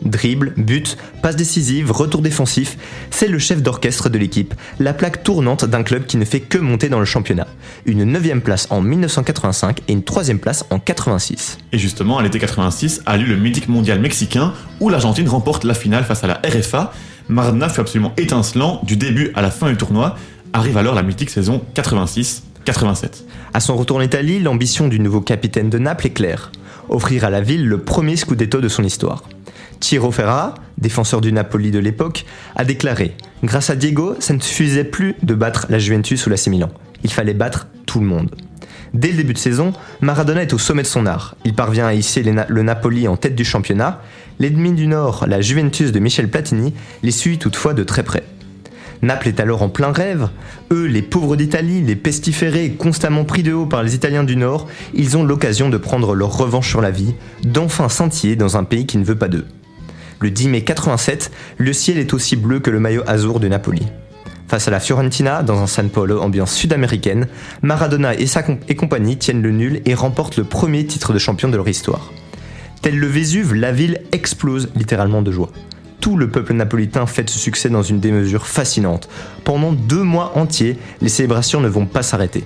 Dribble, 0.04 0.52
but, 0.56 0.96
passe 1.22 1.36
décisive, 1.36 1.90
retour 1.90 2.22
défensif, 2.22 2.76
c'est 3.10 3.28
le 3.28 3.38
chef 3.38 3.62
d'orchestre 3.62 4.08
de 4.08 4.18
l'équipe, 4.18 4.54
la 4.78 4.92
plaque 4.92 5.22
tournante 5.22 5.64
d'un 5.64 5.82
club 5.82 6.06
qui 6.06 6.16
ne 6.16 6.24
fait 6.24 6.40
que 6.40 6.58
monter 6.58 6.88
dans 6.88 6.98
le 6.98 7.04
championnat. 7.04 7.46
Une 7.86 8.04
9 8.04 8.40
place 8.40 8.66
en 8.70 8.80
1985 8.80 9.80
et 9.88 9.92
une 9.92 10.02
3 10.02 10.24
place 10.40 10.64
en 10.70 10.78
86. 10.78 11.58
Et 11.72 11.78
justement, 11.78 12.18
à 12.18 12.22
l'été 12.22 12.38
86 12.38 13.02
a 13.06 13.16
lieu 13.16 13.26
le 13.26 13.36
mythique 13.36 13.68
mondial 13.68 14.00
mexicain 14.00 14.52
où 14.80 14.88
l'Argentine 14.88 15.28
remporte 15.28 15.64
la 15.64 15.74
finale 15.74 16.04
face 16.04 16.24
à 16.24 16.26
la 16.26 16.40
RFA. 16.44 16.92
Maradona 17.28 17.68
fut 17.68 17.80
absolument 17.80 18.12
étincelant 18.16 18.80
du 18.84 18.96
début 18.96 19.32
à 19.34 19.42
la 19.42 19.50
fin 19.50 19.70
du 19.70 19.76
tournoi. 19.76 20.16
Arrive 20.52 20.76
alors 20.76 20.94
la 20.94 21.02
mythique 21.02 21.30
saison 21.30 21.62
86-87. 21.74 23.24
À 23.54 23.60
son 23.60 23.76
retour 23.76 23.98
en 23.98 24.00
Italie, 24.00 24.40
l'ambition 24.40 24.88
du 24.88 25.00
nouveau 25.00 25.20
capitaine 25.20 25.70
de 25.70 25.78
Naples 25.78 26.08
est 26.08 26.10
claire 26.10 26.50
offrir 26.88 27.24
à 27.24 27.30
la 27.30 27.40
ville 27.40 27.66
le 27.66 27.78
premier 27.78 28.16
scudetto 28.16 28.60
de 28.60 28.68
son 28.68 28.84
histoire. 28.84 29.22
Tiro 29.82 30.12
Ferrara, 30.12 30.54
défenseur 30.78 31.20
du 31.20 31.32
Napoli 31.32 31.72
de 31.72 31.80
l'époque, 31.80 32.24
a 32.54 32.64
déclaré 32.64 33.16
Grâce 33.42 33.68
à 33.68 33.74
Diego, 33.74 34.14
ça 34.20 34.32
ne 34.32 34.38
suffisait 34.38 34.84
plus 34.84 35.16
de 35.24 35.34
battre 35.34 35.66
la 35.70 35.80
Juventus 35.80 36.24
ou 36.24 36.30
la 36.30 36.36
Milan. 36.46 36.70
Il 37.02 37.12
fallait 37.12 37.34
battre 37.34 37.66
tout 37.84 37.98
le 37.98 38.06
monde. 38.06 38.32
Dès 38.94 39.08
le 39.08 39.16
début 39.16 39.32
de 39.32 39.38
saison, 39.38 39.72
Maradona 40.00 40.42
est 40.42 40.52
au 40.52 40.58
sommet 40.58 40.82
de 40.82 40.86
son 40.86 41.04
art. 41.04 41.34
Il 41.44 41.54
parvient 41.54 41.88
à 41.88 41.94
hisser 41.94 42.22
le 42.22 42.62
Napoli 42.62 43.08
en 43.08 43.16
tête 43.16 43.34
du 43.34 43.44
championnat. 43.44 44.00
L'ennemi 44.38 44.72
du 44.72 44.86
Nord, 44.86 45.24
la 45.26 45.40
Juventus 45.40 45.90
de 45.90 45.98
Michel 45.98 46.30
Platini, 46.30 46.72
les 47.02 47.10
suit 47.10 47.38
toutefois 47.38 47.74
de 47.74 47.82
très 47.82 48.04
près. 48.04 48.22
Naples 49.02 49.26
est 49.26 49.40
alors 49.40 49.62
en 49.62 49.68
plein 49.68 49.90
rêve. 49.90 50.28
Eux, 50.70 50.86
les 50.86 51.02
pauvres 51.02 51.34
d'Italie, 51.34 51.82
les 51.82 51.96
pestiférés, 51.96 52.70
constamment 52.70 53.24
pris 53.24 53.42
de 53.42 53.52
haut 53.52 53.66
par 53.66 53.82
les 53.82 53.96
Italiens 53.96 54.22
du 54.22 54.36
Nord, 54.36 54.68
ils 54.94 55.16
ont 55.16 55.24
l'occasion 55.24 55.70
de 55.70 55.76
prendre 55.76 56.14
leur 56.14 56.38
revanche 56.38 56.68
sur 56.68 56.80
la 56.80 56.92
vie, 56.92 57.14
d'enfin 57.42 57.88
scintiller 57.88 58.36
dans 58.36 58.56
un 58.56 58.62
pays 58.62 58.86
qui 58.86 58.98
ne 58.98 59.04
veut 59.04 59.18
pas 59.18 59.26
d'eux. 59.26 59.46
Le 60.22 60.30
10 60.30 60.50
mai 60.50 60.62
87, 60.62 61.32
le 61.58 61.72
ciel 61.72 61.98
est 61.98 62.14
aussi 62.14 62.36
bleu 62.36 62.60
que 62.60 62.70
le 62.70 62.78
maillot 62.78 63.02
azur 63.08 63.40
de 63.40 63.48
Napoli. 63.48 63.82
Face 64.46 64.68
à 64.68 64.70
la 64.70 64.78
Fiorentina, 64.78 65.42
dans 65.42 65.60
un 65.60 65.66
San 65.66 65.90
Paulo 65.90 66.20
ambiance 66.20 66.54
sud-américaine, 66.54 67.26
Maradona 67.62 68.14
et 68.14 68.28
sa 68.28 68.44
compagnie 68.44 69.16
tiennent 69.16 69.42
le 69.42 69.50
nul 69.50 69.82
et 69.84 69.94
remportent 69.94 70.36
le 70.36 70.44
premier 70.44 70.86
titre 70.86 71.12
de 71.12 71.18
champion 71.18 71.48
de 71.48 71.56
leur 71.56 71.66
histoire. 71.68 72.12
Tel 72.82 73.00
le 73.00 73.08
Vésuve, 73.08 73.52
la 73.52 73.72
ville 73.72 74.02
explose 74.12 74.70
littéralement 74.76 75.22
de 75.22 75.32
joie 75.32 75.50
tout 76.00 76.16
le 76.16 76.28
peuple 76.28 76.52
napolitain 76.54 77.06
fête 77.06 77.30
ce 77.30 77.38
succès 77.38 77.68
dans 77.68 77.84
une 77.84 78.00
démesure 78.00 78.48
fascinante. 78.48 79.08
Pendant 79.44 79.72
deux 79.72 80.02
mois 80.02 80.36
entiers, 80.36 80.76
les 81.00 81.08
célébrations 81.08 81.60
ne 81.60 81.68
vont 81.68 81.86
pas 81.86 82.02
s'arrêter. 82.02 82.42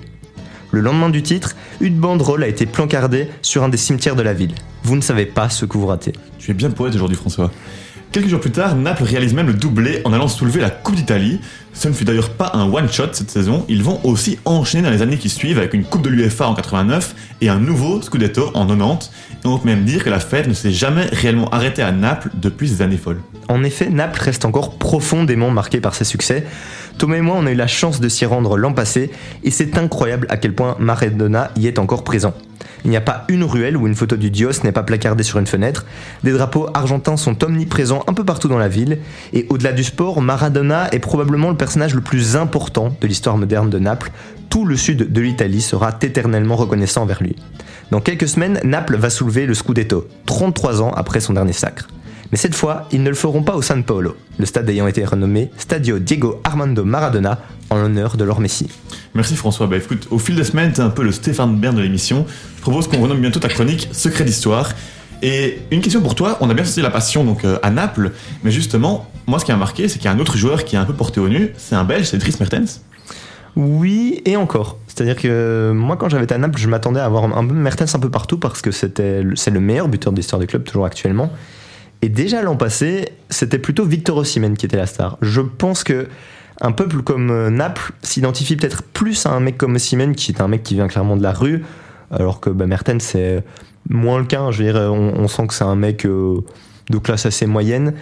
Le 0.77 0.83
lendemain 0.83 1.09
du 1.09 1.23
titre, 1.23 1.55
une 1.81 1.95
banderole 1.95 2.43
a 2.43 2.47
été 2.47 2.67
plancardée 2.67 3.29
sur 3.41 3.63
un 3.63 3.69
des 3.69 3.77
cimetières 3.77 4.15
de 4.15 4.21
la 4.21 4.33
ville. 4.33 4.53
Vous 4.83 4.95
ne 4.95 5.01
savez 5.01 5.25
pas 5.25 5.49
ce 5.49 5.65
que 5.65 5.75
vous 5.75 5.87
ratez. 5.87 6.13
Tu 6.37 6.51
es 6.51 6.53
bien 6.53 6.69
poète 6.69 6.93
aujourd'hui, 6.93 7.17
François. 7.17 7.49
Quelques 8.11 8.29
jours 8.29 8.39
plus 8.39 8.51
tard, 8.51 8.75
Naples 8.75 9.03
réalise 9.03 9.33
même 9.33 9.47
le 9.47 9.53
doublé 9.53 10.01
en 10.05 10.13
allant 10.13 10.27
soulever 10.27 10.61
la 10.61 10.69
Coupe 10.69 10.95
d'Italie. 10.95 11.39
Ce 11.73 11.87
ne 11.87 11.93
fut 11.93 12.05
d'ailleurs 12.05 12.29
pas 12.29 12.51
un 12.55 12.71
one-shot 12.71 13.09
cette 13.11 13.29
saison, 13.29 13.65
ils 13.67 13.83
vont 13.83 13.99
aussi 14.03 14.39
enchaîner 14.45 14.83
dans 14.83 14.89
les 14.89 15.01
années 15.01 15.17
qui 15.17 15.29
suivent 15.29 15.59
avec 15.59 15.73
une 15.73 15.83
Coupe 15.83 16.01
de 16.01 16.09
l'UEFA 16.09 16.47
en 16.47 16.55
89 16.55 17.13
et 17.41 17.49
un 17.49 17.59
nouveau 17.59 18.01
Scudetto 18.01 18.49
en 18.55 18.65
90. 18.65 19.11
Et 19.43 19.47
on 19.47 19.59
peut 19.59 19.67
même 19.67 19.83
dire 19.83 20.03
que 20.03 20.09
la 20.09 20.19
fête 20.19 20.47
ne 20.47 20.53
s'est 20.53 20.71
jamais 20.71 21.05
réellement 21.11 21.49
arrêtée 21.49 21.83
à 21.83 21.91
Naples 21.91 22.29
depuis 22.33 22.69
ces 22.69 22.81
années 22.81 22.97
folles. 22.97 23.19
En 23.49 23.63
effet, 23.63 23.89
Naples 23.89 24.21
reste 24.23 24.45
encore 24.45 24.77
profondément 24.77 25.51
marqué 25.51 25.79
par 25.79 25.93
ses 25.93 26.05
succès. 26.05 26.45
Thomas 26.97 27.17
et 27.17 27.21
moi, 27.21 27.35
on 27.37 27.45
a 27.45 27.51
eu 27.51 27.55
la 27.55 27.67
chance 27.67 27.99
de 27.99 28.09
s'y 28.09 28.25
rendre 28.25 28.57
l'an 28.57 28.73
passé, 28.73 29.11
et 29.43 29.51
c'est 29.51 29.77
incroyable 29.77 30.25
à 30.29 30.37
quel 30.37 30.55
point 30.55 30.75
Maradona 30.79 31.51
y 31.55 31.67
est 31.67 31.77
encore 31.77 32.03
présent. 32.03 32.33
Il 32.87 32.91
n'y 32.91 32.95
a 32.95 33.01
pas 33.01 33.25
une 33.27 33.43
ruelle 33.43 33.75
où 33.75 33.85
une 33.85 33.95
photo 33.95 34.15
du 34.15 34.31
Dios 34.31 34.63
n'est 34.63 34.71
pas 34.71 34.81
placardée 34.81 35.23
sur 35.23 35.39
une 35.39 35.45
fenêtre. 35.45 35.85
Des 36.23 36.31
drapeaux 36.31 36.69
argentins 36.73 37.17
sont 37.17 37.43
omniprésents 37.43 38.01
un 38.07 38.13
peu 38.13 38.23
partout 38.23 38.47
dans 38.47 38.57
la 38.57 38.69
ville. 38.69 38.99
Et 39.33 39.45
au-delà 39.49 39.73
du 39.73 39.83
sport, 39.83 40.21
Maradona 40.21 40.87
est 40.93 40.99
probablement 40.99 41.49
le 41.49 41.57
personnage 41.57 41.93
le 41.93 41.99
plus 41.99 42.37
important 42.37 42.95
de 43.01 43.05
l'histoire 43.05 43.35
moderne 43.35 43.69
de 43.69 43.77
Naples. 43.77 44.09
Tout 44.49 44.63
le 44.63 44.77
sud 44.77 45.11
de 45.11 45.21
l'Italie 45.21 45.59
sera 45.59 45.97
éternellement 46.01 46.55
reconnaissant 46.55 47.01
envers 47.01 47.21
lui. 47.21 47.35
Dans 47.91 47.99
quelques 47.99 48.29
semaines, 48.29 48.61
Naples 48.63 48.95
va 48.95 49.09
soulever 49.09 49.47
le 49.47 49.53
Scudetto, 49.53 50.07
33 50.25 50.81
ans 50.81 50.93
après 50.95 51.19
son 51.19 51.33
dernier 51.33 51.51
sacre. 51.51 51.89
Mais 52.31 52.37
cette 52.37 52.55
fois, 52.55 52.87
ils 52.91 53.03
ne 53.03 53.09
le 53.09 53.15
feront 53.15 53.43
pas 53.43 53.55
au 53.55 53.61
San 53.61 53.83
Paolo, 53.83 54.15
le 54.37 54.45
stade 54.45 54.69
ayant 54.69 54.87
été 54.87 55.03
renommé 55.05 55.49
Stadio 55.57 55.99
Diego 55.99 56.41
Armando 56.43 56.83
Maradona 56.83 57.39
en 57.69 57.77
l'honneur 57.77 58.17
de 58.17 58.23
leur 58.23 58.39
Messi. 58.39 58.67
Merci 59.13 59.35
François. 59.35 59.67
Bah 59.67 59.77
écoute, 59.77 60.07
au 60.11 60.19
fil 60.19 60.35
des 60.35 60.43
semaines, 60.43 60.73
t'es 60.73 60.81
un 60.81 60.89
peu 60.89 61.03
le 61.03 61.11
Stéphane 61.11 61.55
Bern 61.57 61.75
de 61.75 61.81
l'émission. 61.81 62.25
Je 62.57 62.61
propose 62.61 62.87
qu'on 62.87 63.01
renomme 63.01 63.21
bientôt 63.21 63.39
ta 63.39 63.49
chronique 63.49 63.89
Secret 63.91 64.25
d'histoire. 64.25 64.73
Et 65.21 65.59
une 65.71 65.81
question 65.81 66.01
pour 66.01 66.15
toi, 66.15 66.37
on 66.41 66.49
a 66.49 66.53
bien 66.53 66.63
senti 66.63 66.81
la 66.81 66.91
passion 66.91 67.23
donc 67.23 67.43
euh, 67.43 67.57
à 67.63 67.71
Naples, 67.71 68.11
mais 68.43 68.51
justement, 68.51 69.09
moi 69.25 69.39
ce 69.39 69.45
qui 69.45 69.51
m'a 69.51 69.57
marqué, 69.57 69.87
c'est 69.87 69.97
qu'il 69.97 70.05
y 70.05 70.07
a 70.09 70.11
un 70.11 70.19
autre 70.19 70.37
joueur 70.37 70.63
qui 70.63 70.75
est 70.75 70.79
un 70.79 70.85
peu 70.85 70.93
porté 70.93 71.19
au 71.19 71.27
nu, 71.27 71.53
c'est 71.57 71.75
un 71.75 71.83
Belge, 71.83 72.05
c'est 72.05 72.17
Dries 72.17 72.35
Mertens. 72.39 72.81
Oui, 73.55 74.21
et 74.25 74.37
encore. 74.37 74.77
C'est-à-dire 74.87 75.15
que 75.15 75.71
moi, 75.73 75.97
quand 75.97 76.09
j'avais 76.09 76.25
été 76.25 76.35
à 76.35 76.37
Naples, 76.37 76.59
je 76.59 76.67
m'attendais 76.67 76.99
à 76.99 77.05
avoir 77.05 77.23
un 77.23 77.41
Mertens 77.41 77.95
un 77.95 77.99
peu 77.99 78.11
partout 78.11 78.37
parce 78.37 78.61
que 78.61 78.69
c'était 78.69 79.23
c'est 79.33 79.49
le 79.49 79.59
meilleur 79.59 79.87
buteur 79.87 80.13
de 80.13 80.17
l'histoire 80.17 80.39
du 80.39 80.45
club, 80.45 80.63
toujours 80.63 80.85
actuellement. 80.85 81.31
Et 82.01 82.09
déjà 82.09 82.41
l'an 82.41 82.55
passé, 82.55 83.09
c'était 83.29 83.59
plutôt 83.59 83.85
Victor 83.85 84.17
Osimhen 84.17 84.55
qui 84.55 84.65
était 84.65 84.77
la 84.77 84.85
star. 84.85 85.17
Je 85.21 85.41
pense 85.41 85.83
que 85.83 86.07
un 86.61 86.71
peuple 86.71 87.01
comme 87.01 87.29
euh, 87.29 87.49
Naples 87.49 87.91
s'identifie 88.01 88.55
peut-être 88.55 88.83
plus 88.83 89.25
à 89.25 89.31
un 89.31 89.39
mec 89.39 89.57
comme 89.57 89.75
Osimhen, 89.75 90.15
qui 90.15 90.31
est 90.31 90.41
un 90.41 90.47
mec 90.47 90.63
qui 90.63 90.75
vient 90.75 90.87
clairement 90.87 91.15
de 91.15 91.23
la 91.23 91.31
rue, 91.31 91.63
alors 92.11 92.39
que 92.39 92.49
bah, 92.49 92.65
Mertens 92.65 92.99
c'est 92.99 93.43
moins 93.89 94.19
le 94.19 94.25
cas. 94.25 94.51
Je 94.51 94.63
veux 94.63 94.71
dire, 94.71 94.81
on, 94.91 95.27
sent 95.27 95.47
que 95.47 95.53
c'est 95.53 95.63
un 95.63 95.75
mec 95.75 96.05
euh, 96.05 96.43
de 96.89 96.97
classe 96.97 97.25
assez 97.25 97.45
moyenne. 97.45 97.93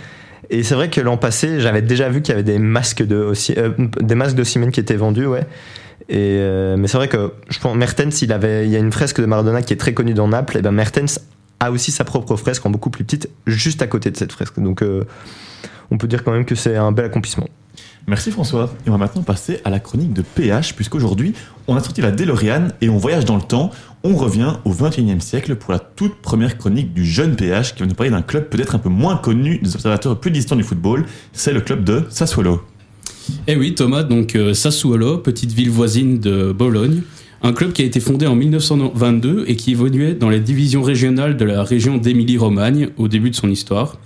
Et 0.49 0.63
c'est 0.63 0.75
vrai 0.75 0.89
que 0.89 1.01
l'an 1.01 1.17
passé, 1.17 1.59
j'avais 1.59 1.81
déjà 1.81 2.07
vu 2.09 2.21
qu'il 2.21 2.31
y 2.31 2.35
avait 2.35 2.43
des 2.43 2.59
masques 2.59 3.03
de 3.03 3.33
euh, 3.57 3.71
des 4.01 4.15
masques 4.15 4.35
d'Osimhen 4.35 4.71
qui 4.71 4.79
étaient 4.79 4.95
vendus, 4.95 5.25
ouais. 5.25 5.45
Et 6.07 6.39
mais 6.77 6.87
c'est 6.87 6.97
vrai 6.97 7.07
que 7.07 7.33
je 7.49 7.57
pense 7.59 7.75
Mertens, 7.75 8.21
il 8.21 8.31
avait, 8.31 8.65
il 8.65 8.71
y 8.71 8.75
a 8.75 8.79
une 8.79 8.91
fresque 8.91 9.19
de 9.19 9.25
Maradona 9.25 9.63
qui 9.63 9.73
est 9.73 9.77
très 9.77 9.93
connue 9.93 10.13
dans 10.13 10.27
Naples. 10.27 10.57
Et 10.57 10.61
ben 10.61 10.71
Mertens 10.71 11.19
a 11.65 11.71
aussi 11.71 11.91
sa 11.91 12.03
propre 12.03 12.35
fresque 12.35 12.65
en 12.65 12.69
beaucoup 12.69 12.89
plus 12.89 13.03
petite, 13.03 13.29
juste 13.45 13.81
à 13.81 13.87
côté 13.87 14.11
de 14.11 14.17
cette 14.17 14.31
fresque. 14.31 14.59
Donc 14.59 14.81
euh, 14.81 15.03
on 15.91 15.97
peut 15.97 16.07
dire 16.07 16.23
quand 16.23 16.31
même 16.31 16.45
que 16.45 16.55
c'est 16.55 16.75
un 16.75 16.91
bel 16.91 17.05
accomplissement. 17.05 17.47
Merci 18.07 18.29
François. 18.29 18.71
Et 18.85 18.89
on 18.89 18.93
va 18.93 18.99
maintenant 18.99 19.23
passer 19.23 19.59
à 19.65 19.71
la 19.71 19.79
chronique 19.79 20.13
de 20.13 20.21
PH, 20.21 20.75
puisqu'aujourd'hui, 20.75 21.33
on 21.67 21.75
a 21.75 21.81
sorti 21.81 22.01
la 22.01 22.11
DeLorean 22.11 22.67
et 22.81 22.89
on 22.89 22.97
voyage 22.97 23.25
dans 23.25 23.35
le 23.35 23.41
temps. 23.41 23.71
On 24.03 24.15
revient 24.15 24.57
au 24.63 24.71
21e 24.71 25.19
siècle 25.19 25.55
pour 25.55 25.73
la 25.73 25.79
toute 25.79 26.21
première 26.21 26.59
chronique 26.59 26.93
du 26.93 27.03
jeune 27.03 27.35
PH 27.35 27.73
qui 27.73 27.81
va 27.81 27.87
nous 27.87 27.95
parler 27.95 28.11
d'un 28.11 28.21
club 28.21 28.49
peut-être 28.49 28.75
un 28.75 28.79
peu 28.79 28.89
moins 28.89 29.17
connu 29.17 29.57
des 29.57 29.73
observateurs 29.73 30.19
plus 30.19 30.29
distants 30.29 30.55
du 30.55 30.63
football. 30.63 31.05
C'est 31.33 31.53
le 31.53 31.61
club 31.61 31.83
de 31.83 32.03
Sassuolo. 32.09 32.61
Eh 33.47 33.55
oui, 33.55 33.73
Thomas, 33.73 34.03
donc 34.03 34.35
euh, 34.35 34.53
Sassuolo, 34.53 35.17
petite 35.17 35.51
ville 35.51 35.71
voisine 35.71 36.19
de 36.19 36.51
Bologne. 36.51 37.01
Un 37.43 37.53
club 37.53 37.73
qui 37.73 37.81
a 37.81 37.85
été 37.85 37.99
fondé 37.99 38.25
en 38.25 38.35
1922 38.35 39.45
et 39.47 39.55
qui 39.55 39.71
évoluait 39.71 40.13
dans 40.13 40.29
les 40.29 40.39
divisions 40.39 40.81
régionales 40.81 41.37
de 41.37 41.45
la 41.45 41.63
région 41.63 41.97
d'Émilie-Romagne 41.97 42.89
au 42.97 43.07
début 43.07 43.29
de 43.29 43.35
son 43.35 43.49
histoire. 43.49 43.97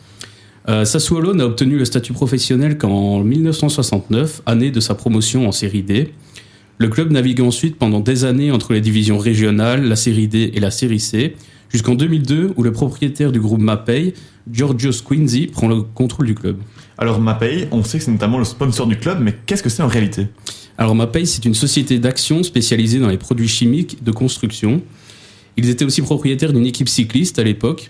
Euh, 0.68 0.84
Sassuolo 0.84 1.34
n'a 1.34 1.46
obtenu 1.46 1.78
le 1.78 1.86
statut 1.86 2.14
professionnel 2.14 2.78
qu'en 2.78 3.24
1969, 3.24 4.42
année 4.46 4.72
de 4.72 4.80
sa 4.80 4.94
promotion 4.94 5.48
en 5.48 5.52
série 5.52 5.84
D. 5.84 6.12
Le 6.78 6.88
club 6.88 7.12
navigue 7.12 7.42
ensuite 7.42 7.78
pendant 7.78 8.00
des 8.00 8.26
années 8.26 8.52
entre 8.52 8.74
les 8.74 8.82
divisions 8.82 9.18
régionales, 9.18 9.84
la 9.84 9.96
série 9.96 10.28
D 10.28 10.52
et 10.54 10.60
la 10.60 10.72
série 10.72 11.00
C, 11.00 11.36
jusqu'en 11.70 11.96
2002 11.96 12.54
où 12.56 12.64
le 12.64 12.72
propriétaire 12.72 13.32
du 13.32 13.40
groupe 13.40 13.62
Mapei, 13.62 14.14
Giorgio 14.52 14.92
Squinzi, 14.92 15.48
prend 15.48 15.68
le 15.68 15.82
contrôle 15.82 16.26
du 16.26 16.36
club. 16.36 16.58
Alors 17.02 17.22
Mapei, 17.22 17.70
on 17.72 17.82
sait 17.82 17.98
que 17.98 18.04
c'est 18.04 18.12
notamment 18.12 18.40
le 18.40 18.44
sponsor 18.44 18.86
du 18.86 18.98
club, 18.98 19.20
mais 19.22 19.34
qu'est-ce 19.46 19.64
que 19.64 19.70
c'est 19.70 19.82
en 19.82 19.88
réalité? 19.88 20.28
Alors 20.78 20.96
Mapei, 20.96 21.26
c'est 21.26 21.46
une 21.46 21.54
société 21.54 21.98
d'action 21.98 22.44
spécialisée 22.44 23.00
dans 23.00 23.08
les 23.08 23.18
produits 23.18 23.48
chimiques 23.48 24.04
de 24.04 24.12
construction. 24.12 24.82
Ils 25.56 25.70
étaient 25.70 25.86
aussi 25.86 26.02
propriétaires 26.02 26.52
d'une 26.52 26.66
équipe 26.66 26.90
cycliste 26.90 27.40
à 27.40 27.44
l'époque. 27.46 27.90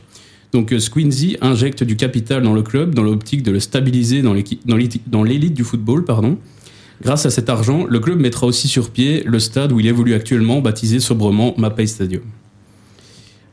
Donc 0.54 0.72
euh, 0.72 0.80
Squinzy 0.80 1.38
injecte 1.42 1.84
du 1.84 1.96
capital 1.96 2.44
dans 2.44 2.54
le 2.54 2.62
club 2.62 2.94
dans 2.94 3.02
l'optique 3.02 3.42
de 3.42 3.50
le 3.50 3.60
stabiliser 3.60 4.22
dans 4.22 5.24
l'élite 5.24 5.54
du 5.56 5.64
football. 5.64 6.06
Pardon. 6.06 6.38
Grâce 7.02 7.26
à 7.26 7.32
cet 7.32 7.50
argent, 7.50 7.86
le 7.86 8.00
club 8.00 8.20
mettra 8.20 8.46
aussi 8.46 8.68
sur 8.68 8.92
pied 8.92 9.24
le 9.26 9.40
stade 9.40 9.72
où 9.72 9.80
il 9.80 9.88
évolue 9.88 10.14
actuellement, 10.14 10.62
baptisé 10.62 11.00
sobrement 11.00 11.56
Mapei 11.58 11.88
Stadium. 11.88 12.22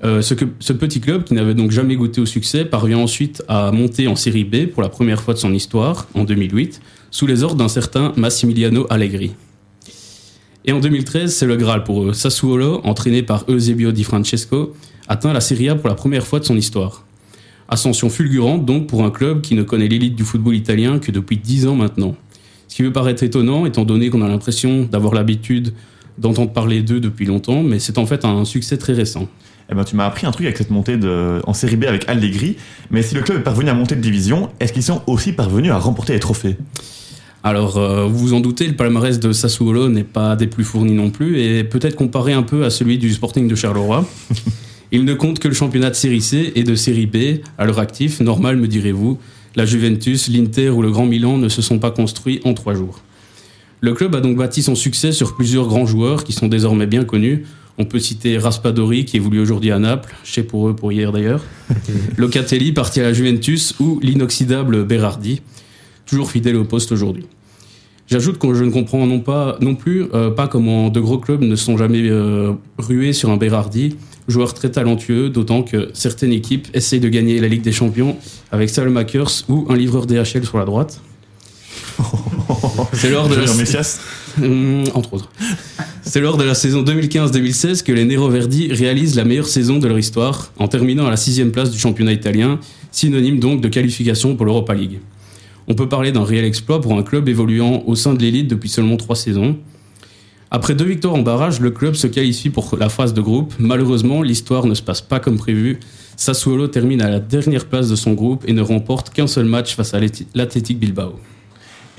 Euh, 0.05 0.21
ce, 0.21 0.35
petit 0.35 1.01
club, 1.01 1.25
qui 1.25 1.35
n'avait 1.35 1.55
donc 1.55 1.71
jamais 1.71 1.97
goûté 1.97 2.21
au 2.21 2.27
succès, 2.27 2.65
parvient 2.65 2.99
ensuite 2.99 3.42
à 3.49 3.73
monter 3.73 4.09
en 4.09 4.17
série 4.17 4.44
B 4.44 4.67
pour 4.67 4.83
la 4.83 4.88
première 4.88 5.23
fois 5.23 5.35
de 5.35 5.38
son 5.38 5.53
histoire, 5.55 6.07
en 6.15 6.25
2008, 6.25 6.81
sous 7.11 7.27
les 7.27 7.42
ordres 7.42 7.57
d'un 7.57 7.69
certain 7.69 8.13
Massimiliano 8.17 8.87
Allegri. 8.90 9.33
Et 10.67 10.73
en 10.73 10.81
2013, 10.81 11.35
c'est 11.35 11.47
le 11.47 11.57
Graal 11.57 11.85
pour 11.85 12.05
eux. 12.05 12.13
Sassuolo, 12.13 12.81
entraîné 12.85 13.23
par 13.23 13.44
Eusebio 13.49 13.92
Di 13.92 14.05
Francesco, 14.05 14.75
atteint 15.09 15.33
la 15.33 15.40
Serie 15.40 15.71
A 15.71 15.77
pour 15.77 15.88
la 15.88 15.94
première 15.94 16.27
fois 16.27 16.40
de 16.40 16.44
son 16.44 16.57
histoire. 16.57 17.05
Ascension 17.69 18.11
fulgurante 18.11 18.65
donc 18.65 18.87
pour 18.87 19.05
un 19.05 19.11
club 19.11 19.40
qui 19.40 19.55
ne 19.55 19.63
connaît 19.63 19.88
l'élite 19.88 20.15
du 20.15 20.25
football 20.25 20.55
italien 20.55 20.99
que 20.99 21.11
depuis 21.11 21.37
10 21.37 21.69
ans 21.69 21.77
maintenant. 21.77 22.17
Ce 22.69 22.77
qui 22.77 22.83
me 22.83 22.92
paraît 22.92 23.17
étonnant, 23.21 23.65
étant 23.65 23.85
donné 23.85 24.11
qu'on 24.11 24.23
a 24.23 24.29
l'impression 24.29 24.83
d'avoir 24.85 25.15
l'habitude 25.15 25.73
d'entendre 26.19 26.53
parler 26.53 26.83
d'eux 26.83 27.01
depuis 27.01 27.27
longtemps, 27.27 27.63
mais 27.63 27.79
c'est 27.79 27.99
en 27.99 28.07
fait 28.07 28.25
un 28.25 28.44
succès 28.44 28.77
très 28.77 28.92
récent. 28.92 29.29
Eh 29.71 29.75
ben, 29.75 29.85
tu 29.85 29.96
m'as 29.96 30.06
appris 30.06 30.27
un 30.27 30.31
truc 30.31 30.46
avec 30.46 30.56
cette 30.56 30.71
montée 30.71 30.96
de, 30.96 31.40
en 31.44 31.52
série 31.52 31.77
B 31.77 31.85
avec 31.85 32.08
Allegri. 32.08 32.56
Mais 32.90 33.02
si 33.02 33.14
le 33.14 33.23
club 33.23 33.38
est 33.38 33.42
parvenu 33.42 33.69
à 33.69 33.75
monter 33.75 33.96
de 33.96 34.00
division, 34.00 34.50
est-ce 34.60 34.73
qu'ils 34.73 34.83
sont 34.85 35.02
aussi 35.06 35.33
parvenus 35.33 35.73
à 35.73 35.79
remporter 35.79 36.12
les 36.12 36.21
trophées? 36.21 36.56
Alors, 37.42 37.77
euh, 37.77 38.06
vous 38.06 38.19
vous 38.19 38.35
en 38.35 38.40
doutez, 38.40 38.67
le 38.67 38.75
palmarès 38.75 39.19
de 39.19 39.33
Sassuolo 39.33 39.88
n'est 39.88 40.04
pas 40.04 40.37
des 40.37 40.46
plus 40.46 40.64
fournis 40.64 40.94
non 40.94 41.10
plus, 41.10 41.40
et 41.40 41.64
peut-être 41.64 41.96
comparé 41.96 42.33
un 42.33 42.42
peu 42.42 42.64
à 42.64 42.71
celui 42.71 42.98
du 42.98 43.12
Sporting 43.12 43.48
de 43.48 43.54
Charleroi. 43.54 44.04
Il 44.92 45.04
ne 45.04 45.14
compte 45.14 45.40
que 45.40 45.48
le 45.48 45.54
championnat 45.54 45.90
de 45.90 45.94
série 45.94 46.21
C 46.21 46.52
et 46.54 46.62
de 46.62 46.75
série 46.75 47.06
B 47.06 47.40
à 47.58 47.67
leur 47.67 47.79
actif. 47.81 48.21
Normal, 48.21 48.56
me 48.56 48.69
direz-vous. 48.69 49.19
La 49.56 49.64
Juventus, 49.64 50.29
l'Inter 50.29 50.71
ou 50.71 50.83
le 50.83 50.90
Grand 50.90 51.06
Milan 51.06 51.38
ne 51.38 51.48
se 51.48 51.62
sont 51.62 51.79
pas 51.79 51.90
construits 51.90 52.40
en 52.44 52.54
trois 52.54 52.75
jours. 52.75 53.00
Le 53.81 53.94
club 53.94 54.14
a 54.14 54.21
donc 54.21 54.37
bâti 54.37 54.62
son 54.62 54.75
succès 54.75 55.12
sur 55.12 55.35
plusieurs 55.35 55.67
grands 55.67 55.87
joueurs 55.87 56.25
qui 56.25 56.33
sont 56.33 56.46
désormais 56.46 56.87
bien 56.87 57.04
connus. 57.04 57.44
On 57.79 57.85
peut 57.85 57.98
citer 57.98 58.38
Raspadori 58.38 59.04
qui 59.04 59.16
évolue 59.16 59.40
aujourd'hui 59.40 59.70
à 59.70 59.79
Naples, 59.79 60.14
chez 60.24 60.42
pour 60.42 60.68
eux 60.68 60.74
pour 60.74 60.92
hier 60.92 61.12
d'ailleurs, 61.12 61.42
Locatelli 62.16 62.72
parti 62.72 63.00
à 63.00 63.02
la 63.02 63.12
Juventus 63.12 63.74
ou 63.81 64.00
l'inoxydable 64.00 64.85
Berardi, 64.85 65.42
toujours 66.06 66.31
fidèle 66.31 66.56
au 66.56 66.64
poste 66.64 66.92
aujourd'hui. 66.92 67.27
J'ajoute 68.08 68.38
que 68.38 68.54
je 68.54 68.64
ne 68.64 68.70
comprends 68.70 69.04
non, 69.04 69.20
pas, 69.20 69.58
non 69.60 69.74
plus 69.74 70.06
euh, 70.14 70.31
pas 70.31 70.46
comment 70.46 70.90
de 70.90 71.00
gros 71.00 71.18
clubs 71.18 71.42
ne 71.42 71.56
sont 71.56 71.77
jamais 71.77 72.08
euh, 72.08 72.52
rués 72.79 73.12
sur 73.12 73.31
un 73.31 73.37
Berardi, 73.37 73.96
joueur 74.29 74.54
très 74.54 74.70
talentueux, 74.70 75.29
d'autant 75.29 75.62
que 75.62 75.90
certaines 75.92 76.33
équipes 76.33 76.68
essayent 76.72 77.00
de 77.00 77.08
gagner 77.08 77.40
la 77.40 77.48
Ligue 77.48 77.62
des 77.62 77.72
Champions 77.72 78.16
avec 78.52 78.70
Salmakers 78.70 79.44
ou 79.48 79.66
un 79.68 79.77
livreur 79.77 80.06
DHL 80.06 80.44
sur 80.44 80.56
la 80.58 80.64
droite. 80.64 81.00
C'est 82.92 83.10
lors 83.10 83.29
de 83.29 83.35
la... 83.35 83.52
Messias 83.54 84.00
Hum, 84.42 84.85
entre 84.92 85.14
autres. 85.14 85.31
C'est 86.09 86.21
lors 86.21 86.37
de 86.37 86.44
la 86.44 86.54
saison 86.54 86.85
2015-2016 86.85 87.83
que 87.83 87.90
les 87.90 88.04
Nero 88.04 88.29
Verdi 88.29 88.73
réalisent 88.73 89.17
la 89.17 89.25
meilleure 89.25 89.48
saison 89.48 89.79
de 89.79 89.88
leur 89.88 89.98
histoire, 89.98 90.52
en 90.57 90.69
terminant 90.69 91.04
à 91.04 91.11
la 91.11 91.17
sixième 91.17 91.50
place 91.50 91.73
du 91.73 91.81
championnat 91.81 92.13
italien, 92.13 92.61
synonyme 92.92 93.40
donc 93.40 93.61
de 93.61 93.67
qualification 93.67 94.37
pour 94.37 94.46
l'Europa 94.46 94.73
League. 94.73 95.00
On 95.67 95.75
peut 95.75 95.88
parler 95.88 96.13
d'un 96.13 96.23
réel 96.23 96.44
exploit 96.44 96.81
pour 96.81 96.96
un 96.96 97.02
club 97.02 97.29
évoluant 97.29 97.83
au 97.87 97.96
sein 97.96 98.15
de 98.15 98.23
l'élite 98.23 98.46
depuis 98.46 98.69
seulement 98.69 98.96
trois 98.96 99.17
saisons. 99.17 99.59
Après 100.52 100.77
deux 100.77 100.85
victoires 100.85 101.15
en 101.15 101.23
barrage, 101.23 101.59
le 101.59 101.73
club 101.73 101.94
se 101.94 102.07
qualifie 102.07 102.50
pour 102.50 102.77
la 102.79 102.88
phase 102.88 103.13
de 103.13 103.21
groupe. 103.21 103.54
Malheureusement, 103.59 104.23
l'histoire 104.23 104.67
ne 104.67 104.75
se 104.75 104.83
passe 104.83 105.00
pas 105.00 105.19
comme 105.19 105.38
prévu. 105.38 105.81
Sassuolo 106.17 106.69
termine 106.69 107.02
à 107.02 107.11
la 107.11 107.19
dernière 107.19 107.65
place 107.65 107.88
de 107.88 107.96
son 107.96 108.13
groupe 108.13 108.44
et 108.46 108.52
ne 108.52 108.63
remporte 108.63 109.11
qu'un 109.11 109.27
seul 109.27 109.46
match 109.46 109.75
face 109.75 109.92
à 109.92 109.98
l'Athletic 110.35 110.79
Bilbao. 110.79 111.17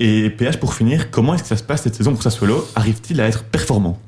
Et 0.00 0.30
PH, 0.30 0.58
pour 0.58 0.74
finir, 0.74 1.10
comment 1.10 1.34
est-ce 1.34 1.42
que 1.42 1.48
ça 1.48 1.56
se 1.56 1.62
passe 1.62 1.82
cette 1.82 1.94
saison 1.94 2.12
pour 2.12 2.22
Sassuolo 2.22 2.66
Arrive-t-il 2.76 3.20
à 3.20 3.26
être 3.26 3.44
performant? 3.44 3.98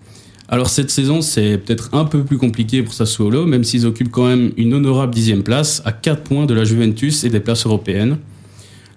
Alors 0.49 0.69
cette 0.69 0.91
saison, 0.91 1.21
c'est 1.21 1.59
peut-être 1.59 1.91
un 1.93 2.05
peu 2.05 2.25
plus 2.25 2.39
compliqué 2.39 2.83
pour 2.83 2.93
Sassuolo, 2.93 3.47
même 3.47 3.65
s'ils 3.65 3.87
occupent 3.87 4.11
quand 4.11 4.27
même 4.27 4.53
une 4.57 4.75
honorable 4.75 5.15
dixième 5.15 5.43
place, 5.43 5.83
à 5.85 5.93
4 5.93 6.23
points 6.23 6.47
de 6.47 6.55
la 6.55 6.65
Juventus 6.65 7.25
et 7.25 7.29
des 7.29 7.41
places 7.41 7.67
européennes. 7.67 8.19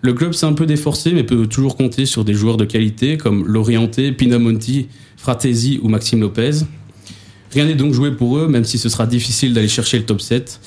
Le 0.02 0.14
club 0.14 0.34
s'est 0.34 0.46
un 0.46 0.54
peu 0.54 0.66
déforcé, 0.66 1.14
mais 1.14 1.24
peut 1.24 1.48
toujours 1.48 1.78
compter 1.78 2.06
sur 2.06 2.26
des 2.26 2.34
joueurs 2.34 2.58
de 2.58 2.66
qualité 2.66 3.18
comme 3.18 3.48
Loriente, 3.48 4.00
Pinamonti, 4.18 4.88
Fratesi 5.16 5.80
ou 5.82 5.90
Maxime 5.90 6.22
Lopez. 6.22 6.52
Rien 7.54 7.66
n'est 7.66 7.76
donc 7.76 7.94
joué 7.94 8.12
pour 8.12 8.38
eux, 8.38 8.48
même 8.48 8.66
si 8.66 8.78
ce 8.78 8.90
sera 8.90 9.06
difficile 9.06 9.54
d'aller 9.54 9.68
chercher 9.68 10.00
le 10.00 10.06
top 10.06 10.22
7. 10.22 10.60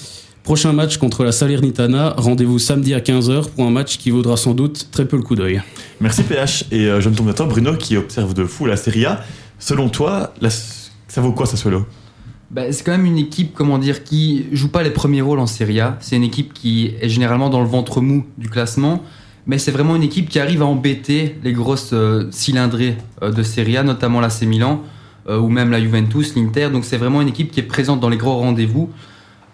Prochain 0.46 0.72
match 0.72 0.98
contre 0.98 1.24
la 1.24 1.32
Salernitana, 1.32 2.14
rendez-vous 2.16 2.60
samedi 2.60 2.94
à 2.94 3.00
15h 3.00 3.50
pour 3.50 3.64
un 3.66 3.70
match 3.70 3.98
qui 3.98 4.10
vaudra 4.10 4.36
sans 4.36 4.54
doute 4.54 4.88
très 4.92 5.04
peu 5.04 5.16
le 5.16 5.22
coup 5.24 5.34
d'œil. 5.34 5.60
Merci 6.00 6.22
PH. 6.22 6.66
Et 6.70 6.86
euh, 6.86 7.00
je 7.00 7.08
me 7.08 7.14
tourne 7.16 7.26
vers 7.26 7.34
toi, 7.34 7.46
Bruno, 7.46 7.74
qui 7.74 7.96
observe 7.96 8.32
de 8.32 8.44
fou 8.44 8.64
la 8.66 8.76
Serie 8.76 9.06
A. 9.06 9.24
Selon 9.58 9.88
toi, 9.88 10.32
la- 10.40 10.50
ça 10.50 11.20
vaut 11.20 11.32
quoi 11.32 11.46
Sassuolo 11.46 11.84
Bah, 12.52 12.70
c'est 12.70 12.84
quand 12.84 12.92
même 12.92 13.06
une 13.06 13.18
équipe, 13.18 13.54
comment 13.54 13.78
dire, 13.78 14.04
qui 14.04 14.46
joue 14.52 14.68
pas 14.68 14.84
les 14.84 14.90
premiers 14.90 15.20
rôles 15.20 15.40
en 15.40 15.48
Serie 15.48 15.80
A. 15.80 15.96
C'est 16.00 16.14
une 16.14 16.22
équipe 16.22 16.52
qui 16.54 16.92
est 17.00 17.08
généralement 17.08 17.50
dans 17.50 17.60
le 17.60 17.66
ventre 17.68 18.00
mou 18.00 18.24
du 18.38 18.48
classement, 18.48 19.02
mais 19.48 19.58
c'est 19.58 19.72
vraiment 19.72 19.96
une 19.96 20.04
équipe 20.04 20.28
qui 20.28 20.38
arrive 20.38 20.62
à 20.62 20.66
embêter 20.66 21.36
les 21.42 21.52
grosses 21.54 21.90
euh, 21.92 22.28
cylindrées 22.30 22.96
euh, 23.20 23.32
de 23.32 23.42
Serie 23.42 23.78
A, 23.78 23.82
notamment 23.82 24.20
l'AC 24.20 24.42
Milan 24.42 24.80
euh, 25.28 25.40
ou 25.40 25.48
même 25.48 25.72
la 25.72 25.80
Juventus, 25.80 26.36
l'Inter. 26.36 26.68
Donc 26.70 26.84
c'est 26.84 26.98
vraiment 26.98 27.20
une 27.20 27.28
équipe 27.28 27.50
qui 27.50 27.58
est 27.58 27.64
présente 27.64 27.98
dans 27.98 28.08
les 28.08 28.16
gros 28.16 28.36
rendez-vous, 28.36 28.90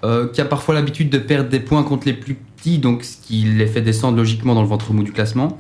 euh, 0.05 0.29
qui 0.29 0.41
a 0.41 0.45
parfois 0.45 0.75
l'habitude 0.75 1.11
de 1.11 1.19
perdre 1.19 1.49
des 1.49 1.61
points 1.61 1.83
contre 1.83 2.07
les 2.07 2.13
plus 2.13 2.35
petits, 2.35 2.79
donc 2.79 3.05
ce 3.05 3.17
qui 3.25 3.43
les 3.45 3.67
fait 3.67 3.83
descendre 3.83 4.17
logiquement 4.17 4.55
dans 4.55 4.63
le 4.63 4.69
ventre 4.69 4.93
mou 4.93 5.03
du 5.03 5.13
classement. 5.13 5.59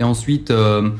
Et 0.00 0.04
ensuite, 0.04 0.50
euh, 0.50 0.90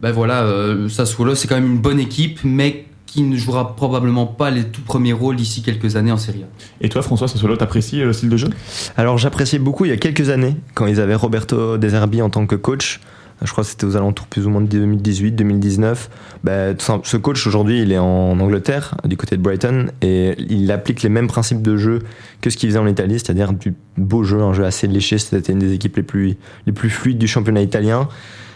ben 0.00 0.12
voilà, 0.12 0.42
euh, 0.42 0.88
Sassuolo, 0.88 1.34
c'est 1.34 1.48
quand 1.48 1.56
même 1.56 1.66
une 1.66 1.78
bonne 1.78 2.00
équipe, 2.00 2.40
mais 2.44 2.84
qui 3.06 3.22
ne 3.22 3.36
jouera 3.36 3.74
probablement 3.74 4.26
pas 4.26 4.50
les 4.50 4.64
tout 4.64 4.82
premiers 4.82 5.14
rôles 5.14 5.36
d'ici 5.36 5.62
quelques 5.62 5.96
années 5.96 6.12
en 6.12 6.18
Serie 6.18 6.44
A. 6.44 6.46
Et 6.80 6.88
toi, 6.88 7.02
François 7.02 7.26
Sassuolo, 7.26 7.56
t'apprécies 7.56 8.02
euh, 8.02 8.06
le 8.06 8.12
style 8.12 8.28
de 8.28 8.36
jeu? 8.36 8.48
Alors 8.96 9.18
j'appréciais 9.18 9.58
beaucoup 9.58 9.86
il 9.86 9.88
y 9.88 9.94
a 9.94 9.96
quelques 9.96 10.28
années, 10.28 10.56
quand 10.74 10.86
ils 10.86 11.00
avaient 11.00 11.14
Roberto 11.14 11.78
De 11.78 11.88
Zerbi 11.88 12.22
en 12.22 12.30
tant 12.30 12.46
que 12.46 12.54
coach. 12.54 13.00
Je 13.42 13.52
crois 13.52 13.62
que 13.62 13.70
c'était 13.70 13.84
aux 13.84 13.96
alentours 13.96 14.26
plus 14.26 14.46
ou 14.46 14.50
moins 14.50 14.60
de 14.60 14.96
2018-2019. 14.96 16.08
Bah, 16.42 16.52
ce 16.78 17.16
coach 17.16 17.46
aujourd'hui, 17.46 17.82
il 17.82 17.92
est 17.92 17.98
en 17.98 18.38
Angleterre, 18.40 18.96
du 19.04 19.16
côté 19.16 19.36
de 19.36 19.42
Brighton, 19.42 19.86
et 20.02 20.34
il 20.38 20.70
applique 20.72 21.02
les 21.02 21.08
mêmes 21.08 21.28
principes 21.28 21.62
de 21.62 21.76
jeu 21.76 22.00
que 22.40 22.50
ce 22.50 22.56
qu'il 22.56 22.68
faisait 22.68 22.78
en 22.78 22.86
Italie, 22.86 23.18
c'est-à-dire 23.18 23.52
du 23.52 23.74
beau 23.96 24.24
jeu, 24.24 24.40
un 24.40 24.52
jeu 24.52 24.64
assez 24.64 24.86
léché. 24.86 25.18
C'était 25.18 25.52
une 25.52 25.60
des 25.60 25.72
équipes 25.72 25.96
les 25.96 26.02
plus, 26.02 26.36
les 26.66 26.72
plus 26.72 26.90
fluides 26.90 27.18
du 27.18 27.28
championnat 27.28 27.62
italien. 27.62 28.08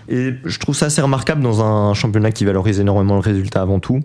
Et 0.09 0.35
je 0.45 0.59
trouve 0.59 0.75
ça 0.75 0.87
assez 0.87 1.01
remarquable 1.01 1.43
dans 1.43 1.63
un 1.63 1.95
championnat 1.95 2.33
qui 2.33 2.45
valorise 2.45 2.81
énormément 2.81 3.15
le 3.15 3.21
résultat 3.21 3.63
avant 3.63 3.79
tout. 3.79 4.01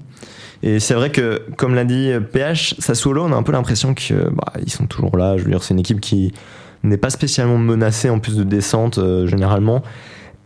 Et 0.64 0.80
c'est 0.80 0.94
vrai 0.94 1.12
que, 1.12 1.42
comme 1.56 1.76
l'a 1.76 1.86
dit 1.86 2.12
PH, 2.32 2.76
Sassuolo, 2.80 3.24
on 3.24 3.32
a 3.32 3.36
un 3.36 3.44
peu 3.44 3.52
l'impression 3.52 3.94
qu'ils 3.94 4.18
sont 4.68 4.86
toujours 4.86 5.18
là. 5.18 5.38
Je 5.38 5.44
veux 5.44 5.50
dire, 5.50 5.64
c'est 5.64 5.74
une 5.74 5.80
équipe 5.80 6.02
qui 6.02 6.34
n'est 6.84 6.98
pas 6.98 7.10
spécialement 7.10 7.58
menacée 7.58 8.10
en 8.10 8.20
plus 8.20 8.38
de 8.38 8.44
descente 8.44 8.98
euh, 8.98 9.28
généralement. 9.28 9.84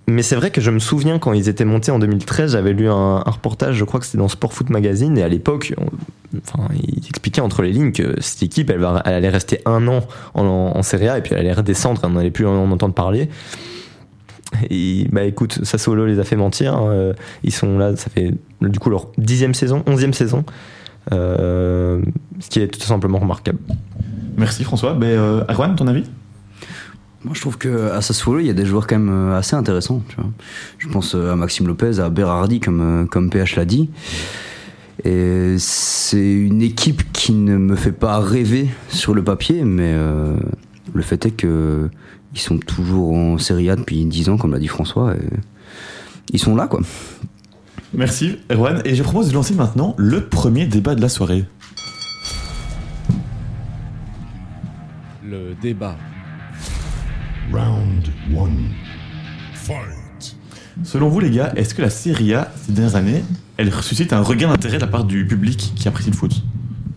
Mais 0.08 0.24
c'est 0.24 0.36
vrai 0.36 0.52
que 0.52 0.62
je 0.62 0.72
me 0.72 0.80
souviens 0.80 1.20
quand 1.20 1.34
ils 1.34 1.47
étaient 1.47 1.66
montés 1.66 1.91
en 1.91 1.99
2013, 1.99 2.54
j'avais 2.54 2.74
lu 2.74 2.89
un, 2.89 3.20
reportage, 3.20 3.76
je 3.76 3.86
crois 3.86 3.99
que 3.99 4.06
c'était 4.06 4.18
dans 4.18 4.28
Sport 4.28 4.52
Foot 4.52 4.70
Magazine, 4.70 5.18
et 5.18 5.24
à 5.24 5.28
l'époque, 5.28 5.74
enfin, 6.36 6.68
ils 6.74 7.08
expliquaient 7.08 7.41
entre 7.41 7.62
les 7.62 7.72
lignes 7.72 7.91
que 7.91 8.20
cette 8.20 8.43
équipe, 8.43 8.70
elle, 8.70 8.80
va, 8.80 9.02
elle 9.06 9.14
allait 9.14 9.30
rester 9.30 9.62
un 9.66 9.88
an 9.88 10.02
en, 10.34 10.43
en 10.43 10.84
Serie 10.84 11.08
A, 11.08 11.18
et 11.18 11.22
puis 11.22 11.34
elle 11.34 11.39
allait 11.39 11.54
redescendre, 11.54 12.02
on 12.04 12.10
n'allait 12.10 12.32
plus 12.32 12.45
en 12.45 12.72
entendre 12.72 12.93
parler. 12.93 13.30
Et 14.70 15.08
bah 15.12 15.24
écoute, 15.24 15.64
Sassuolo 15.64 16.06
les 16.06 16.20
a 16.20 16.24
fait 16.24 16.36
mentir. 16.36 16.78
euh, 16.82 17.14
Ils 17.43 17.54
sont 17.54 17.78
là, 17.78 17.95
ça 17.95 18.10
fait 18.10 18.34
du 18.62 18.80
coup 18.80 18.89
leur 18.89 19.08
dixième 19.18 19.54
saison, 19.54 19.84
onzième 19.88 20.14
saison, 20.14 20.43
euh, 21.14 22.02
ce 22.39 22.49
qui 22.49 22.60
est 22.60 22.68
tout 22.68 22.82
simplement 22.82 23.20
remarquable. 23.20 23.60
Merci 24.38 24.64
François. 24.64 24.93
Ben, 24.93 25.08
euh, 25.08 25.43
Arwan, 25.47 25.76
ton 25.76 25.88
avis? 25.88 26.04
Moi, 27.24 27.36
je 27.36 27.41
trouve 27.41 27.57
que 27.57 27.91
à 27.91 28.01
Sassuolo, 28.01 28.39
il 28.39 28.47
y 28.47 28.49
a 28.49 28.53
des 28.53 28.65
joueurs 28.65 28.88
quand 28.88 28.97
même 28.97 29.09
euh, 29.09 29.38
assez 29.38 29.55
intéressants. 29.55 30.01
Tu 30.09 30.15
vois. 30.15 30.30
Je 30.80 30.88
pense 30.88 31.13
euh, 31.13 31.32
à 31.32 31.36
Maxime 31.36 31.67
Lopez, 31.67 31.99
à 31.99 32.09
Berardi, 32.09 32.59
comme, 32.59 32.82
euh, 32.82 33.05
comme 33.05 33.30
PH 33.30 33.55
l'a 33.55 33.65
dit. 33.65 33.89
Et 35.03 35.55
c'est 35.57 36.32
une 36.34 36.61
équipe 36.61 37.11
qui 37.11 37.34
ne 37.34 37.57
me 37.57 37.76
fait 37.76 37.91
pas 37.91 38.19
rêver 38.19 38.69
sur 38.89 39.13
le 39.13 39.24
papier, 39.24 39.63
mais 39.63 39.93
euh, 39.95 40.36
le 40.93 41.01
fait 41.01 41.26
est 41.26 41.32
que 41.32 41.89
ils 42.34 42.39
sont 42.39 42.57
toujours 42.57 43.13
en 43.13 43.38
Serie 43.38 43.69
A 43.69 43.76
depuis 43.76 44.05
10 44.05 44.30
ans, 44.30 44.38
comme 44.38 44.53
l'a 44.53 44.59
dit 44.59 44.67
François. 44.67 45.13
Et 45.15 45.26
ils 46.32 46.39
sont 46.39 46.55
là, 46.55 46.67
quoi. 46.67 46.82
Merci 47.93 48.38
Erwan. 48.49 48.82
Et 48.86 48.95
je 48.95 49.03
propose 49.03 49.30
de 49.30 49.34
lancer 49.34 49.53
maintenant 49.53 49.95
le 49.97 50.28
premier 50.28 50.65
débat 50.65 50.95
de 50.95 51.01
la 51.01 51.09
soirée. 51.09 51.45
Le 55.24 55.53
débat. 55.61 55.97
Round 57.52 58.08
1. 58.34 58.48
Fight. 59.54 60.36
Selon 60.84 61.10
vous 61.10 61.20
les 61.20 61.32
gars, 61.32 61.52
est-ce 61.56 61.74
que 61.76 61.82
la 61.82 61.89
Serie 61.89 62.34
A, 62.34 62.52
ces 62.56 62.72
dernières 62.72 62.96
années, 62.96 63.24
elle 63.58 63.72
suscite 63.82 64.14
un 64.14 64.22
regain 64.22 64.48
d'intérêt 64.50 64.78
de 64.78 64.82
la 64.82 64.88
part 64.88 65.04
du 65.04 65.26
public 65.26 65.74
qui 65.76 65.88
apprécie 65.88 66.12
le 66.12 66.16
foot? 66.16 66.32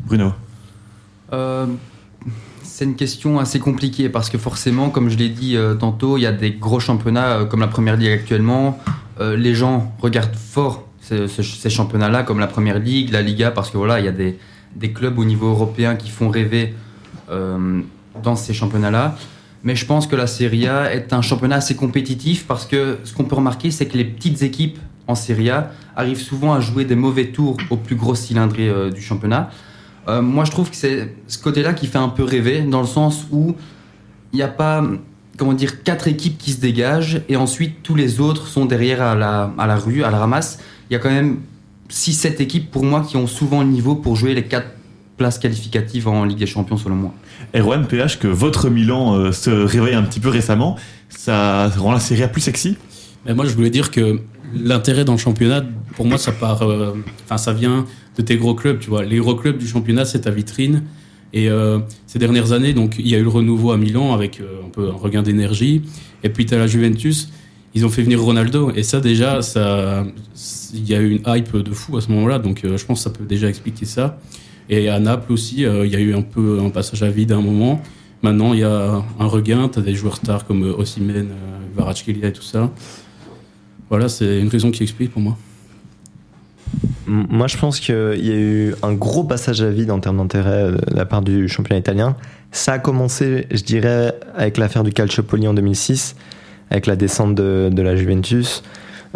Bruno 0.06 0.32
Euh, 1.32 1.66
c'est 2.62 2.84
une 2.84 2.94
question 2.96 3.38
assez 3.40 3.58
compliquée 3.58 4.08
parce 4.08 4.30
que 4.30 4.38
forcément, 4.38 4.90
comme 4.90 5.08
je 5.10 5.16
l'ai 5.16 5.28
dit 5.28 5.56
euh, 5.56 5.74
tantôt, 5.74 6.16
il 6.18 6.22
y 6.22 6.26
a 6.26 6.32
des 6.32 6.52
gros 6.52 6.80
championnats 6.80 7.38
euh, 7.40 7.44
comme 7.46 7.60
la 7.60 7.68
Première 7.68 7.96
Ligue 7.96 8.12
actuellement. 8.12 8.78
Les 9.20 9.54
gens 9.54 9.94
regardent 10.00 10.34
fort 10.34 10.88
ces, 11.00 11.28
ce- 11.28 11.42
ces 11.44 11.70
championnats-là 11.70 12.24
comme 12.24 12.40
la 12.40 12.48
Première 12.48 12.80
Ligue, 12.80 13.12
la 13.12 13.22
Liga, 13.22 13.52
parce 13.52 13.70
que 13.70 13.76
voilà, 13.76 14.00
il 14.00 14.06
y 14.06 14.08
a 14.08 14.12
des, 14.12 14.38
clubs 14.92 15.16
au 15.20 15.24
niveau 15.24 15.50
européen 15.50 15.94
qui 15.94 16.10
font 16.10 16.28
rêver 16.30 16.74
dans 17.30 18.34
ces 18.34 18.52
championnats-là. 18.52 19.16
Mais 19.64 19.74
je 19.74 19.86
pense 19.86 20.06
que 20.06 20.14
la 20.14 20.26
Serie 20.26 20.68
A 20.68 20.94
est 20.94 21.14
un 21.14 21.22
championnat 21.22 21.56
assez 21.56 21.74
compétitif 21.74 22.46
parce 22.46 22.66
que 22.66 22.98
ce 23.02 23.14
qu'on 23.14 23.24
peut 23.24 23.34
remarquer, 23.34 23.70
c'est 23.70 23.86
que 23.86 23.96
les 23.96 24.04
petites 24.04 24.42
équipes 24.42 24.78
en 25.06 25.14
Serie 25.14 25.48
A 25.48 25.72
arrivent 25.96 26.20
souvent 26.20 26.52
à 26.52 26.60
jouer 26.60 26.84
des 26.84 26.96
mauvais 26.96 27.28
tours 27.28 27.56
aux 27.70 27.78
plus 27.78 27.96
grosses 27.96 28.20
cylindrées 28.20 28.68
euh, 28.68 28.90
du 28.90 29.00
championnat. 29.00 29.50
Euh, 30.06 30.20
moi, 30.20 30.44
je 30.44 30.50
trouve 30.50 30.68
que 30.68 30.76
c'est 30.76 31.14
ce 31.28 31.38
côté-là 31.38 31.72
qui 31.72 31.86
fait 31.86 31.98
un 31.98 32.10
peu 32.10 32.24
rêver, 32.24 32.60
dans 32.60 32.82
le 32.82 32.86
sens 32.86 33.26
où 33.32 33.54
il 34.32 34.36
n'y 34.36 34.42
a 34.42 34.48
pas, 34.48 34.84
comment 35.38 35.54
dire, 35.54 35.82
quatre 35.82 36.08
équipes 36.08 36.36
qui 36.36 36.52
se 36.52 36.60
dégagent 36.60 37.22
et 37.30 37.36
ensuite 37.36 37.82
tous 37.82 37.94
les 37.94 38.20
autres 38.20 38.48
sont 38.48 38.66
derrière 38.66 39.00
à 39.00 39.14
la, 39.14 39.54
à 39.56 39.66
la 39.66 39.76
rue, 39.76 40.04
à 40.04 40.10
la 40.10 40.18
ramasse. 40.18 40.58
Il 40.90 40.92
y 40.92 40.96
a 40.96 40.98
quand 40.98 41.10
même 41.10 41.38
6-7 41.90 42.42
équipes 42.42 42.70
pour 42.70 42.84
moi 42.84 43.00
qui 43.00 43.16
ont 43.16 43.26
souvent 43.26 43.62
le 43.62 43.68
niveau 43.68 43.94
pour 43.94 44.14
jouer 44.14 44.34
les 44.34 44.44
4 44.44 44.66
places 45.16 45.38
qualificatives 45.38 46.08
en 46.08 46.24
Ligue 46.24 46.38
des 46.38 46.46
Champions 46.46 46.76
selon 46.76 46.96
moi. 46.96 47.14
Erwan, 47.54 47.86
PH, 47.86 48.18
que 48.18 48.28
votre 48.28 48.68
Milan 48.68 49.14
euh, 49.14 49.32
se 49.32 49.50
réveille 49.50 49.94
un 49.94 50.02
petit 50.02 50.20
peu 50.20 50.28
récemment, 50.28 50.76
ça 51.08 51.68
rend 51.68 51.92
la 51.92 52.00
Serie 52.00 52.22
A 52.24 52.28
plus 52.28 52.40
sexy? 52.40 52.76
Mais 53.26 53.34
moi, 53.34 53.46
je 53.46 53.54
voulais 53.54 53.70
dire 53.70 53.90
que 53.90 54.20
l'intérêt 54.54 55.04
dans 55.04 55.12
le 55.12 55.18
championnat, 55.18 55.64
pour 55.96 56.06
moi, 56.06 56.18
ça 56.18 56.32
part, 56.32 56.62
euh, 56.62 56.94
enfin, 57.24 57.38
ça 57.38 57.52
vient 57.52 57.86
de 58.16 58.22
tes 58.22 58.36
gros 58.36 58.54
clubs, 58.54 58.78
tu 58.78 58.90
vois. 58.90 59.04
Les 59.04 59.18
gros 59.18 59.34
clubs 59.34 59.58
du 59.58 59.66
championnat, 59.66 60.04
c'est 60.04 60.20
ta 60.20 60.30
vitrine. 60.30 60.82
Et 61.32 61.48
euh, 61.50 61.80
ces 62.06 62.20
dernières 62.20 62.52
années, 62.52 62.72
donc, 62.74 62.94
il 62.98 63.08
y 63.08 63.14
a 63.14 63.18
eu 63.18 63.24
le 63.24 63.28
renouveau 63.28 63.72
à 63.72 63.76
Milan 63.76 64.14
avec 64.14 64.40
euh, 64.40 64.64
un 64.64 64.70
peu 64.70 64.88
un 64.88 64.92
regain 64.92 65.22
d'énergie. 65.22 65.82
Et 66.22 66.28
puis, 66.28 66.46
tu 66.46 66.54
as 66.54 66.58
la 66.58 66.68
Juventus. 66.68 67.30
Ils 67.74 67.84
ont 67.84 67.88
fait 67.88 68.02
venir 68.02 68.22
Ronaldo. 68.22 68.70
Et 68.74 68.84
ça, 68.84 69.00
déjà, 69.00 69.42
ça, 69.42 70.06
il 70.72 70.88
y 70.88 70.94
a 70.94 71.00
eu 71.00 71.10
une 71.10 71.22
hype 71.26 71.56
de 71.56 71.72
fou 71.72 71.96
à 71.96 72.00
ce 72.00 72.10
moment-là. 72.12 72.38
Donc, 72.38 72.64
euh, 72.64 72.76
je 72.76 72.86
pense 72.86 73.00
que 73.00 73.04
ça 73.04 73.10
peut 73.10 73.24
déjà 73.24 73.48
expliquer 73.48 73.84
ça. 73.84 74.20
Et 74.68 74.88
à 74.88 74.98
Naples 74.98 75.32
aussi, 75.32 75.64
euh, 75.64 75.86
il 75.86 75.92
y 75.92 75.96
a 75.96 76.00
eu 76.00 76.14
un 76.14 76.22
peu 76.22 76.60
un 76.60 76.70
passage 76.70 77.02
à 77.02 77.10
vide 77.10 77.32
à 77.32 77.36
un 77.36 77.42
moment. 77.42 77.82
Maintenant, 78.22 78.54
il 78.54 78.60
y 78.60 78.64
a 78.64 79.02
un 79.18 79.26
regain. 79.26 79.68
Tu 79.68 79.78
as 79.78 79.82
des 79.82 79.94
joueurs 79.94 80.16
stars 80.16 80.46
comme 80.46 80.64
euh, 80.64 80.76
Osimhen, 80.76 81.28
euh, 81.30 81.74
Kvaratskhelia 81.74 82.28
et 82.28 82.32
tout 82.32 82.42
ça. 82.42 82.70
Voilà, 83.90 84.08
c'est 84.08 84.40
une 84.40 84.48
raison 84.48 84.70
qui 84.70 84.82
explique 84.82 85.12
pour 85.12 85.20
moi. 85.20 85.36
Moi, 87.06 87.46
je 87.48 87.58
pense 87.58 87.80
qu'il 87.80 87.94
y 87.94 88.30
a 88.30 88.34
eu 88.34 88.74
un 88.82 88.94
gros 88.94 89.24
passage 89.24 89.60
à 89.60 89.68
vide 89.68 89.90
en 89.90 90.00
termes 90.00 90.16
d'intérêt 90.16 90.72
de 90.72 90.96
la 90.96 91.04
part 91.04 91.20
du 91.20 91.48
championnat 91.48 91.78
italien. 91.78 92.16
Ça 92.50 92.72
a 92.72 92.78
commencé, 92.78 93.46
je 93.50 93.62
dirais, 93.62 94.14
avec 94.34 94.56
l'affaire 94.56 94.82
du 94.82 94.92
Calciopoli 94.92 95.46
en 95.46 95.52
2006, 95.52 96.16
avec 96.70 96.86
la 96.86 96.96
descente 96.96 97.34
de, 97.34 97.82
la 97.82 97.94
Juventus. 97.94 98.62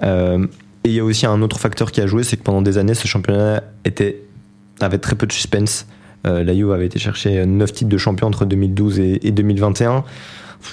Et 0.03 0.91
il 0.91 0.93
y 0.93 1.01
a 1.01 1.05
aussi 1.05 1.25
un 1.27 1.41
autre 1.41 1.59
facteur 1.59 1.91
qui 1.91 2.03
a 2.03 2.07
joué, 2.07 2.25
c'est 2.25 2.37
que 2.37 2.43
pendant 2.43 2.63
des 2.63 2.77
années, 2.77 2.95
ce 2.95 3.09
championnat 3.09 3.63
était, 3.87 4.23
avait 4.87 4.99
très 4.99 5.17
peu 5.17 5.27
de 5.27 5.33
suspense. 5.33 5.87
Euh, 6.27 6.43
la 6.43 6.55
Juve 6.55 6.73
avait 6.73 6.87
été 6.87 6.99
chercher 6.99 7.47
9 7.47 7.73
titres 7.73 7.91
de 7.91 7.99
champion 7.99 8.27
entre 8.27 8.45
2012 8.45 8.99
et, 8.99 9.27
et 9.27 9.31
2021. 9.31 10.05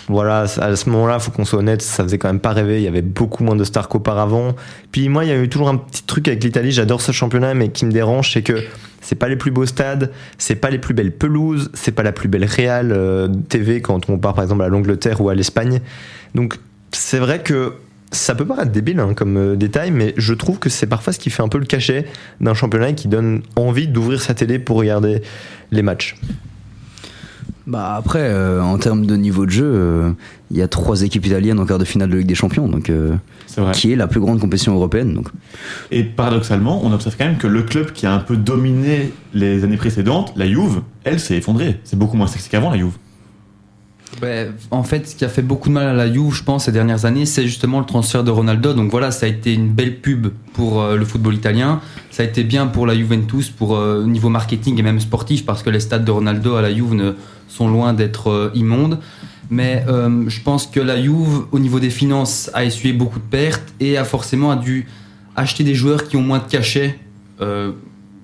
Voilà, 0.08 0.46
à 0.58 0.76
ce 0.76 0.90
moment-là, 0.90 1.20
faut 1.20 1.32
qu'on 1.32 1.46
soit 1.46 1.60
honnête, 1.60 1.82
ça 1.82 2.04
faisait 2.04 2.18
quand 2.18 2.28
même 2.28 2.40
pas 2.40 2.52
rêver. 2.54 2.78
Il 2.78 2.84
y 2.84 2.88
avait 2.88 3.04
beaucoup 3.04 3.44
moins 3.44 3.56
de 3.56 3.64
stars 3.64 3.88
qu'auparavant. 3.88 4.56
Puis 4.92 5.10
moi, 5.10 5.26
il 5.26 5.30
y 5.30 5.32
a 5.32 5.38
eu 5.38 5.48
toujours 5.48 5.70
un 5.70 5.78
petit 5.78 6.04
truc 6.04 6.28
avec 6.28 6.44
l'Italie. 6.44 6.72
J'adore 6.72 7.02
ce 7.02 7.12
championnat, 7.12 7.54
mais 7.54 7.70
qui 7.70 7.86
me 7.86 7.92
dérange, 7.92 8.34
c'est 8.34 8.42
que 8.42 8.64
c'est 9.02 9.16
pas 9.16 9.28
les 9.28 9.36
plus 9.36 9.52
beaux 9.52 9.68
stades, 9.68 10.12
c'est 10.40 10.56
pas 10.56 10.72
les 10.72 10.80
plus 10.80 10.96
belles 10.96 11.12
pelouses, 11.12 11.70
c'est 11.76 11.92
pas 11.92 12.02
la 12.02 12.12
plus 12.12 12.28
belle 12.28 12.46
réal 12.46 12.92
euh, 12.92 13.28
TV 13.50 13.80
quand 13.80 14.10
on 14.10 14.18
part 14.18 14.34
par 14.34 14.44
exemple 14.44 14.64
à 14.64 14.68
l'Angleterre 14.68 15.22
ou 15.22 15.30
à 15.30 15.36
l'Espagne. 15.36 15.82
Donc 16.34 16.58
c'est 16.92 17.20
vrai 17.20 17.44
que 17.44 17.74
ça 18.16 18.36
peut 18.36 18.46
paraître 18.46 18.72
débile 18.72 19.00
hein, 19.00 19.14
comme 19.14 19.38
euh, 19.38 19.56
détail, 19.56 19.92
mais 19.92 20.14
je 20.18 20.34
trouve 20.34 20.60
que 20.60 20.70
c'est 20.70 20.88
parfois 20.88 21.14
ce 21.14 21.20
qui 21.20 21.30
fait 21.30 21.44
un 21.44 21.48
peu 21.48 21.58
le 21.58 21.66
cachet 21.66 22.06
d'un 22.42 22.54
championnat 22.54 22.90
et 22.90 22.96
qui 22.96 23.08
donne 23.08 23.42
envie 23.56 23.88
d'ouvrir 23.88 24.22
sa 24.22 24.34
télé 24.34 24.60
pour 24.60 24.78
regarder 24.78 25.22
les 25.72 25.82
matchs. 25.82 26.16
Bah 27.68 27.96
après, 27.96 28.20
euh, 28.22 28.62
en 28.62 28.78
termes 28.78 29.08
de 29.08 29.16
niveau 29.16 29.48
de 29.48 29.52
jeu, 29.52 29.66
euh, 29.66 30.12
il 30.52 30.58
y 30.58 30.62
a 30.62 30.68
trois 30.68 31.02
équipes 31.02 31.26
italiennes 31.26 31.60
en 31.60 31.66
quart 31.66 31.80
de 31.80 31.86
finale 31.86 32.12
de 32.12 32.18
Ligue 32.18 32.28
des 32.28 32.36
Champions, 32.36 32.68
donc 32.68 32.92
euh, 32.92 33.16
qui 33.74 33.92
est 33.92 33.96
la 33.96 34.06
plus 34.06 34.20
grande 34.20 34.40
compétition 34.40 34.76
européenne. 34.76 35.16
Donc 35.16 35.30
Et 35.90 36.04
paradoxalement, 36.04 36.86
on 36.86 36.92
observe 36.92 37.16
quand 37.18 37.26
même 37.26 37.38
que 37.38 37.48
le 37.48 37.64
club 37.64 37.92
qui 37.92 38.06
a 38.06 38.14
un 38.14 38.20
peu 38.20 38.38
dominé 38.38 39.12
les 39.34 39.64
années 39.64 39.78
précédentes, 39.78 40.34
la 40.36 40.48
Juve, 40.48 40.82
elle 41.06 41.20
s'est 41.20 41.38
effondrée. 41.38 41.80
C'est 41.84 41.98
beaucoup 41.98 42.18
moins 42.18 42.28
sexy 42.28 42.50
qu'avant, 42.50 42.70
la 42.70 42.78
Juve. 42.78 42.94
Ben, 44.22 44.54
en 44.72 44.84
fait, 44.84 45.10
ce 45.10 45.16
qui 45.16 45.26
a 45.26 45.30
fait 45.30 45.42
beaucoup 45.42 45.68
de 45.68 45.74
mal 45.74 45.88
à 45.88 45.94
la 45.94 46.12
Juve, 46.12 46.34
je 46.34 46.44
pense, 46.44 46.66
ces 46.66 46.72
dernières 46.72 47.06
années, 47.06 47.26
c'est 47.26 47.46
justement 47.46 47.80
le 47.80 47.86
transfert 47.86 48.24
de 48.24 48.32
Ronaldo. 48.32 48.74
Donc 48.74 48.90
voilà, 48.90 49.12
ça 49.12 49.26
a 49.26 49.30
été 49.30 49.54
une 49.54 49.70
belle 49.70 50.00
pub 50.00 50.28
pour 50.54 50.82
euh, 50.82 50.96
le 50.96 51.06
football 51.06 51.36
italien. 51.36 51.82
Ça 52.16 52.24
a 52.24 52.26
été 52.26 52.46
bien 52.46 52.68
pour 52.68 52.88
la 52.88 52.96
Juventus, 52.96 53.50
pour 53.50 53.76
euh, 53.76 54.02
au 54.02 54.08
niveau 54.08 54.30
marketing 54.30 54.80
et 54.80 54.82
même 54.82 55.02
sportif, 55.02 55.46
parce 55.46 55.64
que 55.64 55.70
les 55.70 55.82
stades 55.82 56.06
de 56.06 56.12
Ronaldo 56.12 56.56
à 56.56 56.62
la 56.62 56.74
Juve 56.74 57.14
sont 57.50 57.68
loin 57.68 57.92
d'être 57.92 58.30
euh, 58.30 58.52
immondes. 58.56 59.00
Mais 59.50 59.84
euh, 59.90 60.24
je 60.30 60.42
pense 60.42 60.66
que 60.66 60.80
la 60.80 61.02
Juve, 61.02 61.44
au 61.52 61.60
niveau 61.60 61.82
des 61.82 61.90
finances, 61.90 62.50
a 62.54 62.64
essuyé 62.64 62.94
beaucoup 62.94 63.20
de 63.20 63.26
pertes 63.26 63.74
et 63.82 63.98
a 63.98 64.06
forcément 64.06 64.56
dû 64.56 64.88
acheter 65.36 65.66
des 65.66 65.76
joueurs 65.76 66.08
qui 66.08 66.16
ont 66.16 66.22
moins 66.22 66.40
de 66.40 66.50
cachet. 66.50 66.98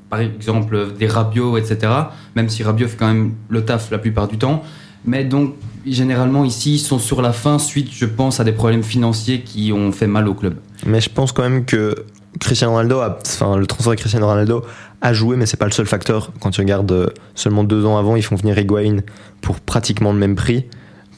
par 0.10 0.22
exemple, 0.22 0.94
des 0.98 1.08
Rabiot, 1.08 1.58
etc. 1.58 1.92
Même 2.38 2.48
si 2.48 2.64
Rabiot 2.64 2.88
fait 2.88 2.98
quand 2.98 3.08
même 3.08 3.34
le 3.50 3.66
taf 3.66 3.92
la 3.92 3.98
plupart 3.98 4.30
du 4.30 4.38
temps. 4.38 4.64
Mais 5.06 5.24
donc, 5.24 5.56
généralement, 5.86 6.46
ici, 6.46 6.76
ils 6.76 6.80
sont 6.80 7.00
sur 7.00 7.22
la 7.22 7.34
fin 7.34 7.60
suite, 7.60 7.90
je 7.92 8.06
pense, 8.06 8.40
à 8.40 8.44
des 8.44 8.52
problèmes 8.52 8.84
financiers 8.84 9.42
qui 9.42 9.72
ont 9.74 9.92
fait 9.92 10.08
mal 10.08 10.28
au 10.28 10.34
club. 10.34 10.56
Mais 10.86 11.02
je 11.02 11.10
pense 11.10 11.32
quand 11.32 11.44
même 11.44 11.66
que 11.66 11.96
Cristiano 12.40 12.74
Ronaldo, 12.74 13.00
a, 13.00 13.20
enfin 13.26 13.58
le 13.58 13.66
transfert 13.68 13.92
de 13.92 13.98
Cristiano 13.98 14.28
Ronaldo 14.28 14.64
a 15.02 15.14
joué, 15.14 15.36
mais 15.36 15.46
c'est 15.46 15.58
pas 15.58 15.66
le 15.66 15.72
seul 15.72 15.88
facteur. 15.88 16.32
Quand 16.40 16.52
tu 16.52 16.62
regardes 16.62 16.92
euh, 16.92 17.08
seulement 17.36 17.64
deux 17.64 17.86
ans 17.86 17.98
avant, 17.98 18.16
ils 18.16 18.24
font 18.24 18.36
venir 18.36 18.58
Higuain 18.58 18.98
pour 19.42 19.60
pratiquement 19.60 20.14
le 20.14 20.20
même 20.20 20.36
prix, 20.36 20.66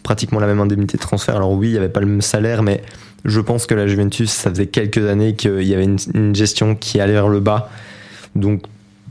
pratiquement 0.04 0.40
la 0.40 0.48
même 0.48 0.60
indemnité 0.60 0.98
de 0.98 1.02
transfert. 1.02 1.36
Alors 1.36 1.52
oui, 1.52 1.70
il 1.70 1.74
y 1.74 1.78
avait 1.78 1.90
pas 1.90 2.00
le 2.00 2.08
même 2.08 2.22
salaire, 2.22 2.64
mais 2.64 2.82
je 3.26 3.40
pense 3.42 3.66
que 3.66 3.76
la 3.76 3.88
Juventus, 3.88 4.32
ça 4.32 4.50
faisait 4.50 4.68
quelques 4.68 5.06
années 5.06 5.36
qu'il 5.36 5.64
y 5.64 5.74
avait 5.74 5.84
une, 5.84 5.98
une 6.14 6.36
gestion 6.36 6.76
qui 6.76 7.00
allait 7.00 7.14
vers 7.14 7.28
le 7.28 7.40
bas. 7.40 7.70
Donc 8.36 8.64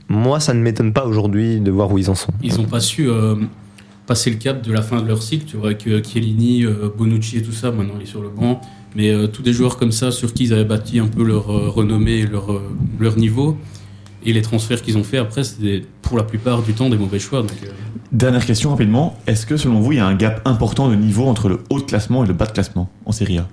moi, 0.08 0.40
ça 0.40 0.54
ne 0.54 0.60
m'étonne 0.60 0.92
pas 0.92 1.06
aujourd'hui 1.06 1.60
de 1.60 1.70
voir 1.70 1.90
où 1.92 1.98
ils 1.98 2.10
en 2.10 2.14
sont. 2.14 2.32
Ils 2.42 2.56
n'ont 2.56 2.64
pas 2.64 2.80
su 2.80 3.08
euh, 3.08 3.36
passer 4.06 4.30
le 4.30 4.36
cap 4.36 4.62
de 4.62 4.72
la 4.72 4.82
fin 4.82 5.00
de 5.02 5.06
leur 5.08 5.22
cycle. 5.22 5.44
Tu 5.46 5.56
vois, 5.56 5.66
avec 5.68 5.86
Chiellini, 6.06 6.64
euh, 6.64 6.88
Bonucci 6.96 7.38
et 7.38 7.42
tout 7.42 7.52
ça, 7.52 7.70
maintenant 7.70 7.94
il 7.98 8.02
est 8.02 8.06
sur 8.06 8.22
le 8.22 8.28
banc. 8.30 8.60
Mais 8.94 9.10
euh, 9.10 9.26
tous 9.26 9.42
des 9.42 9.52
joueurs 9.52 9.76
comme 9.78 9.92
ça, 9.92 10.10
sur 10.10 10.34
qui 10.34 10.44
ils 10.44 10.52
avaient 10.52 10.64
bâti 10.64 10.98
un 10.98 11.06
peu 11.06 11.22
leur 11.24 11.50
euh, 11.50 11.68
renommée 11.70 12.18
et 12.20 12.26
leur, 12.26 12.52
euh, 12.52 12.62
leur 13.00 13.16
niveau. 13.16 13.56
Et 14.24 14.32
les 14.32 14.42
transferts 14.42 14.82
qu'ils 14.82 14.96
ont 14.98 15.02
fait 15.04 15.18
après, 15.18 15.42
c'est 15.44 15.60
des- 15.60 15.84
pour 16.02 16.16
la 16.16 16.22
plupart 16.24 16.62
du 16.62 16.74
temps 16.74 16.88
des 16.90 16.96
mauvais 16.98 17.18
choix. 17.18 17.40
Donc, 17.40 17.50
euh, 17.64 17.68
Dernière 18.12 18.44
question 18.44 18.70
rapidement. 18.70 19.18
Est-ce 19.26 19.46
que 19.46 19.56
selon 19.56 19.80
vous, 19.80 19.92
il 19.92 19.96
y 19.96 20.00
a 20.00 20.06
un 20.06 20.14
gap 20.14 20.42
important 20.44 20.88
de 20.90 20.94
niveau 20.94 21.26
entre 21.26 21.48
le 21.48 21.58
haut 21.70 21.78
de 21.80 21.84
classement 21.84 22.22
et 22.22 22.26
le 22.28 22.34
bas 22.34 22.44
de 22.46 22.52
classement 22.52 22.90
en 23.06 23.12
Serie 23.12 23.38
A? 23.38 23.48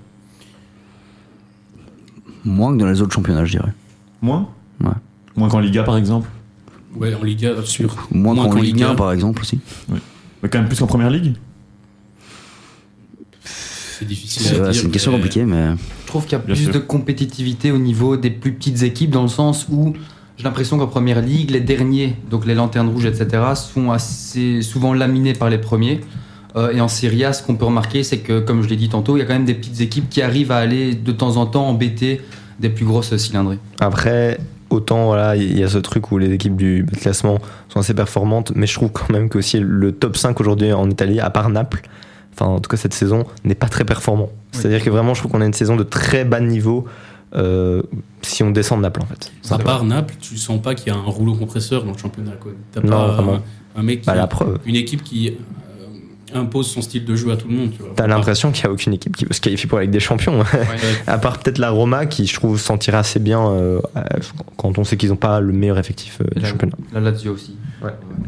Moins 2.45 2.73
que 2.73 2.79
dans 2.81 2.87
les 2.89 3.01
autres 3.01 3.13
championnats, 3.13 3.45
je 3.45 3.51
dirais. 3.57 3.73
Moins? 4.21 4.49
Ouais. 4.81 4.89
Moins 5.35 5.49
qu'en 5.49 5.59
Liga 5.59 5.83
par 5.83 5.97
exemple? 5.97 6.29
Ouais, 6.95 7.13
en 7.13 7.23
Liga, 7.23 7.53
sûr. 7.63 7.95
Moins, 8.11 8.33
Moins 8.33 8.45
qu'en 8.45 8.51
qu'en 8.51 8.61
Ligue 8.61 8.75
Ligue 8.75 8.83
1, 8.83 8.89
un. 8.91 8.95
par 8.95 9.11
exemple 9.11 9.41
aussi. 9.41 9.59
Mais 10.41 10.49
quand 10.49 10.59
même 10.59 10.67
plus 10.67 10.79
qu'en 10.79 10.87
Première 10.87 11.09
Ligue 11.09 11.33
C'est 13.43 14.05
difficile 14.07 14.43
C'est 14.43 14.59
à 14.59 14.63
dire. 14.65 14.73
c'est 14.75 14.83
une 14.83 14.91
question 14.91 15.11
mais- 15.11 15.17
compliquée, 15.17 15.45
mais 15.45 15.67
Je 16.03 16.07
trouve 16.07 16.23
qu'il 16.23 16.33
y 16.33 16.35
a 16.35 16.39
Bien 16.39 16.55
plus 16.55 16.63
sûr. 16.65 16.73
de 16.73 16.79
compétitivité 16.79 17.71
au 17.71 17.77
niveau 17.77 18.17
des 18.17 18.29
plus 18.29 18.53
petites 18.53 18.81
équipes, 18.83 19.11
dans 19.11 19.21
le 19.23 19.27
sens 19.27 19.67
où 19.69 19.93
j'ai 20.37 20.43
l'impression 20.45 20.77
qu'en 20.77 20.87
première 20.87 21.21
ligue, 21.21 21.51
les 21.51 21.59
derniers, 21.59 22.15
donc 22.29 22.45
les 22.45 22.55
lanternes 22.55 22.87
rouges, 22.89 23.05
etc., 23.05 23.43
sont 23.55 23.91
assez 23.91 24.61
souvent 24.61 24.93
laminés 24.93 25.33
par 25.33 25.49
les 25.49 25.57
premiers. 25.57 25.99
Euh, 26.55 26.71
et 26.71 26.81
en 26.81 26.87
Serie 26.87 27.25
A, 27.25 27.33
ce 27.33 27.43
qu'on 27.43 27.55
peut 27.55 27.65
remarquer, 27.65 28.03
c'est 28.03 28.19
que, 28.19 28.39
comme 28.39 28.63
je 28.63 28.69
l'ai 28.69 28.75
dit 28.77 28.89
tantôt, 28.89 29.17
il 29.17 29.19
y 29.19 29.21
a 29.23 29.25
quand 29.25 29.33
même 29.33 29.45
des 29.45 29.53
petites 29.53 29.81
équipes 29.81 30.09
qui 30.09 30.21
arrivent 30.21 30.51
à 30.51 30.57
aller 30.57 30.95
de 30.95 31.11
temps 31.11 31.35
en 31.37 31.45
temps 31.45 31.67
embêter 31.67 32.21
des 32.59 32.69
plus 32.69 32.85
grosses 32.85 33.15
cylindrées. 33.17 33.59
Après, 33.81 34.39
autant 34.69 35.05
voilà, 35.05 35.35
il 35.35 35.57
y 35.57 35.63
a 35.63 35.67
ce 35.69 35.77
truc 35.77 36.11
où 36.11 36.17
les 36.17 36.31
équipes 36.31 36.55
du 36.55 36.83
bas 36.83 36.91
de 36.93 36.97
classement 36.99 37.39
sont 37.69 37.79
assez 37.79 37.93
performantes, 37.93 38.51
mais 38.55 38.67
je 38.67 38.73
trouve 38.75 38.91
quand 38.91 39.09
même 39.09 39.29
que 39.29 39.37
aussi 39.37 39.59
le 39.59 39.91
top 39.91 40.15
5 40.17 40.39
aujourd'hui 40.39 40.71
en 40.73 40.89
Italie, 40.89 41.19
à 41.19 41.29
part 41.29 41.49
Naples, 41.49 41.81
enfin 42.33 42.45
en 42.45 42.59
tout 42.59 42.69
cas 42.69 42.77
cette 42.77 42.93
saison, 42.93 43.25
n'est 43.43 43.55
pas 43.55 43.67
très 43.69 43.85
performant. 43.85 44.29
C'est-à-dire 44.51 44.83
que 44.83 44.89
vraiment, 44.89 45.13
je 45.13 45.19
trouve 45.21 45.31
qu'on 45.31 45.41
a 45.41 45.45
une 45.45 45.53
saison 45.53 45.75
de 45.75 45.83
très 45.83 46.25
bas 46.25 46.39
niveau 46.39 46.85
euh, 47.35 47.83
si 48.23 48.41
on 48.41 48.49
descend 48.51 48.79
de 48.79 48.83
Naples 48.83 49.01
en 49.03 49.05
fait. 49.05 49.31
À 49.51 49.57
part 49.59 49.83
Naples, 49.85 50.15
tu 50.19 50.35
sens 50.37 50.59
pas 50.61 50.73
qu'il 50.75 50.91
y 50.91 50.95
a 50.95 50.97
un 50.99 51.03
rouleau 51.03 51.35
compresseur 51.35 51.83
dans 51.83 51.91
le 51.91 51.97
championnat. 51.97 52.31
quoi. 52.39 52.51
T'as 52.71 52.81
Non, 52.81 52.89
pas 52.89 53.07
vraiment. 53.11 53.33
un, 53.75 53.79
un 53.79 53.83
mec 53.83 54.01
qui, 54.01 54.07
Bah, 54.07 54.15
la 54.15 54.25
preuve. 54.27 54.57
une 54.65 54.75
équipe 54.75 55.03
qui 55.03 55.33
impose 56.33 56.69
son 56.69 56.81
style 56.81 57.05
de 57.05 57.15
jeu 57.15 57.31
à 57.31 57.37
tout 57.37 57.47
le 57.47 57.55
monde. 57.55 57.71
Tu 57.71 57.81
vois. 57.81 57.91
T'as 57.95 58.07
l'impression 58.07 58.51
qu'il 58.51 58.65
n'y 58.65 58.69
a 58.69 58.73
aucune 58.73 58.93
équipe 58.93 59.15
qui 59.15 59.25
veut 59.25 59.33
se 59.33 59.41
qualifier 59.41 59.67
pour 59.67 59.77
la 59.77 59.83
Ligue 59.83 59.93
des 59.93 59.99
Champions. 59.99 60.43
à 61.07 61.17
part 61.17 61.39
peut-être 61.39 61.57
la 61.57 61.69
Roma 61.69 62.05
qui, 62.05 62.27
je 62.27 62.33
trouve, 62.33 62.59
s'en 62.59 62.77
tire 62.77 62.95
assez 62.95 63.19
bien 63.19 63.47
euh, 63.47 63.79
quand 64.57 64.77
on 64.77 64.83
sait 64.83 64.97
qu'ils 64.97 65.09
n'ont 65.09 65.15
pas 65.15 65.39
le 65.39 65.53
meilleur 65.53 65.77
effectif 65.77 66.19
euh, 66.21 66.25
du 66.35 66.41
la, 66.41 66.47
championnat. 66.47 66.75
la 66.93 66.99
Lazio 66.99 67.33
aussi. 67.33 67.55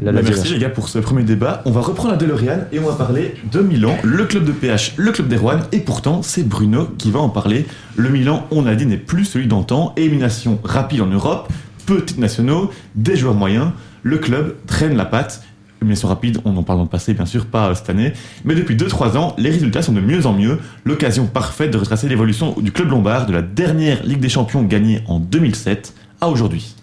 La 0.00 0.12
Lazio, 0.12 0.34
merci 0.34 0.52
les 0.54 0.58
gars 0.58 0.70
pour 0.70 0.88
ce 0.88 0.98
premier 0.98 1.22
débat. 1.22 1.62
On 1.64 1.70
va 1.70 1.80
reprendre 1.80 2.10
la 2.10 2.16
DeLorean 2.16 2.60
et 2.72 2.78
on 2.78 2.86
va 2.86 2.94
parler 2.94 3.34
de 3.50 3.60
Milan, 3.60 3.96
le 4.02 4.24
club 4.24 4.44
de 4.44 4.52
PH, 4.52 4.94
le 4.96 5.12
club 5.12 5.28
d'Erwan. 5.28 5.60
Et 5.72 5.80
pourtant, 5.80 6.22
c'est 6.22 6.46
Bruno 6.46 6.88
qui 6.98 7.10
va 7.10 7.20
en 7.20 7.28
parler. 7.28 7.66
Le 7.96 8.08
Milan, 8.08 8.46
on 8.50 8.62
l'a 8.62 8.74
dit, 8.74 8.86
n'est 8.86 8.96
plus 8.96 9.24
celui 9.24 9.46
d'antan. 9.46 9.92
Élimination 9.96 10.58
rapide 10.64 11.02
en 11.02 11.06
Europe, 11.06 11.52
petits 11.86 12.18
nationaux, 12.20 12.70
des 12.94 13.16
joueurs 13.16 13.34
moyens. 13.34 13.72
Le 14.02 14.18
club 14.18 14.56
traîne 14.66 14.96
la 14.96 15.04
patte. 15.04 15.42
Élimination 15.82 16.08
rapide, 16.08 16.38
on 16.44 16.56
en 16.56 16.62
parle 16.62 16.78
dans 16.78 16.84
le 16.84 16.88
passé, 16.88 17.12
bien 17.12 17.26
sûr, 17.26 17.46
pas 17.46 17.70
euh, 17.70 17.74
cette 17.74 17.90
année. 17.90 18.12
Mais 18.44 18.54
depuis 18.54 18.76
2-3 18.76 19.16
ans, 19.16 19.34
les 19.36 19.50
résultats 19.50 19.82
sont 19.82 19.92
de 19.92 20.00
mieux 20.00 20.26
en 20.26 20.32
mieux. 20.32 20.58
L'occasion 20.84 21.26
parfaite 21.26 21.72
de 21.72 21.78
retracer 21.78 22.08
l'évolution 22.08 22.54
du 22.60 22.70
club 22.70 22.90
lombard 22.90 23.26
de 23.26 23.32
la 23.32 23.42
dernière 23.42 24.04
Ligue 24.04 24.20
des 24.20 24.28
Champions 24.28 24.62
gagnée 24.62 25.02
en 25.08 25.18
2007 25.18 25.94
à 26.20 26.28
aujourd'hui. 26.28 26.76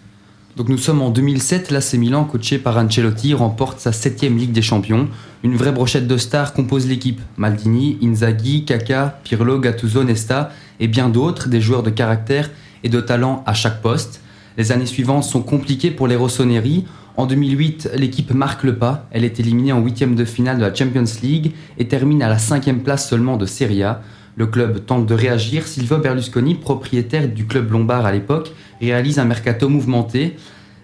Donc 0.57 0.67
nous 0.67 0.77
sommes 0.77 1.01
en 1.01 1.09
2007, 1.09 1.71
l'AC 1.71 1.93
Milan, 1.93 2.25
coaché 2.25 2.57
par 2.57 2.77
Ancelotti, 2.77 3.33
remporte 3.33 3.79
sa 3.79 3.93
septième 3.93 4.37
Ligue 4.37 4.51
des 4.51 4.61
Champions. 4.61 5.07
Une 5.43 5.55
vraie 5.55 5.71
brochette 5.71 6.05
de 6.05 6.17
stars 6.17 6.51
compose 6.51 6.85
l'équipe. 6.85 7.21
Maldini, 7.37 7.97
Inzaghi, 8.03 8.65
Kaka, 8.65 9.19
Pirlo, 9.23 9.59
Gattuso, 9.59 10.03
Nesta 10.03 10.51
et 10.81 10.89
bien 10.89 11.07
d'autres, 11.07 11.47
des 11.47 11.61
joueurs 11.61 11.83
de 11.83 11.89
caractère 11.89 12.49
et 12.83 12.89
de 12.89 12.99
talent 12.99 13.43
à 13.45 13.53
chaque 13.53 13.81
poste. 13.81 14.19
Les 14.57 14.73
années 14.73 14.85
suivantes 14.85 15.23
sont 15.23 15.41
compliquées 15.41 15.91
pour 15.91 16.09
les 16.09 16.17
Rossoneri. 16.17 16.83
En 17.19 17.25
2008, 17.25 17.89
l'équipe 17.95 18.33
marque 18.33 18.63
le 18.63 18.77
pas. 18.77 19.05
Elle 19.11 19.25
est 19.25 19.41
éliminée 19.41 19.73
en 19.73 19.81
huitième 19.81 20.15
de 20.15 20.23
finale 20.23 20.55
de 20.55 20.61
la 20.61 20.73
Champions 20.73 21.03
League 21.21 21.51
et 21.77 21.85
termine 21.85 22.23
à 22.23 22.29
la 22.29 22.37
cinquième 22.37 22.79
place 22.79 23.09
seulement 23.09 23.35
de 23.35 23.45
Serie 23.45 23.83
A. 23.83 24.01
Le 24.37 24.47
club 24.47 24.85
tente 24.85 25.05
de 25.05 25.13
réagir. 25.13 25.67
Silvio 25.67 25.97
Berlusconi, 25.97 26.55
propriétaire 26.55 27.27
du 27.27 27.45
club 27.45 27.71
lombard 27.71 28.05
à 28.05 28.13
l'époque, 28.13 28.53
réalise 28.79 29.19
un 29.19 29.25
mercato 29.25 29.67
mouvementé. 29.67 30.37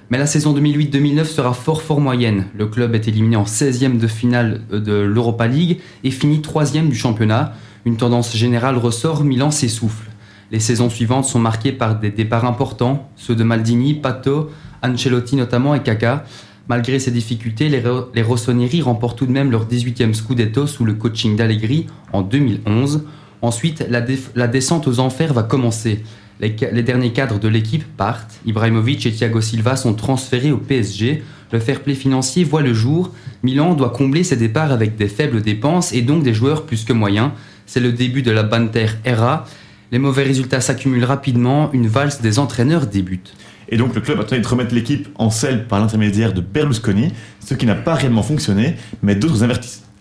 Mais 0.09 0.17
la 0.17 0.25
saison 0.25 0.53
2008-2009 0.53 1.23
sera 1.23 1.53
fort 1.53 1.81
fort 1.81 2.01
moyenne. 2.01 2.47
Le 2.53 2.65
club 2.65 2.95
est 2.95 3.07
éliminé 3.07 3.37
en 3.37 3.45
16e 3.45 3.97
de 3.97 4.07
finale 4.07 4.63
de 4.69 4.91
l'Europa 4.91 5.47
League 5.47 5.79
et 6.03 6.11
finit 6.11 6.39
3e 6.39 6.89
du 6.89 6.95
championnat. 6.95 7.53
Une 7.85 7.95
tendance 7.95 8.35
générale 8.35 8.77
ressort, 8.77 9.23
Milan 9.23 9.51
s'essouffle. 9.51 10.09
Les 10.51 10.59
saisons 10.59 10.89
suivantes 10.89 11.23
sont 11.23 11.39
marquées 11.39 11.71
par 11.71 11.97
des 11.97 12.11
départs 12.11 12.43
importants, 12.43 13.09
ceux 13.15 13.35
de 13.35 13.43
Maldini, 13.43 13.93
Pato, 13.93 14.49
Ancelotti 14.85 15.35
notamment 15.35 15.75
et 15.75 15.81
Kaka. 15.81 16.25
Malgré 16.67 16.97
ces 16.97 17.11
difficultés, 17.11 17.69
les, 17.69 17.83
les 18.15 18.21
Rossoneri 18.23 18.81
remportent 18.81 19.19
tout 19.19 19.27
de 19.27 19.31
même 19.31 19.51
leur 19.51 19.67
18e 19.67 20.13
Scudetto 20.13 20.65
sous 20.65 20.83
le 20.83 20.93
coaching 20.93 21.35
d'Allegri 21.35 21.85
en 22.11 22.21
2011. 22.21 23.03
Ensuite, 23.41 23.85
la, 23.89 24.03
la 24.35 24.47
descente 24.47 24.87
aux 24.87 24.99
enfers 24.99 25.33
va 25.33 25.43
commencer. 25.43 26.03
Les, 26.41 26.83
derniers 26.83 27.13
cadres 27.13 27.39
de 27.39 27.47
l'équipe 27.47 27.83
partent. 27.95 28.39
Ibrahimovic 28.45 29.05
et 29.05 29.11
Thiago 29.11 29.39
Silva 29.39 29.77
sont 29.77 29.93
transférés 29.93 30.51
au 30.51 30.57
PSG. 30.57 31.23
Le 31.51 31.59
fair 31.59 31.81
play 31.81 31.93
financier 31.93 32.43
voit 32.43 32.61
le 32.61 32.73
jour. 32.73 33.13
Milan 33.43 33.73
doit 33.73 33.91
combler 33.91 34.23
ses 34.23 34.35
départs 34.35 34.71
avec 34.71 34.97
des 34.97 35.07
faibles 35.07 35.41
dépenses 35.41 35.93
et 35.93 36.01
donc 36.01 36.23
des 36.23 36.33
joueurs 36.33 36.65
plus 36.65 36.83
que 36.83 36.91
moyens. 36.91 37.31
C'est 37.65 37.79
le 37.79 37.93
début 37.93 38.21
de 38.21 38.31
la 38.31 38.43
Banter 38.43 38.87
era. 39.05 39.45
Les 39.91 39.99
mauvais 39.99 40.23
résultats 40.23 40.61
s'accumulent 40.61 41.03
rapidement. 41.03 41.71
Une 41.73 41.87
valse 41.87 42.21
des 42.21 42.39
entraîneurs 42.39 42.87
débute. 42.87 43.33
Et 43.69 43.77
donc 43.77 43.95
le 43.95 44.01
club 44.01 44.19
a 44.19 44.23
tenté 44.23 44.39
de 44.39 44.47
remettre 44.47 44.73
l'équipe 44.73 45.07
en 45.15 45.29
selle 45.29 45.67
par 45.67 45.79
l'intermédiaire 45.79 46.33
de 46.33 46.41
Berlusconi, 46.41 47.11
ce 47.39 47.53
qui 47.53 47.65
n'a 47.65 47.75
pas 47.75 47.95
réellement 47.95 48.23
fonctionné, 48.23 48.75
mais 49.01 49.15
d'autres 49.15 49.43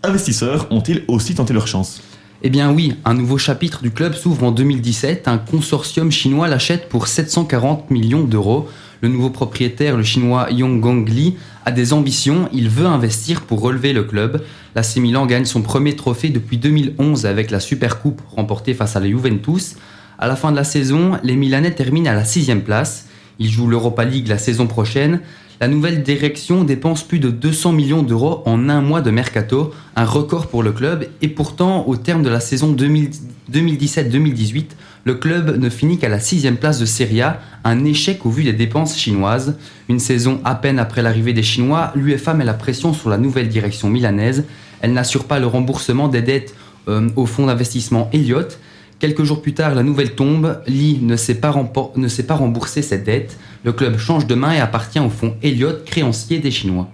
investisseurs 0.03 0.67
ont-ils 0.71 1.03
aussi 1.09 1.35
tenté 1.35 1.55
leur 1.55 1.67
chance? 1.67 2.03
Eh 2.43 2.51
bien 2.51 2.71
oui, 2.71 2.95
un 3.07 3.15
nouveau 3.15 3.39
chapitre 3.39 3.81
du 3.81 3.91
club 3.91 4.13
s'ouvre 4.13 4.45
en 4.45 4.53
2017. 4.53 5.29
Un 5.29 5.39
consortium 5.39 6.11
chinois 6.11 6.47
l'achète 6.47 6.91
pour 6.91 7.09
740 7.09 7.91
millions 7.91 8.25
d'euros. 8.25 8.69
Le 9.01 9.09
nouveau 9.09 9.31
propriétaire, 9.31 9.97
le 9.97 10.03
chinois 10.03 10.49
Yong 10.51 10.81
Gongli, 10.81 11.37
a 11.65 11.73
des 11.73 11.93
ambitions. 11.93 12.49
Il 12.53 12.69
veut 12.69 12.87
investir 12.87 13.43
pour 13.43 13.61
relever 13.61 13.93
le 13.93 14.05
club. 14.05 14.43
La 14.75 14.83
Milan 14.97 15.27
gagne 15.27 15.45
son 15.45 15.63
premier 15.63 15.97
trophée 15.97 16.31
depuis 16.31 16.59
2011 16.59 17.27
avec 17.27 17.51
la 17.51 17.61
Supercoupe 17.61 18.23
remportée 18.35 18.75
face 18.75 18.97
à 18.97 19.01
la 19.01 19.09
Juventus. 19.09 19.77
À 20.19 20.27
la 20.29 20.37
fin 20.37 20.51
de 20.51 20.57
la 20.57 20.65
saison, 20.65 21.19
les 21.23 21.37
Milanais 21.37 21.73
terminent 21.73 22.11
à 22.11 22.15
la 22.15 22.25
sixième 22.25 22.63
place. 22.63 23.09
Ils 23.39 23.51
jouent 23.51 23.69
l'Europa 23.69 24.05
League 24.05 24.29
la 24.29 24.39
saison 24.39 24.67
prochaine. 24.67 25.21
La 25.61 25.69
nouvelle 25.69 26.03
direction 26.03 26.65
dépense 26.65 27.05
plus 27.05 27.21
de 27.21 27.31
200 27.31 27.73
millions 27.73 28.03
d'euros 28.03 28.43
en 28.45 28.69
un 28.69 28.81
mois 28.81 29.01
de 29.01 29.11
mercato, 29.11 29.73
un 29.95 30.05
record 30.05 30.49
pour 30.49 30.65
le 30.65 30.73
club, 30.73 31.07
et 31.23 31.29
pourtant, 31.29 31.87
au 31.87 31.97
terme 31.97 32.25
de 32.25 32.29
la 32.29 32.41
saison 32.41 32.75
2017-2018, 32.75 34.65
le 35.05 35.15
club 35.15 35.59
ne 35.59 35.69
finit 35.69 35.99
qu'à 35.99 36.09
la 36.09 36.19
sixième 36.19 36.57
place 36.57 36.79
de 36.79 36.87
Serie 36.87 37.21
A, 37.21 37.39
un 37.63 37.85
échec 37.85 38.25
au 38.25 38.31
vu 38.31 38.43
des 38.43 38.55
dépenses 38.55 38.97
chinoises. 38.97 39.57
Une 39.91 39.99
saison 39.99 40.41
à 40.45 40.55
peine 40.55 40.79
après 40.79 41.03
l'arrivée 41.03 41.35
des 41.35 41.43
Chinois, 41.43 41.93
l'UFA 41.95 42.33
met 42.33 42.45
la 42.45 42.55
pression 42.55 42.95
sur 42.95 43.11
la 43.11 43.19
nouvelle 43.19 43.49
direction 43.49 43.91
milanaise. 43.91 44.45
Elle 44.81 44.95
n'assure 44.95 45.25
pas 45.25 45.39
le 45.39 45.47
remboursement 45.47 46.09
des 46.09 46.23
dettes 46.23 46.55
euh, 46.89 47.09
au 47.17 47.27
fonds 47.27 47.47
d'investissement 47.47 48.09
Elliott. 48.15 48.59
Quelques 48.99 49.25
jours 49.25 49.43
plus 49.43 49.53
tard, 49.53 49.75
la 49.75 49.83
nouvelle 49.83 50.15
tombe. 50.15 50.63
Lee 50.67 50.99
ne 51.03 51.17
sait 51.17 51.35
pas, 51.35 51.53
pas 51.53 52.35
rembourser 52.35 52.81
cette 52.81 53.05
dette. 53.05 53.39
Le 53.63 53.73
club 53.73 53.99
change 53.99 54.27
de 54.27 54.35
main 54.35 54.53
et 54.53 54.61
appartient 54.61 55.01
au 55.01 55.11
fonds 55.11 55.35
Elliott, 55.43 55.85
créancier 55.85 56.39
des 56.39 56.51
Chinois. 56.51 56.89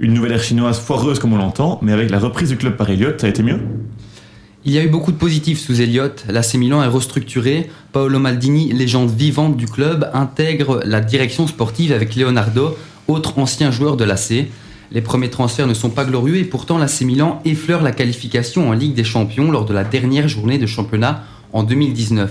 Une 0.00 0.14
nouvelle 0.14 0.32
ère 0.32 0.42
chinoise 0.42 0.80
foireuse 0.80 1.20
comme 1.20 1.32
on 1.32 1.38
l'entend, 1.38 1.78
mais 1.80 1.92
avec 1.92 2.10
la 2.10 2.18
reprise 2.18 2.48
du 2.48 2.56
club 2.56 2.76
par 2.76 2.90
Elliott, 2.90 3.20
ça 3.20 3.28
a 3.28 3.30
été 3.30 3.44
mieux? 3.44 3.60
Il 4.64 4.72
y 4.72 4.78
a 4.78 4.84
eu 4.84 4.88
beaucoup 4.88 5.10
de 5.10 5.16
positifs 5.16 5.58
sous 5.58 5.80
Elliott. 5.80 6.24
L'AC 6.28 6.54
Milan 6.54 6.84
est 6.84 6.88
restructuré. 6.88 7.68
Paolo 7.90 8.20
Maldini, 8.20 8.72
légende 8.72 9.10
vivante 9.10 9.56
du 9.56 9.66
club, 9.66 10.08
intègre 10.14 10.80
la 10.84 11.00
direction 11.00 11.48
sportive 11.48 11.92
avec 11.92 12.14
Leonardo, 12.14 12.76
autre 13.08 13.38
ancien 13.40 13.72
joueur 13.72 13.96
de 13.96 14.04
l'AC. 14.04 14.46
Les 14.92 15.00
premiers 15.00 15.30
transferts 15.30 15.66
ne 15.66 15.74
sont 15.74 15.90
pas 15.90 16.04
glorieux 16.04 16.36
et 16.36 16.44
pourtant 16.44 16.78
l'AC 16.78 17.00
Milan 17.00 17.40
effleure 17.44 17.82
la 17.82 17.90
qualification 17.90 18.68
en 18.68 18.72
Ligue 18.72 18.94
des 18.94 19.04
Champions 19.04 19.50
lors 19.50 19.64
de 19.64 19.74
la 19.74 19.82
dernière 19.82 20.28
journée 20.28 20.58
de 20.58 20.66
championnat 20.66 21.24
en 21.52 21.64
2019. 21.64 22.30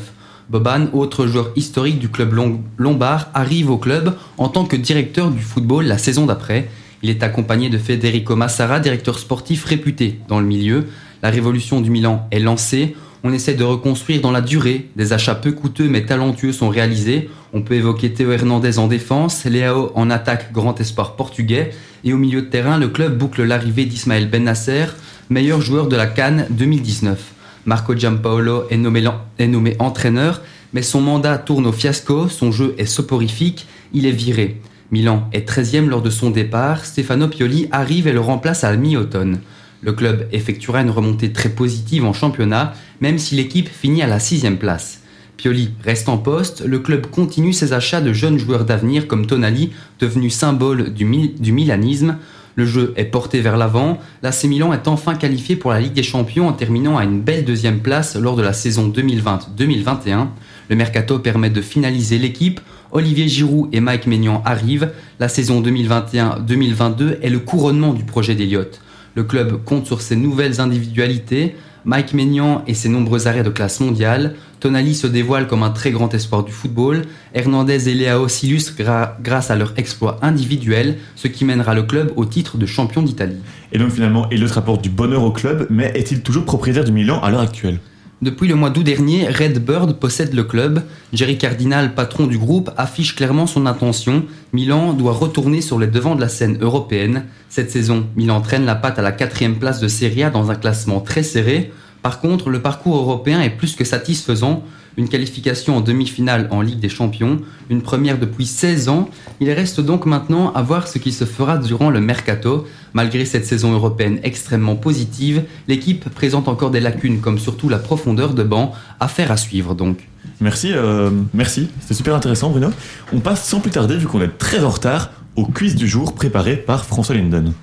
Boban, 0.50 0.88
autre 0.94 1.28
joueur 1.28 1.52
historique 1.58 2.00
du 2.00 2.10
club 2.10 2.34
lombard, 2.78 3.30
arrive 3.34 3.70
au 3.70 3.78
club 3.78 4.16
en 4.38 4.48
tant 4.48 4.64
que 4.66 4.76
directeur 4.78 5.32
du 5.32 5.42
football 5.42 5.86
la 5.86 5.98
saison 5.98 6.26
d'après. 6.26 6.70
Il 7.04 7.10
est 7.10 7.24
accompagné 7.24 7.70
de 7.70 7.78
Federico 7.78 8.36
Massara, 8.36 8.80
directeur 8.80 9.20
sportif 9.20 9.66
réputé 9.66 10.20
dans 10.28 10.40
le 10.40 10.46
milieu. 10.46 10.86
La 11.24 11.30
révolution 11.30 11.82
du 11.82 11.90
Milan 11.90 12.28
est 12.32 12.40
lancée. 12.40 12.96
On 13.24 13.32
essaie 13.32 13.54
de 13.54 13.64
reconstruire 13.64 14.22
dans 14.22 14.32
la 14.32 14.42
durée. 14.42 14.90
Des 14.96 15.14
achats 15.14 15.36
peu 15.36 15.52
coûteux 15.52 15.88
mais 15.88 16.06
talentueux 16.06 16.52
sont 16.52 16.70
réalisés. 16.70 17.30
On 17.54 17.62
peut 17.62 17.76
évoquer 17.76 18.12
Théo 18.14 18.32
Hernandez 18.32 18.80
en 18.80 18.88
défense, 18.88 19.46
Léao 19.46 19.92
en 19.94 20.10
attaque, 20.10 20.52
grand 20.52 20.80
espoir 20.82 21.16
portugais. 21.16 21.72
Et 22.04 22.14
au 22.14 22.18
milieu 22.18 22.42
de 22.42 22.48
terrain, 22.48 22.80
le 22.80 22.88
club 22.88 23.18
boucle 23.18 23.44
l'arrivée 23.44 23.86
d'Ismaël 23.86 24.30
Ben 24.30 24.44
Nasser, 24.44 24.86
meilleur 25.30 25.62
joueur 25.62 25.88
de 25.88 25.96
la 25.96 26.08
Cannes 26.08 26.48
2019. 26.50 27.34
Marco 27.66 27.96
Giampaolo 27.96 28.64
est 28.72 28.78
nommé, 28.78 29.76
entraîneur, 29.78 30.42
mais 30.74 30.82
son 30.82 31.02
mandat 31.02 31.38
tourne 31.38 31.68
au 31.68 31.72
fiasco, 31.72 32.28
son 32.28 32.52
jeu 32.52 32.74
est 32.80 32.86
soporifique, 32.86 33.68
il 33.94 34.08
est 34.08 34.12
viré. 34.12 34.60
Milan 34.90 35.30
est 35.32 35.48
13e 35.48 35.88
lors 35.88 36.02
de 36.02 36.10
son 36.10 36.32
départ, 36.32 36.86
Stefano 36.86 37.28
Pioli 37.28 37.68
arrive 37.72 38.08
et 38.08 38.14
le 38.14 38.20
remplace 38.20 38.64
à 38.64 38.76
mi-automne. 38.76 39.40
Le 39.82 39.94
club 39.94 40.28
effectuera 40.32 40.82
une 40.82 40.92
remontée 40.92 41.32
très 41.32 41.50
positive 41.50 42.06
en 42.06 42.14
championnat, 42.14 42.74
même 43.00 43.18
si 43.18 43.36
l'équipe 43.36 43.68
finit 43.68 44.04
à 44.04 44.08
la 44.08 44.20
6 44.20 44.46
place. 44.60 45.02
Pioli 45.38 45.72
reste 45.84 46.08
en 46.08 46.20
poste, 46.20 46.64
le 46.64 46.78
club 46.78 47.08
continue 47.08 47.52
ses 47.52 47.74
achats 47.74 48.02
de 48.02 48.14
jeunes 48.14 48.38
joueurs 48.38 48.64
d'avenir 48.64 49.08
comme 49.08 49.26
Tonali, 49.26 49.72
devenu 50.00 50.30
symbole 50.30 50.94
du, 50.94 51.06
du 51.30 51.52
milanisme. 51.52 52.18
Le 52.56 52.66
jeu 52.66 52.94
est 52.96 53.06
porté 53.06 53.42
vers 53.42 53.58
l'avant. 53.58 53.98
L'AC 54.22 54.44
Milan 54.44 54.72
est 54.72 54.88
enfin 54.88 55.16
qualifié 55.16 55.56
pour 55.56 55.72
la 55.72 55.80
Ligue 55.80 55.94
des 55.94 56.04
Champions 56.04 56.48
en 56.48 56.54
terminant 56.54 56.98
à 56.98 57.04
une 57.04 57.22
belle 57.22 57.44
deuxième 57.44 57.80
place 57.80 58.16
lors 58.16 58.36
de 58.36 58.44
la 58.44 58.54
saison 58.54 58.88
2020-2021. 58.90 60.28
Le 60.70 60.76
mercato 60.76 61.18
permet 61.18 61.50
de 61.50 61.62
finaliser 61.62 62.20
l'équipe. 62.20 62.60
Olivier 62.92 63.28
Giroud 63.28 63.70
et 63.74 63.80
Mike 63.80 64.06
Maignan 64.06 64.44
arrivent. 64.46 64.92
La 65.20 65.28
saison 65.30 65.62
2021-2022 65.62 67.20
est 67.22 67.30
le 67.30 67.40
couronnement 67.40 67.94
du 67.94 68.04
projet 68.04 68.36
d'Eliott. 68.36 68.80
Le 69.16 69.24
club 69.24 69.64
compte 69.64 69.86
sur 69.86 70.02
ses 70.02 70.16
nouvelles 70.16 70.62
individualités. 70.62 71.56
Mike 71.84 72.14
Maignan 72.14 72.64
et 72.68 72.76
ses 72.76 72.90
nombreux 72.90 73.28
arrêts 73.28 73.44
de 73.44 73.50
classe 73.50 73.80
mondiale, 73.80 74.36
Tonali 74.60 74.94
se 74.94 75.08
dévoile 75.08 75.48
comme 75.48 75.64
un 75.64 75.72
très 75.72 75.90
grand 75.90 76.14
espoir 76.14 76.44
du 76.44 76.52
football, 76.52 77.02
Hernandez 77.34 77.90
et 77.90 77.96
Leao 77.96 78.28
s'illustrent 78.28 78.76
grâce 79.20 79.50
à 79.50 79.56
leur 79.56 79.74
exploit 79.78 80.20
individuel, 80.22 80.98
ce 81.16 81.28
qui 81.28 81.44
mènera 81.44 81.74
le 81.74 81.82
club 81.82 82.14
au 82.18 82.26
titre 82.26 82.58
de 82.58 82.68
champion 82.68 83.02
d'Italie. 83.02 83.40
Et 83.72 83.80
donc 83.80 83.90
finalement, 83.90 84.30
Elliott 84.30 84.52
rapporte 84.52 84.84
du 84.84 84.92
bonheur 84.92 85.24
au 85.24 85.32
club, 85.32 85.66
mais 85.72 85.92
est-il 85.96 86.22
toujours 86.22 86.46
propriétaire 86.46 86.84
du 86.84 86.92
Milan 86.92 87.20
à 87.22 87.32
l'heure 87.32 87.42
actuelle? 87.42 87.80
Depuis 88.22 88.48
le 88.48 88.54
mois 88.54 88.70
d'août 88.70 88.84
dernier, 88.84 89.28
Redbird 89.28 89.94
possède 89.94 90.36
le 90.36 90.44
club. 90.44 90.84
Jerry 91.12 91.40
Cardinal, 91.40 91.96
patron 91.96 92.28
du 92.28 92.38
groupe, 92.38 92.70
affiche 92.78 93.16
clairement 93.16 93.48
son 93.48 93.66
intention. 93.66 94.26
Milan 94.54 94.94
doit 94.94 95.14
retourner 95.14 95.62
sur 95.62 95.80
les 95.80 95.88
devants 95.88 96.14
de 96.14 96.22
la 96.22 96.30
scène 96.30 96.60
européenne. 96.62 97.26
Cette 97.50 97.72
saison, 97.72 98.06
Milan 98.16 98.42
traîne 98.42 98.66
la 98.66 98.76
patte 98.76 99.00
à 99.00 99.02
la 99.02 99.12
quatrième 99.12 99.56
place 99.56 99.80
de 99.80 99.88
Serie 99.88 100.22
A 100.22 100.30
dans 100.30 100.52
un 100.52 100.56
classement 100.56 101.00
très 101.00 101.24
serré. 101.24 101.72
Par 102.04 102.20
contre, 102.20 102.52
le 102.52 102.62
parcours 102.62 102.96
européen 102.96 103.42
est 103.42 103.50
plus 103.50 103.76
que 103.76 103.84
satisfaisant 103.84 104.64
une 104.98 105.08
qualification 105.08 105.78
en 105.78 105.82
demi-finale 105.82 106.48
en 106.52 106.62
Ligue 106.62 106.80
des 106.80 106.90
Champions, 106.90 107.40
une 107.70 107.82
première 107.82 108.20
depuis 108.20 108.46
16 108.46 108.90
ans. 108.90 109.10
Il 109.40 109.50
reste 109.52 109.82
donc 109.82 110.06
maintenant 110.06 110.52
à 110.54 110.62
voir 110.62 110.88
ce 110.88 110.98
qui 110.98 111.12
se 111.12 111.26
fera 111.26 111.58
durant 111.58 111.90
le 111.90 112.02
mercato. 112.02 112.68
Malgré 112.94 113.26
cette 113.26 113.46
saison 113.46 113.72
européenne 113.72 114.20
extrêmement 114.24 114.76
positive, 114.76 115.44
l'équipe 115.68 116.10
présente 116.10 116.48
encore 116.48 116.72
des 116.72 116.82
lacunes 116.82 117.22
comme 117.22 117.40
surtout 117.40 117.70
la 117.70 117.80
profondeur 117.80 118.34
de 118.34 118.44
banc, 118.44 118.74
affaire 119.00 119.32
à 119.32 119.38
suivre 119.38 119.76
donc. 119.76 120.08
Merci, 120.42 120.72
euh, 120.74 121.12
merci, 121.34 121.70
c'était 121.80 121.94
super 121.94 122.16
intéressant 122.16 122.50
Bruno. 122.50 122.70
On 123.14 123.20
passe 123.20 123.48
sans 123.48 123.60
plus 123.60 123.72
tarder, 123.72 123.98
vu 123.98 124.08
qu'on 124.08 124.22
est 124.22 124.38
très 124.38 124.64
en 124.64 124.70
retard, 124.70 125.12
au 125.36 125.46
quiz 125.46 125.76
du 125.76 125.88
jour 125.88 126.14
préparé 126.14 126.58
par 126.58 126.86
François 126.86 127.16
Linden. 127.16 127.54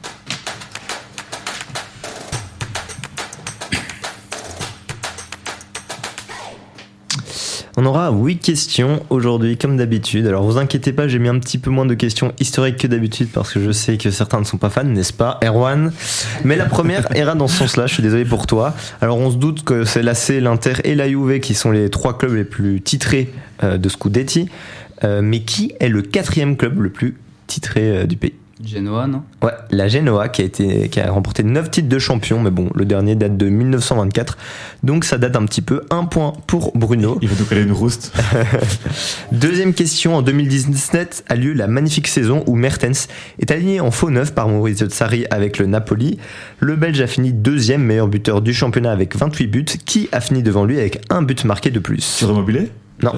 On 7.80 7.86
aura 7.86 8.10
8 8.10 8.38
questions 8.38 9.04
aujourd'hui, 9.08 9.56
comme 9.56 9.76
d'habitude. 9.76 10.26
Alors 10.26 10.42
vous 10.42 10.58
inquiétez 10.58 10.92
pas, 10.92 11.06
j'ai 11.06 11.20
mis 11.20 11.28
un 11.28 11.38
petit 11.38 11.58
peu 11.58 11.70
moins 11.70 11.86
de 11.86 11.94
questions 11.94 12.32
historiques 12.40 12.78
que 12.78 12.88
d'habitude 12.88 13.28
parce 13.32 13.52
que 13.52 13.60
je 13.60 13.70
sais 13.70 13.96
que 13.98 14.10
certains 14.10 14.40
ne 14.40 14.44
sont 14.44 14.56
pas 14.56 14.68
fans, 14.68 14.82
n'est-ce 14.82 15.12
pas, 15.12 15.38
Erwan? 15.44 15.92
Mais 16.42 16.56
la 16.56 16.64
première 16.64 17.06
ira 17.16 17.36
dans 17.36 17.46
ce 17.46 17.58
sens-là, 17.58 17.86
je 17.86 17.94
suis 17.94 18.02
désolé 18.02 18.24
pour 18.24 18.48
toi. 18.48 18.74
Alors 19.00 19.18
on 19.18 19.30
se 19.30 19.36
doute 19.36 19.62
que 19.62 19.84
c'est 19.84 20.02
l'AC, 20.02 20.40
l'Inter 20.40 20.72
et 20.82 20.96
la 20.96 21.08
Juve 21.08 21.38
qui 21.38 21.54
sont 21.54 21.70
les 21.70 21.88
trois 21.88 22.18
clubs 22.18 22.34
les 22.34 22.42
plus 22.42 22.80
titrés 22.80 23.32
euh, 23.62 23.78
de 23.78 23.88
Scudetti. 23.88 24.48
Euh, 25.04 25.20
mais 25.22 25.42
qui 25.42 25.72
est 25.78 25.88
le 25.88 26.02
quatrième 26.02 26.56
club 26.56 26.80
le 26.80 26.90
plus 26.90 27.16
titré 27.46 27.98
euh, 27.98 28.06
du 28.06 28.16
pays? 28.16 28.34
Genoa, 28.64 29.06
non? 29.06 29.22
Ouais, 29.42 29.52
la 29.70 29.86
Genoa 29.88 30.28
qui 30.28 30.42
a, 30.42 30.44
été, 30.44 30.88
qui 30.88 31.00
a 31.00 31.10
remporté 31.10 31.42
9 31.44 31.70
titres 31.70 31.88
de 31.88 31.98
champion, 31.98 32.40
mais 32.40 32.50
bon, 32.50 32.70
le 32.74 32.84
dernier 32.84 33.14
date 33.14 33.36
de 33.36 33.48
1924, 33.48 34.36
donc 34.82 35.04
ça 35.04 35.16
date 35.18 35.36
un 35.36 35.44
petit 35.44 35.62
peu. 35.62 35.82
Un 35.90 36.04
point 36.04 36.32
pour 36.46 36.72
Bruno. 36.76 37.18
Il 37.22 37.28
va 37.28 37.36
nous 37.38 37.44
caler 37.44 37.62
une 37.62 37.72
rouste. 37.72 38.12
Deuxième 39.32 39.74
question, 39.74 40.16
en 40.16 40.22
2017 40.22 41.24
a 41.28 41.36
lieu 41.36 41.52
la 41.52 41.68
magnifique 41.68 42.08
saison 42.08 42.42
où 42.46 42.56
Mertens 42.56 43.06
est 43.38 43.50
aligné 43.50 43.80
en 43.80 43.90
faux 43.90 44.10
neuf 44.10 44.34
par 44.34 44.48
Maurizio 44.48 44.88
Sarri 44.88 45.26
avec 45.30 45.58
le 45.58 45.66
Napoli. 45.66 46.18
Le 46.58 46.74
Belge 46.74 47.00
a 47.00 47.06
fini 47.06 47.32
deuxième 47.32 47.82
meilleur 47.82 48.08
buteur 48.08 48.42
du 48.42 48.52
championnat 48.52 48.90
avec 48.90 49.16
28 49.16 49.46
buts. 49.46 49.64
Qui 49.64 50.08
a 50.10 50.20
fini 50.20 50.42
devant 50.42 50.64
lui 50.64 50.78
avec 50.78 51.00
un 51.10 51.22
but 51.22 51.44
marqué 51.44 51.70
de 51.70 51.78
plus? 51.78 52.02
Sur 52.02 52.30
Immobilier? 52.30 52.70
Non, 53.02 53.12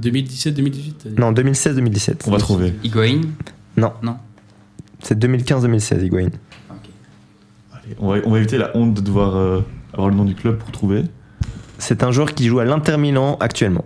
2017-2018 0.00 1.18
non 1.18 1.32
2016-2017. 1.32 2.22
On 2.26 2.30
va 2.30 2.38
trouver. 2.38 2.74
Higuain 2.82 3.20
Non. 3.76 3.92
Non. 4.02 4.16
C'est 5.02 5.18
2015-2016, 5.18 6.04
Higuain. 6.04 6.28
Allez, 7.72 7.96
on, 7.98 8.12
va, 8.12 8.18
on 8.24 8.30
va 8.30 8.38
éviter 8.38 8.58
la 8.58 8.76
honte 8.76 8.94
de 8.94 9.00
devoir 9.00 9.36
euh, 9.36 9.60
avoir 9.92 10.08
le 10.08 10.14
nom 10.14 10.24
du 10.24 10.34
club 10.34 10.58
pour 10.58 10.70
trouver. 10.70 11.04
C'est 11.78 12.02
un 12.02 12.12
joueur 12.12 12.34
qui 12.34 12.46
joue 12.46 12.58
à 12.58 12.64
l'Inter 12.64 12.98
Milan 12.98 13.36
actuellement. 13.40 13.84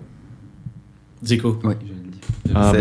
Le 1.22 1.26
dire. 1.26 1.42
Ah, 2.54 2.72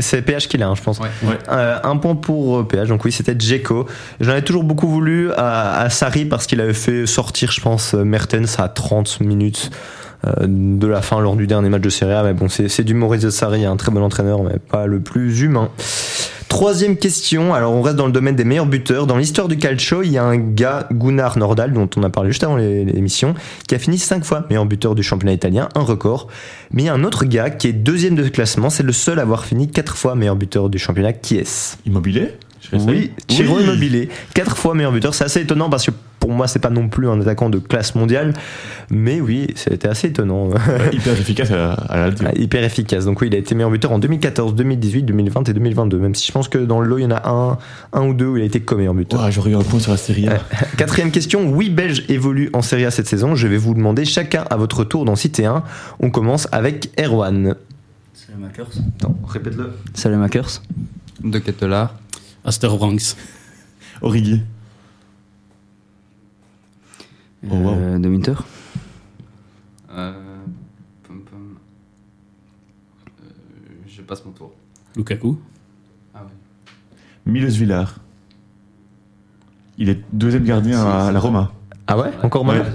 c'est 0.00 0.22
PH 0.22 0.46
qui 0.48 0.58
l'a, 0.58 0.68
hein, 0.68 0.74
je 0.74 0.82
pense. 0.82 1.00
Ouais. 1.00 1.08
Ouais. 1.24 1.38
Euh, 1.48 1.78
un 1.82 1.96
point 1.96 2.14
pour 2.14 2.58
euh, 2.58 2.62
PH, 2.62 2.88
donc 2.88 3.04
oui, 3.04 3.12
c'était 3.12 3.34
Djeko. 3.38 3.86
J'en 4.20 4.36
ai 4.36 4.42
toujours 4.42 4.62
beaucoup 4.62 4.88
voulu 4.88 5.32
à, 5.32 5.80
à 5.80 5.90
Sarri 5.90 6.24
parce 6.24 6.46
qu'il 6.46 6.60
avait 6.60 6.72
fait 6.72 7.06
sortir, 7.06 7.50
je 7.50 7.60
pense, 7.60 7.94
euh, 7.94 8.04
Mertens 8.04 8.58
à 8.58 8.68
30 8.68 9.20
minutes 9.20 9.70
euh, 9.72 10.05
de 10.24 10.86
la 10.86 11.02
fin 11.02 11.20
lors 11.20 11.36
du 11.36 11.46
dernier 11.46 11.68
match 11.68 11.82
de 11.82 11.90
Serie 11.90 12.14
A. 12.14 12.22
Mais 12.22 12.32
bon, 12.32 12.48
c'est 12.48 12.84
du 12.84 12.94
Maurizio 12.94 13.30
Sarri, 13.30 13.64
un 13.64 13.76
très 13.76 13.92
bon 13.92 14.02
entraîneur, 14.02 14.42
mais 14.42 14.58
pas 14.58 14.86
le 14.86 15.00
plus 15.00 15.42
humain. 15.42 15.70
Troisième 16.48 16.96
question, 16.96 17.52
alors 17.52 17.72
on 17.72 17.82
reste 17.82 17.96
dans 17.96 18.06
le 18.06 18.12
domaine 18.12 18.36
des 18.36 18.44
meilleurs 18.44 18.66
buteurs. 18.66 19.06
Dans 19.06 19.16
l'histoire 19.16 19.48
du 19.48 19.58
calcio, 19.58 20.02
il 20.02 20.12
y 20.12 20.16
a 20.16 20.24
un 20.24 20.36
gars, 20.36 20.86
Gunnar 20.92 21.36
Nordal, 21.36 21.72
dont 21.72 21.90
on 21.96 22.02
a 22.04 22.08
parlé 22.08 22.30
juste 22.30 22.44
avant 22.44 22.56
l'émission, 22.56 23.34
qui 23.68 23.74
a 23.74 23.78
fini 23.78 23.98
5 23.98 24.24
fois 24.24 24.46
meilleur 24.48 24.64
buteur 24.64 24.94
du 24.94 25.02
championnat 25.02 25.32
italien, 25.32 25.68
un 25.74 25.82
record. 25.82 26.28
Mais 26.70 26.84
il 26.84 26.86
y 26.86 26.88
a 26.88 26.94
un 26.94 27.04
autre 27.04 27.24
gars 27.24 27.50
qui 27.50 27.66
est 27.66 27.72
deuxième 27.72 28.14
de 28.14 28.26
classement, 28.28 28.70
c'est 28.70 28.84
le 28.84 28.92
seul 28.92 29.18
à 29.18 29.22
avoir 29.22 29.44
fini 29.44 29.68
4 29.68 29.96
fois 29.96 30.14
meilleur 30.14 30.36
buteur 30.36 30.70
du 30.70 30.78
championnat. 30.78 31.12
Qui 31.12 31.36
est-ce? 31.36 31.76
Immobilier? 31.84 32.30
Oui, 32.72 32.80
Oui. 32.86 33.12
Immobilier, 33.28 34.08
4 34.34 34.56
fois 34.56 34.74
meilleur 34.74 34.92
buteur. 34.92 35.14
C'est 35.14 35.24
assez 35.24 35.40
étonnant 35.40 35.68
parce 35.68 35.84
que 35.84 35.90
pour 36.26 36.34
moi, 36.34 36.48
c'est 36.48 36.58
pas 36.58 36.70
non 36.70 36.88
plus 36.88 37.08
un 37.08 37.20
attaquant 37.20 37.50
de 37.50 37.58
classe 37.60 37.94
mondiale, 37.94 38.34
mais 38.90 39.20
oui, 39.20 39.46
c'était 39.54 39.86
assez 39.86 40.08
étonnant. 40.08 40.50
Hyper 40.92 41.12
efficace 41.12 41.52
à, 41.52 41.74
à 41.74 42.08
Hyper 42.36 42.64
efficace. 42.64 43.04
Donc 43.04 43.20
oui, 43.20 43.28
il 43.28 43.34
a 43.36 43.38
été 43.38 43.54
meilleur 43.54 43.70
buteur 43.70 43.92
en 43.92 44.00
2014, 44.00 44.56
2018, 44.56 45.04
2020 45.04 45.48
et 45.48 45.52
2022. 45.52 45.98
Même 45.98 46.16
si 46.16 46.26
je 46.26 46.32
pense 46.32 46.48
que 46.48 46.58
dans 46.58 46.80
le 46.80 46.88
lot, 46.88 46.98
il 46.98 47.02
y 47.02 47.06
en 47.06 47.12
a 47.12 47.28
un, 47.28 47.58
un 47.92 48.08
ou 48.08 48.12
deux 48.12 48.26
où 48.26 48.36
il 48.36 48.42
a 48.42 48.44
été 48.44 48.58
comme 48.58 48.78
meilleur 48.78 48.94
buteur. 48.94 49.22
Ouais, 49.22 49.30
J'aurais 49.30 49.52
eu 49.52 49.54
un 49.54 49.62
point 49.62 49.78
sur 49.78 49.92
la 49.92 49.98
série 49.98 50.26
A. 50.26 50.40
Quatrième 50.76 51.12
question. 51.12 51.48
Oui, 51.48 51.70
Belge 51.70 52.02
évolue 52.08 52.50
en 52.54 52.60
Serie 52.62 52.86
A 52.86 52.90
cette 52.90 53.06
saison. 53.06 53.36
Je 53.36 53.46
vais 53.46 53.56
vous 53.56 53.74
demander 53.74 54.04
chacun 54.04 54.44
à 54.50 54.56
votre 54.56 54.82
tour 54.82 55.04
d'en 55.04 55.14
citer 55.14 55.46
un. 55.46 55.62
On 56.00 56.10
commence 56.10 56.48
avec 56.50 56.90
Erwan. 57.00 57.54
Salemakers. 58.14 58.70
Attends, 58.98 59.16
répète-le. 59.28 59.74
Salemakers. 59.94 60.60
De 61.22 61.38
Kettelard. 61.38 61.94
Aster 62.44 62.66
Branks. 62.66 63.14
Origi. 64.02 64.42
Oh, 67.50 67.54
wow. 67.54 67.74
Euh, 67.74 67.98
de 67.98 68.08
Winter. 68.08 68.34
Euh, 69.90 70.12
pom, 71.04 71.20
pom. 71.22 71.56
Euh, 73.22 73.24
je 73.86 74.02
passe 74.02 74.24
mon 74.24 74.32
tour. 74.32 74.52
Lukaku. 74.96 75.38
Ah 76.14 76.22
ouais. 76.24 76.30
Milos 77.32 77.50
Villar. 77.56 77.96
Il 79.78 79.88
est 79.90 80.00
deuxième 80.12 80.44
gardien 80.44 80.84
à 80.84 81.12
la 81.12 81.20
Roma. 81.20 81.52
Ah 81.86 81.98
ouais 81.98 82.10
Encore 82.22 82.44
Ouais. 82.46 82.58
mal 82.58 82.72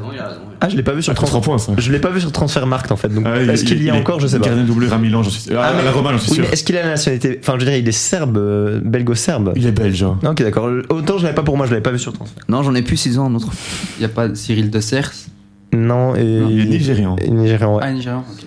Ah, 0.63 0.69
je 0.69 0.75
l'ai 0.77 0.83
pas 0.83 0.93
vu 0.93 1.01
sur 1.01 1.11
Ah, 1.11 1.15
Transfer. 1.15 1.39
3 1.39 1.41
points, 1.41 1.57
ça. 1.57 1.73
Je 1.77 1.91
l'ai 1.91 1.99
pas 1.99 2.09
vu 2.11 2.21
sur 2.21 2.31
Transfermarkt 2.31 2.91
en 2.91 2.95
fait. 2.95 3.09
Donc, 3.09 3.25
Ah, 3.27 3.41
est-ce 3.41 3.63
qu'il 3.65 3.81
y 3.83 3.89
a 3.89 3.95
encore 3.95 4.19
Je 4.19 4.27
sais 4.27 4.37
pas. 4.39 4.45
Gardien 4.45 4.63
doublure 4.63 4.93
à 4.93 4.97
Milan, 4.99 5.23
j'en 5.23 5.29
suis 5.31 5.41
sûr. 5.41 5.59
Ah, 5.59 5.65
Ah, 5.69 5.73
mais- 5.75 5.81
à 5.81 5.85
la 5.85 5.91
Roma, 5.91 6.11
j'en 6.11 6.19
suis 6.19 6.29
Oui, 6.29 6.35
sûr. 6.35 6.45
mais 6.45 6.51
est-ce 6.53 6.63
qu'il 6.63 6.77
a 6.77 6.83
la 6.83 6.89
nationalité? 6.89 7.39
Enfin, 7.41 7.53
je 7.55 7.65
veux 7.65 7.71
dire, 7.71 7.77
il 7.79 7.87
est 7.87 7.91
serbe, 7.91 8.37
euh, 8.37 8.79
belgo-serbe. 8.83 9.53
Il 9.55 9.65
est 9.65 9.71
belge. 9.71 10.03
hein. 10.03 10.19
Ok, 10.23 10.43
d'accord. 10.43 10.69
Autant 10.89 11.17
je 11.17 11.23
l'avais 11.23 11.35
pas 11.35 11.43
pour 11.43 11.57
moi, 11.57 11.65
je 11.65 11.71
l'avais 11.71 11.81
pas 11.83 11.91
vu 11.91 11.99
sur 11.99 12.13
Transfer. 12.13 12.39
Non, 12.47 12.61
j'en 12.63 12.75
ai 12.75 12.83
plus 12.83 12.97
6 12.97 13.17
ans, 13.17 13.25
un 13.25 13.35
autre. 13.35 13.49
Il 13.97 14.01
n'y 14.01 14.05
a 14.05 14.09
pas 14.09 14.33
Cyril 14.35 14.69
de 14.69 14.79
Cers 14.79 15.11
Non, 15.73 16.15
et. 16.15 16.21
Il 16.23 16.61
est 16.61 16.65
nigérian. 16.65 17.15
Nigérian, 17.27 17.75
ouais. 17.75 17.81
Ah, 17.83 17.91
Nigérian. 17.91 18.19
ok. 18.19 18.45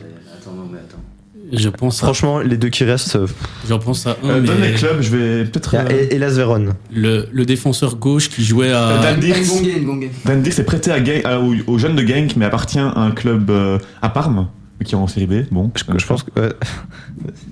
Je 1.53 1.69
pense 1.69 2.03
à, 2.03 2.07
Franchement, 2.07 2.39
les 2.41 2.57
deux 2.57 2.69
qui 2.71 2.85
restent. 2.85 3.17
euh, 3.17 3.27
j'en 3.69 3.79
pense 3.79 4.07
à 4.07 4.17
un, 4.23 4.29
Euh, 4.29 4.41
mais 4.41 4.47
Donne 4.47 4.61
les 4.63 4.73
clubs, 4.73 5.01
je 5.01 5.11
vais 5.17 5.45
peut-être. 5.45 5.75
Il 5.75 5.77
y 5.77 5.79
a 5.79 5.85
euh, 5.93 6.07
Elas 6.11 6.31
Véron. 6.37 6.67
le, 6.93 7.27
le 7.31 7.45
défenseur 7.45 7.97
gauche 7.97 8.29
qui 8.31 8.45
jouait 8.45 8.73
à. 8.73 8.83
Euh, 8.89 9.03
Dan 9.03 9.21
Dix. 9.21 9.53
Ngongé. 9.83 10.11
Van 10.25 10.37
Dijk 10.37 10.53
s'est 10.53 10.65
prêté 10.65 10.91
à 10.91 11.01
Genk- 11.01 11.25
à- 11.27 11.41
aux, 11.41 11.55
aux 11.67 11.79
jeunes 11.79 11.97
de 11.97 12.07
Genk, 12.07 12.37
mais 12.37 12.45
appartient 12.47 12.79
à 12.79 12.99
un 12.99 13.11
club 13.11 13.51
euh, 13.51 13.79
à 14.03 14.09
Parme, 14.09 14.49
qui 14.85 14.95
est 14.95 14.99
en 14.99 15.07
série 15.07 15.27
B. 15.27 15.35
Bon, 15.51 15.71
Je, 15.77 15.85
je 15.99 16.07
pense 16.07 16.23
que. 16.23 16.41
ouais. 16.41 16.49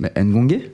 Mais 0.01 0.13
Ngongé 0.25 0.73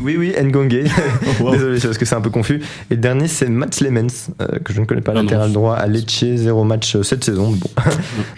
Oui, 0.00 0.16
oui, 0.18 0.32
Ngongé. 0.42 0.84
Oh, 1.40 1.44
wow. 1.44 1.52
Désolé, 1.52 1.78
c'est 1.80 1.88
parce 1.88 1.98
que 1.98 2.04
c'est 2.04 2.14
un 2.14 2.20
peu 2.20 2.30
confus. 2.30 2.60
Et 2.90 2.94
le 2.94 3.00
dernier, 3.00 3.28
c'est 3.28 3.48
Mats 3.48 3.66
Lemens, 3.80 4.30
euh, 4.40 4.58
que 4.64 4.72
je 4.72 4.80
ne 4.80 4.86
connais 4.86 5.00
pas, 5.00 5.12
Ah 5.14 5.22
latéral 5.22 5.52
droit 5.52 5.74
à 5.74 5.86
Lecce, 5.86 6.24
zéro 6.36 6.64
match 6.64 6.96
euh, 6.96 7.02
cette 7.02 7.22
saison. 7.24 7.52
Bon. 7.52 7.68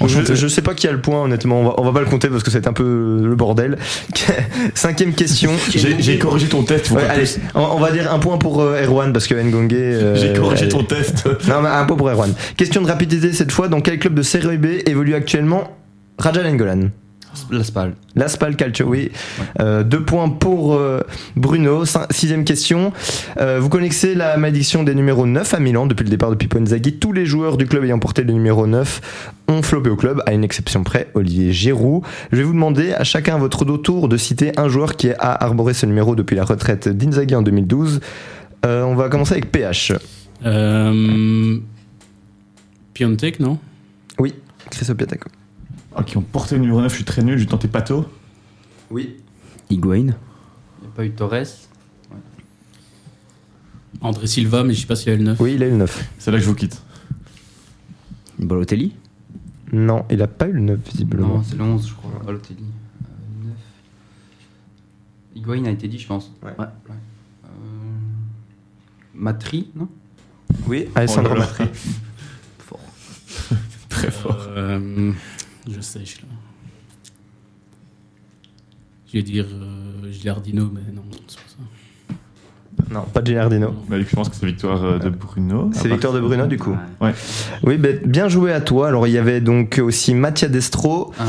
je, 0.06 0.34
je 0.34 0.48
sais 0.48 0.62
pas 0.62 0.74
qui 0.74 0.86
a 0.88 0.92
le 0.92 1.00
point, 1.00 1.22
honnêtement. 1.22 1.60
On 1.60 1.64
va, 1.64 1.74
on 1.78 1.84
va 1.84 1.92
pas 1.92 2.00
le 2.00 2.06
compter 2.10 2.28
parce 2.28 2.42
que 2.42 2.50
c'est 2.50 2.66
un 2.66 2.72
peu 2.72 3.20
le 3.22 3.34
bordel. 3.36 3.78
Cinquième 4.74 5.12
question. 5.14 5.50
J'ai 5.70 6.18
corrigé 6.18 6.48
ton 6.48 6.62
test. 6.62 6.90
Ouais, 6.90 7.04
allez, 7.08 7.24
on, 7.54 7.60
on 7.60 7.78
va 7.78 7.90
dire 7.92 8.12
un 8.12 8.18
point 8.18 8.38
pour 8.38 8.60
euh, 8.60 8.82
Erwan 8.84 9.12
parce 9.12 9.26
que 9.26 9.34
Ngongé. 9.34 9.76
euh, 9.78 10.16
J'ai 10.16 10.32
corrigé 10.32 10.62
allez. 10.64 10.72
ton 10.72 10.84
test. 10.84 11.26
Non, 11.48 11.62
mais 11.62 11.68
un 11.68 11.84
point 11.84 11.96
pour 11.96 12.08
Erwan. 12.10 12.32
Question 12.56 12.82
de 12.82 12.86
rapidité 12.88 13.32
cette 13.32 13.52
fois. 13.52 13.68
Dans 13.68 13.80
quel 13.80 13.98
club 13.98 14.14
de 14.14 14.22
Serie 14.22 14.58
B 14.58 14.66
évolue 14.86 15.14
actuellement 15.14 15.76
Raja 16.18 16.42
Nengolan 16.42 16.88
La 17.50 17.62
Spal. 17.64 17.94
L'Aspal 18.16 18.56
Calcio, 18.56 18.86
oui. 18.86 19.10
Euh, 19.60 19.82
deux 19.84 20.02
points 20.04 20.28
pour 20.28 20.74
euh, 20.74 21.00
Bruno. 21.36 21.84
Cin- 21.84 22.06
sixième 22.10 22.44
question. 22.44 22.92
Euh, 23.38 23.58
vous 23.60 23.68
connaissez 23.68 24.14
la 24.14 24.36
malédiction 24.36 24.82
des 24.82 24.94
numéros 24.94 25.26
9 25.26 25.54
à 25.54 25.60
Milan 25.60 25.86
depuis 25.86 26.04
le 26.04 26.10
départ 26.10 26.30
de 26.30 26.34
Pippo 26.34 26.58
Inzaghi. 26.58 26.98
Tous 26.98 27.12
les 27.12 27.26
joueurs 27.26 27.56
du 27.56 27.66
club 27.66 27.84
ayant 27.84 27.98
porté 27.98 28.22
le 28.24 28.32
numéro 28.32 28.66
9 28.66 29.32
ont 29.48 29.62
flopé 29.62 29.90
au 29.90 29.96
club, 29.96 30.22
à 30.26 30.32
une 30.32 30.44
exception 30.44 30.82
près, 30.84 31.08
Olivier 31.14 31.52
Giroud. 31.52 32.02
Je 32.32 32.36
vais 32.38 32.42
vous 32.42 32.52
demander 32.52 32.92
à 32.92 33.04
chacun 33.04 33.36
à 33.36 33.38
votre 33.38 33.64
tour 33.64 34.08
de 34.08 34.16
citer 34.16 34.52
un 34.58 34.68
joueur 34.68 34.96
qui 34.96 35.10
a 35.10 35.32
arboré 35.32 35.72
ce 35.74 35.86
numéro 35.86 36.14
depuis 36.16 36.36
la 36.36 36.44
retraite 36.44 36.88
d'Inzaghi 36.88 37.34
en 37.34 37.42
2012. 37.42 38.00
Euh, 38.66 38.82
on 38.84 38.94
va 38.94 39.08
commencer 39.08 39.32
avec 39.32 39.50
PH. 39.50 39.92
Euh, 40.44 41.58
Piontek, 42.94 43.40
non? 43.40 43.58
Oui, 44.18 44.34
Christophe 44.70 44.96
Piatek. 44.96 45.20
Ah, 46.00 46.02
qui 46.02 46.16
ont 46.16 46.22
porté 46.22 46.54
le 46.54 46.62
numéro 46.62 46.80
9, 46.80 46.90
je 46.90 46.96
suis 46.96 47.04
très 47.04 47.22
nul, 47.22 47.36
j'ai 47.36 47.44
tenté 47.44 47.68
Pato. 47.68 48.06
Oui. 48.90 49.16
Higuain. 49.68 49.96
Il 49.98 50.04
n'y 50.04 50.12
a 50.86 50.90
pas 50.96 51.04
eu 51.04 51.10
Torres. 51.10 51.44
André 54.00 54.26
Silva, 54.26 54.64
mais 54.64 54.72
je 54.72 54.80
sais 54.80 54.86
pas 54.86 54.96
s'il 54.96 55.12
a 55.12 55.16
le 55.16 55.24
9. 55.24 55.38
Oui, 55.40 55.56
il 55.56 55.62
a 55.62 55.66
eu 55.66 55.72
le 55.72 55.76
9. 55.76 56.08
C'est 56.18 56.30
là 56.30 56.38
que 56.38 56.42
je 56.42 56.48
vous 56.48 56.54
quitte. 56.54 56.82
Balotelli. 58.38 58.96
Non, 59.72 60.06
il 60.10 60.22
a 60.22 60.26
pas 60.26 60.48
eu 60.48 60.52
le 60.52 60.60
9 60.60 60.80
visiblement. 60.90 61.28
Non, 61.28 61.42
c'est 61.42 61.56
le 61.56 61.64
11, 61.64 61.86
je 61.88 61.92
crois. 61.92 62.12
Balotelli. 62.24 62.64
Euh, 62.64 63.48
9. 63.48 63.54
Higuain 65.34 65.64
a 65.66 65.70
été 65.70 65.86
dit, 65.86 65.98
je 65.98 66.06
pense. 66.06 66.32
Ouais. 66.42 66.52
Euh, 66.58 66.64
Matri, 69.12 69.70
non? 69.76 69.88
Oui, 70.66 70.88
Alessandro 70.94 71.34
Oh. 71.34 71.40
Matri. 71.40 71.64
Très 73.90 74.10
fort. 74.10 74.46
Euh, 74.56 75.12
je 75.72 75.80
sèche 75.80 76.22
là. 76.22 76.28
Je 79.06 79.12
vais 79.14 79.22
dire 79.22 79.46
euh, 79.50 80.10
Gilardino, 80.12 80.70
mais 80.70 80.92
non, 80.92 81.02
c'est 81.26 81.36
pas 81.36 81.48
ça. 81.48 81.56
Non, 82.90 83.02
pas 83.12 83.22
Gilardino. 83.24 83.74
Bah, 83.88 83.96
je 83.98 84.14
pense 84.16 84.28
que 84.28 84.36
c'est 84.36 84.46
victoire 84.46 84.84
euh, 84.84 84.98
de 84.98 85.08
Bruno. 85.10 85.70
C'est 85.72 85.88
victoire 85.88 86.12
de 86.12 86.20
Bruno 86.20 86.46
du 86.46 86.58
coup. 86.58 86.76
Ouais. 87.00 87.12
Oui, 87.64 87.76
ben, 87.76 87.98
bien 88.04 88.28
joué 88.28 88.52
à 88.52 88.60
toi. 88.60 88.88
Alors 88.88 89.06
il 89.06 89.12
y 89.12 89.18
avait 89.18 89.40
donc 89.40 89.80
aussi 89.82 90.14
Mattia 90.14 90.48
Destro, 90.48 91.12
Ah, 91.18 91.24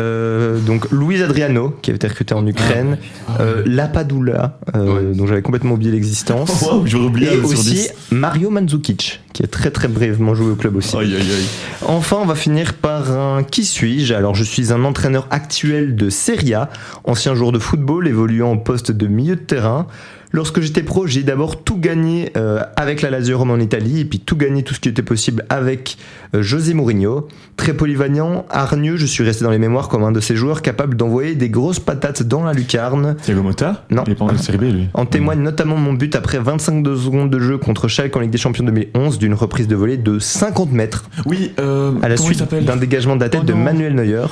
euh, 0.00 0.58
donc 0.58 0.90
Luis 0.90 1.22
Adriano 1.22 1.74
qui 1.82 1.90
avait 1.90 1.96
été 1.96 2.08
recruté 2.08 2.34
en 2.34 2.46
Ukraine, 2.46 2.98
euh, 3.40 3.62
Lapadula 3.66 4.58
euh, 4.74 5.10
Ouais. 5.10 5.16
dont 5.16 5.26
j'avais 5.26 5.42
complètement 5.42 5.74
oublié 5.74 5.92
l'existence. 5.92 6.64
J'aurais 6.84 7.06
oublié 7.06 7.34
Et 7.34 7.38
aussi 7.38 7.72
10. 7.74 7.94
Mario 8.12 8.50
Mandzukic, 8.50 9.20
qui 9.32 9.44
a 9.44 9.46
très 9.46 9.70
très 9.70 9.88
brièvement 9.88 10.34
joué 10.34 10.50
au 10.50 10.56
club 10.56 10.76
aussi. 10.76 10.96
Aïe, 10.96 11.14
aïe, 11.14 11.20
aïe. 11.20 11.46
Enfin, 11.86 12.16
on 12.20 12.26
va 12.26 12.34
finir 12.34 12.74
par 12.74 13.12
un 13.12 13.42
qui 13.44 13.64
suis-je? 13.64 14.14
Alors, 14.14 14.34
je 14.34 14.44
suis 14.44 14.72
un 14.72 14.84
entraîneur 14.84 15.26
actuel 15.30 15.94
de 15.96 16.10
Serie 16.10 16.54
A, 16.54 16.70
ancien 17.04 17.34
joueur 17.34 17.52
de 17.52 17.58
football 17.58 18.08
évoluant 18.08 18.50
en 18.50 18.56
poste 18.56 18.90
de 18.90 19.06
milieu 19.06 19.36
de 19.36 19.40
terrain. 19.40 19.86
Lorsque 20.34 20.60
j'étais 20.60 20.82
pro, 20.82 21.06
j'ai 21.06 21.22
d'abord 21.22 21.62
tout 21.62 21.78
gagné 21.78 22.32
euh, 22.36 22.58
avec 22.74 23.02
la 23.02 23.10
Lazio 23.10 23.38
Rome 23.38 23.52
en 23.52 23.58
Italie 23.58 24.00
et 24.00 24.04
puis 24.04 24.18
tout 24.18 24.34
gagné 24.34 24.64
tout 24.64 24.74
ce 24.74 24.80
qui 24.80 24.88
était 24.88 25.00
possible 25.00 25.44
avec 25.48 25.96
euh, 26.34 26.42
José 26.42 26.74
Mourinho. 26.74 27.28
Très 27.56 27.72
polyvalent, 27.72 28.44
hargneux, 28.50 28.96
je 28.96 29.06
suis 29.06 29.22
resté 29.22 29.44
dans 29.44 29.52
les 29.52 29.60
mémoires 29.60 29.88
comme 29.88 30.02
un 30.02 30.10
de 30.10 30.18
ces 30.18 30.34
joueurs 30.34 30.60
capables 30.60 30.96
d'envoyer 30.96 31.36
des 31.36 31.50
grosses 31.50 31.78
patates 31.78 32.24
dans 32.24 32.42
la 32.42 32.52
lucarne. 32.52 33.14
Thiago 33.22 33.44
Motta 33.44 33.84
Non. 33.90 34.02
Il 34.08 34.14
est 34.14 34.16
pas 34.16 34.24
en 34.24 34.36
série 34.36 34.58
B, 34.58 34.62
lui. 34.62 34.88
En 34.94 35.06
témoigne 35.06 35.38
notamment 35.38 35.76
mon 35.76 35.92
but 35.92 36.16
après 36.16 36.40
25 36.40 36.82
de 36.82 36.96
secondes 36.96 37.30
de 37.30 37.38
jeu 37.38 37.56
contre 37.56 37.86
Schalke 37.86 38.16
en 38.16 38.18
Ligue 38.18 38.32
des 38.32 38.38
Champions 38.38 38.64
2011 38.64 39.18
d'une 39.20 39.34
reprise 39.34 39.68
de 39.68 39.76
volée 39.76 39.98
de 39.98 40.18
50 40.18 40.72
mètres 40.72 41.04
Oui, 41.26 41.52
euh, 41.60 41.92
à 42.02 42.08
la 42.08 42.16
suite 42.16 42.42
d'un 42.64 42.76
dégagement 42.76 43.14
de 43.14 43.20
la 43.20 43.28
tête 43.28 43.42
Oh 43.44 43.46
de. 43.46 43.52
Manuel 43.52 43.94
Neuer. 43.94 44.26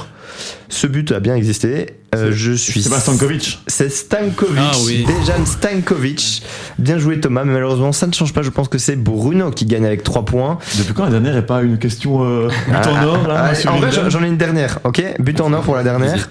Ce 0.68 0.87
but 0.87 1.12
a 1.12 1.20
bien 1.20 1.35
existé. 1.37 1.95
Euh, 2.14 2.30
C'est- 2.30 2.33
je 2.37 2.53
suis 2.53 2.83
C'est 2.83 2.91
pas 2.91 3.01
Stankovic. 3.01 3.59
C'est 3.66 3.89
Stankovic, 3.91 4.59
Ah 4.59 4.72
oui. 4.85 5.05
Dejan 5.07 5.45
Stankovic. 5.47 6.43
Bien 6.78 6.99
joué 6.99 7.20
Thomas, 7.20 7.45
mais 7.45 7.53
malheureusement 7.53 7.93
ça 7.93 8.07
ne 8.07 8.12
change 8.12 8.33
pas. 8.33 8.43
Je 8.43 8.51
pense 8.51 8.68
que 8.68 8.78
c'est 8.78 8.97
Bruno 8.97 9.51
qui 9.51 9.64
gagne 9.66 9.87
avec 9.87 10.03
3 10.03 10.24
points. 10.24 10.59
Depuis 10.78 10.93
quand 10.95 11.05
la 11.05 11.11
dernière 11.11 11.37
est 11.37 11.47
pas 11.47 11.62
une 11.62 11.78
question 11.78 12.24
euh, 12.24 12.49
but 12.68 12.87
en 12.87 13.05
or 13.07 13.28
là 13.28 13.53
Ah, 13.64 13.70
en 13.70 13.78
vrai, 13.78 13.91
j'en 14.09 14.22
ai 14.22 14.28
une 14.28 14.37
dernière, 14.37 14.78
ok? 14.85 15.03
But 15.20 15.41
en 15.41 15.53
or 15.53 15.62
pour 15.62 15.74
la 15.76 15.83
dernière. 15.85 16.28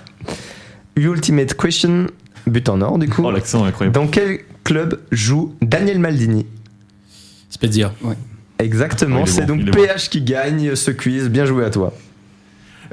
Ultimate 0.97 1.53
question, 1.55 2.07
but 2.47 2.67
en 2.69 2.81
or 2.81 2.97
du 2.99 3.07
coup. 3.09 3.23
Oh, 3.25 3.31
l'accent 3.31 3.65
est 3.65 3.69
incroyable. 3.69 3.95
Dans 3.95 4.07
quel 4.07 4.39
club 4.63 4.99
joue 5.11 5.55
Daniel 5.61 5.99
Maldini? 5.99 6.45
Spezia. 7.49 7.93
Exactement, 8.59 9.21
Oh, 9.21 9.23
il 9.25 9.29
est 9.29 9.33
c'est 9.33 9.45
bon, 9.45 9.55
donc 9.57 9.71
PH 9.71 10.09
qui 10.09 10.21
gagne 10.21 10.75
ce 10.75 10.91
quiz. 10.91 11.29
Bien 11.29 11.45
joué 11.45 11.65
à 11.65 11.69
toi. 11.71 11.93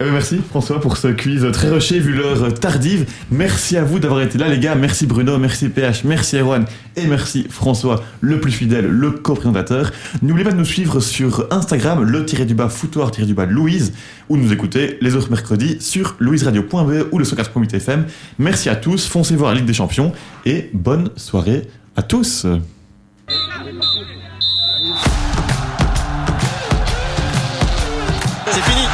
Eh 0.01 0.05
ben, 0.05 0.13
merci 0.13 0.39
François 0.49 0.81
pour 0.81 0.97
ce 0.97 1.09
quiz 1.09 1.45
très 1.53 1.71
rushé 1.71 1.99
vu 1.99 2.13
l'heure 2.13 2.55
tardive. 2.55 3.05
Merci 3.33 3.77
à 3.77 3.83
vous 3.83 3.99
d'avoir 3.99 4.21
été 4.21 4.39
là 4.39 4.47
les 4.49 4.61
gars. 4.61 4.77
Merci 4.77 5.07
Bruno, 5.07 5.39
merci 5.39 5.69
PH, 5.69 6.05
merci 6.05 6.37
Erwan 6.37 6.67
et 6.95 7.05
merci 7.09 7.47
François, 7.51 8.05
le 8.21 8.39
plus 8.39 8.53
fidèle, 8.53 8.87
le 8.87 9.11
co-présentateur. 9.11 9.91
N'oubliez 10.23 10.45
pas 10.45 10.53
de 10.53 10.57
nous 10.57 10.65
suivre 10.65 11.01
sur 11.01 11.49
Instagram, 11.51 12.05
le 12.05 12.25
tiré 12.25 12.45
du 12.45 12.55
bas 12.55 12.69
foutoir 12.69 13.11
tiré 13.11 13.27
du 13.27 13.35
bas 13.35 13.47
Louise, 13.47 13.93
ou 14.29 14.37
nous 14.37 14.53
écouter 14.53 14.99
les 15.01 15.17
autres 15.17 15.31
mercredis 15.31 15.79
sur 15.81 16.15
louiseradio.be 16.21 17.09
ou 17.11 17.19
le 17.19 17.25
104.8 17.25 17.75
FM. 17.75 18.07
Merci 18.39 18.69
à 18.69 18.77
tous, 18.77 19.09
foncez 19.09 19.35
voir 19.35 19.51
la 19.51 19.57
Ligue 19.57 19.67
des 19.67 19.75
Champions 19.75 20.13
et 20.47 20.71
bonne 20.75 21.11
soirée 21.17 21.63
à 21.97 22.03
tous. 22.03 22.47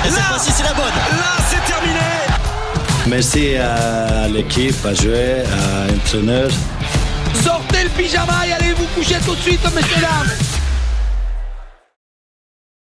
Et 0.07 0.11
cette 0.11 0.23
fois-ci, 0.23 0.53
c'est 0.53 0.63
la 0.63 0.75
bonne. 0.75 0.85
Là, 0.87 1.37
c'est 1.49 1.65
terminé. 1.73 2.01
Merci 3.07 3.57
à 3.57 4.29
l'équipe, 4.29 4.85
à 4.85 4.95
jouer, 4.95 5.43
à 5.43 5.91
l'entraîneur. 5.93 6.51
Sortez 7.43 7.85
le 7.85 7.91
pyjama 7.91 8.47
et 8.47 8.53
allez 8.53 8.73
vous 8.73 8.87
coucher 8.95 9.17
tout 9.25 9.35
de 9.35 9.41
suite, 9.41 9.65
messieurs 9.75 10.01
dames. 10.01 10.64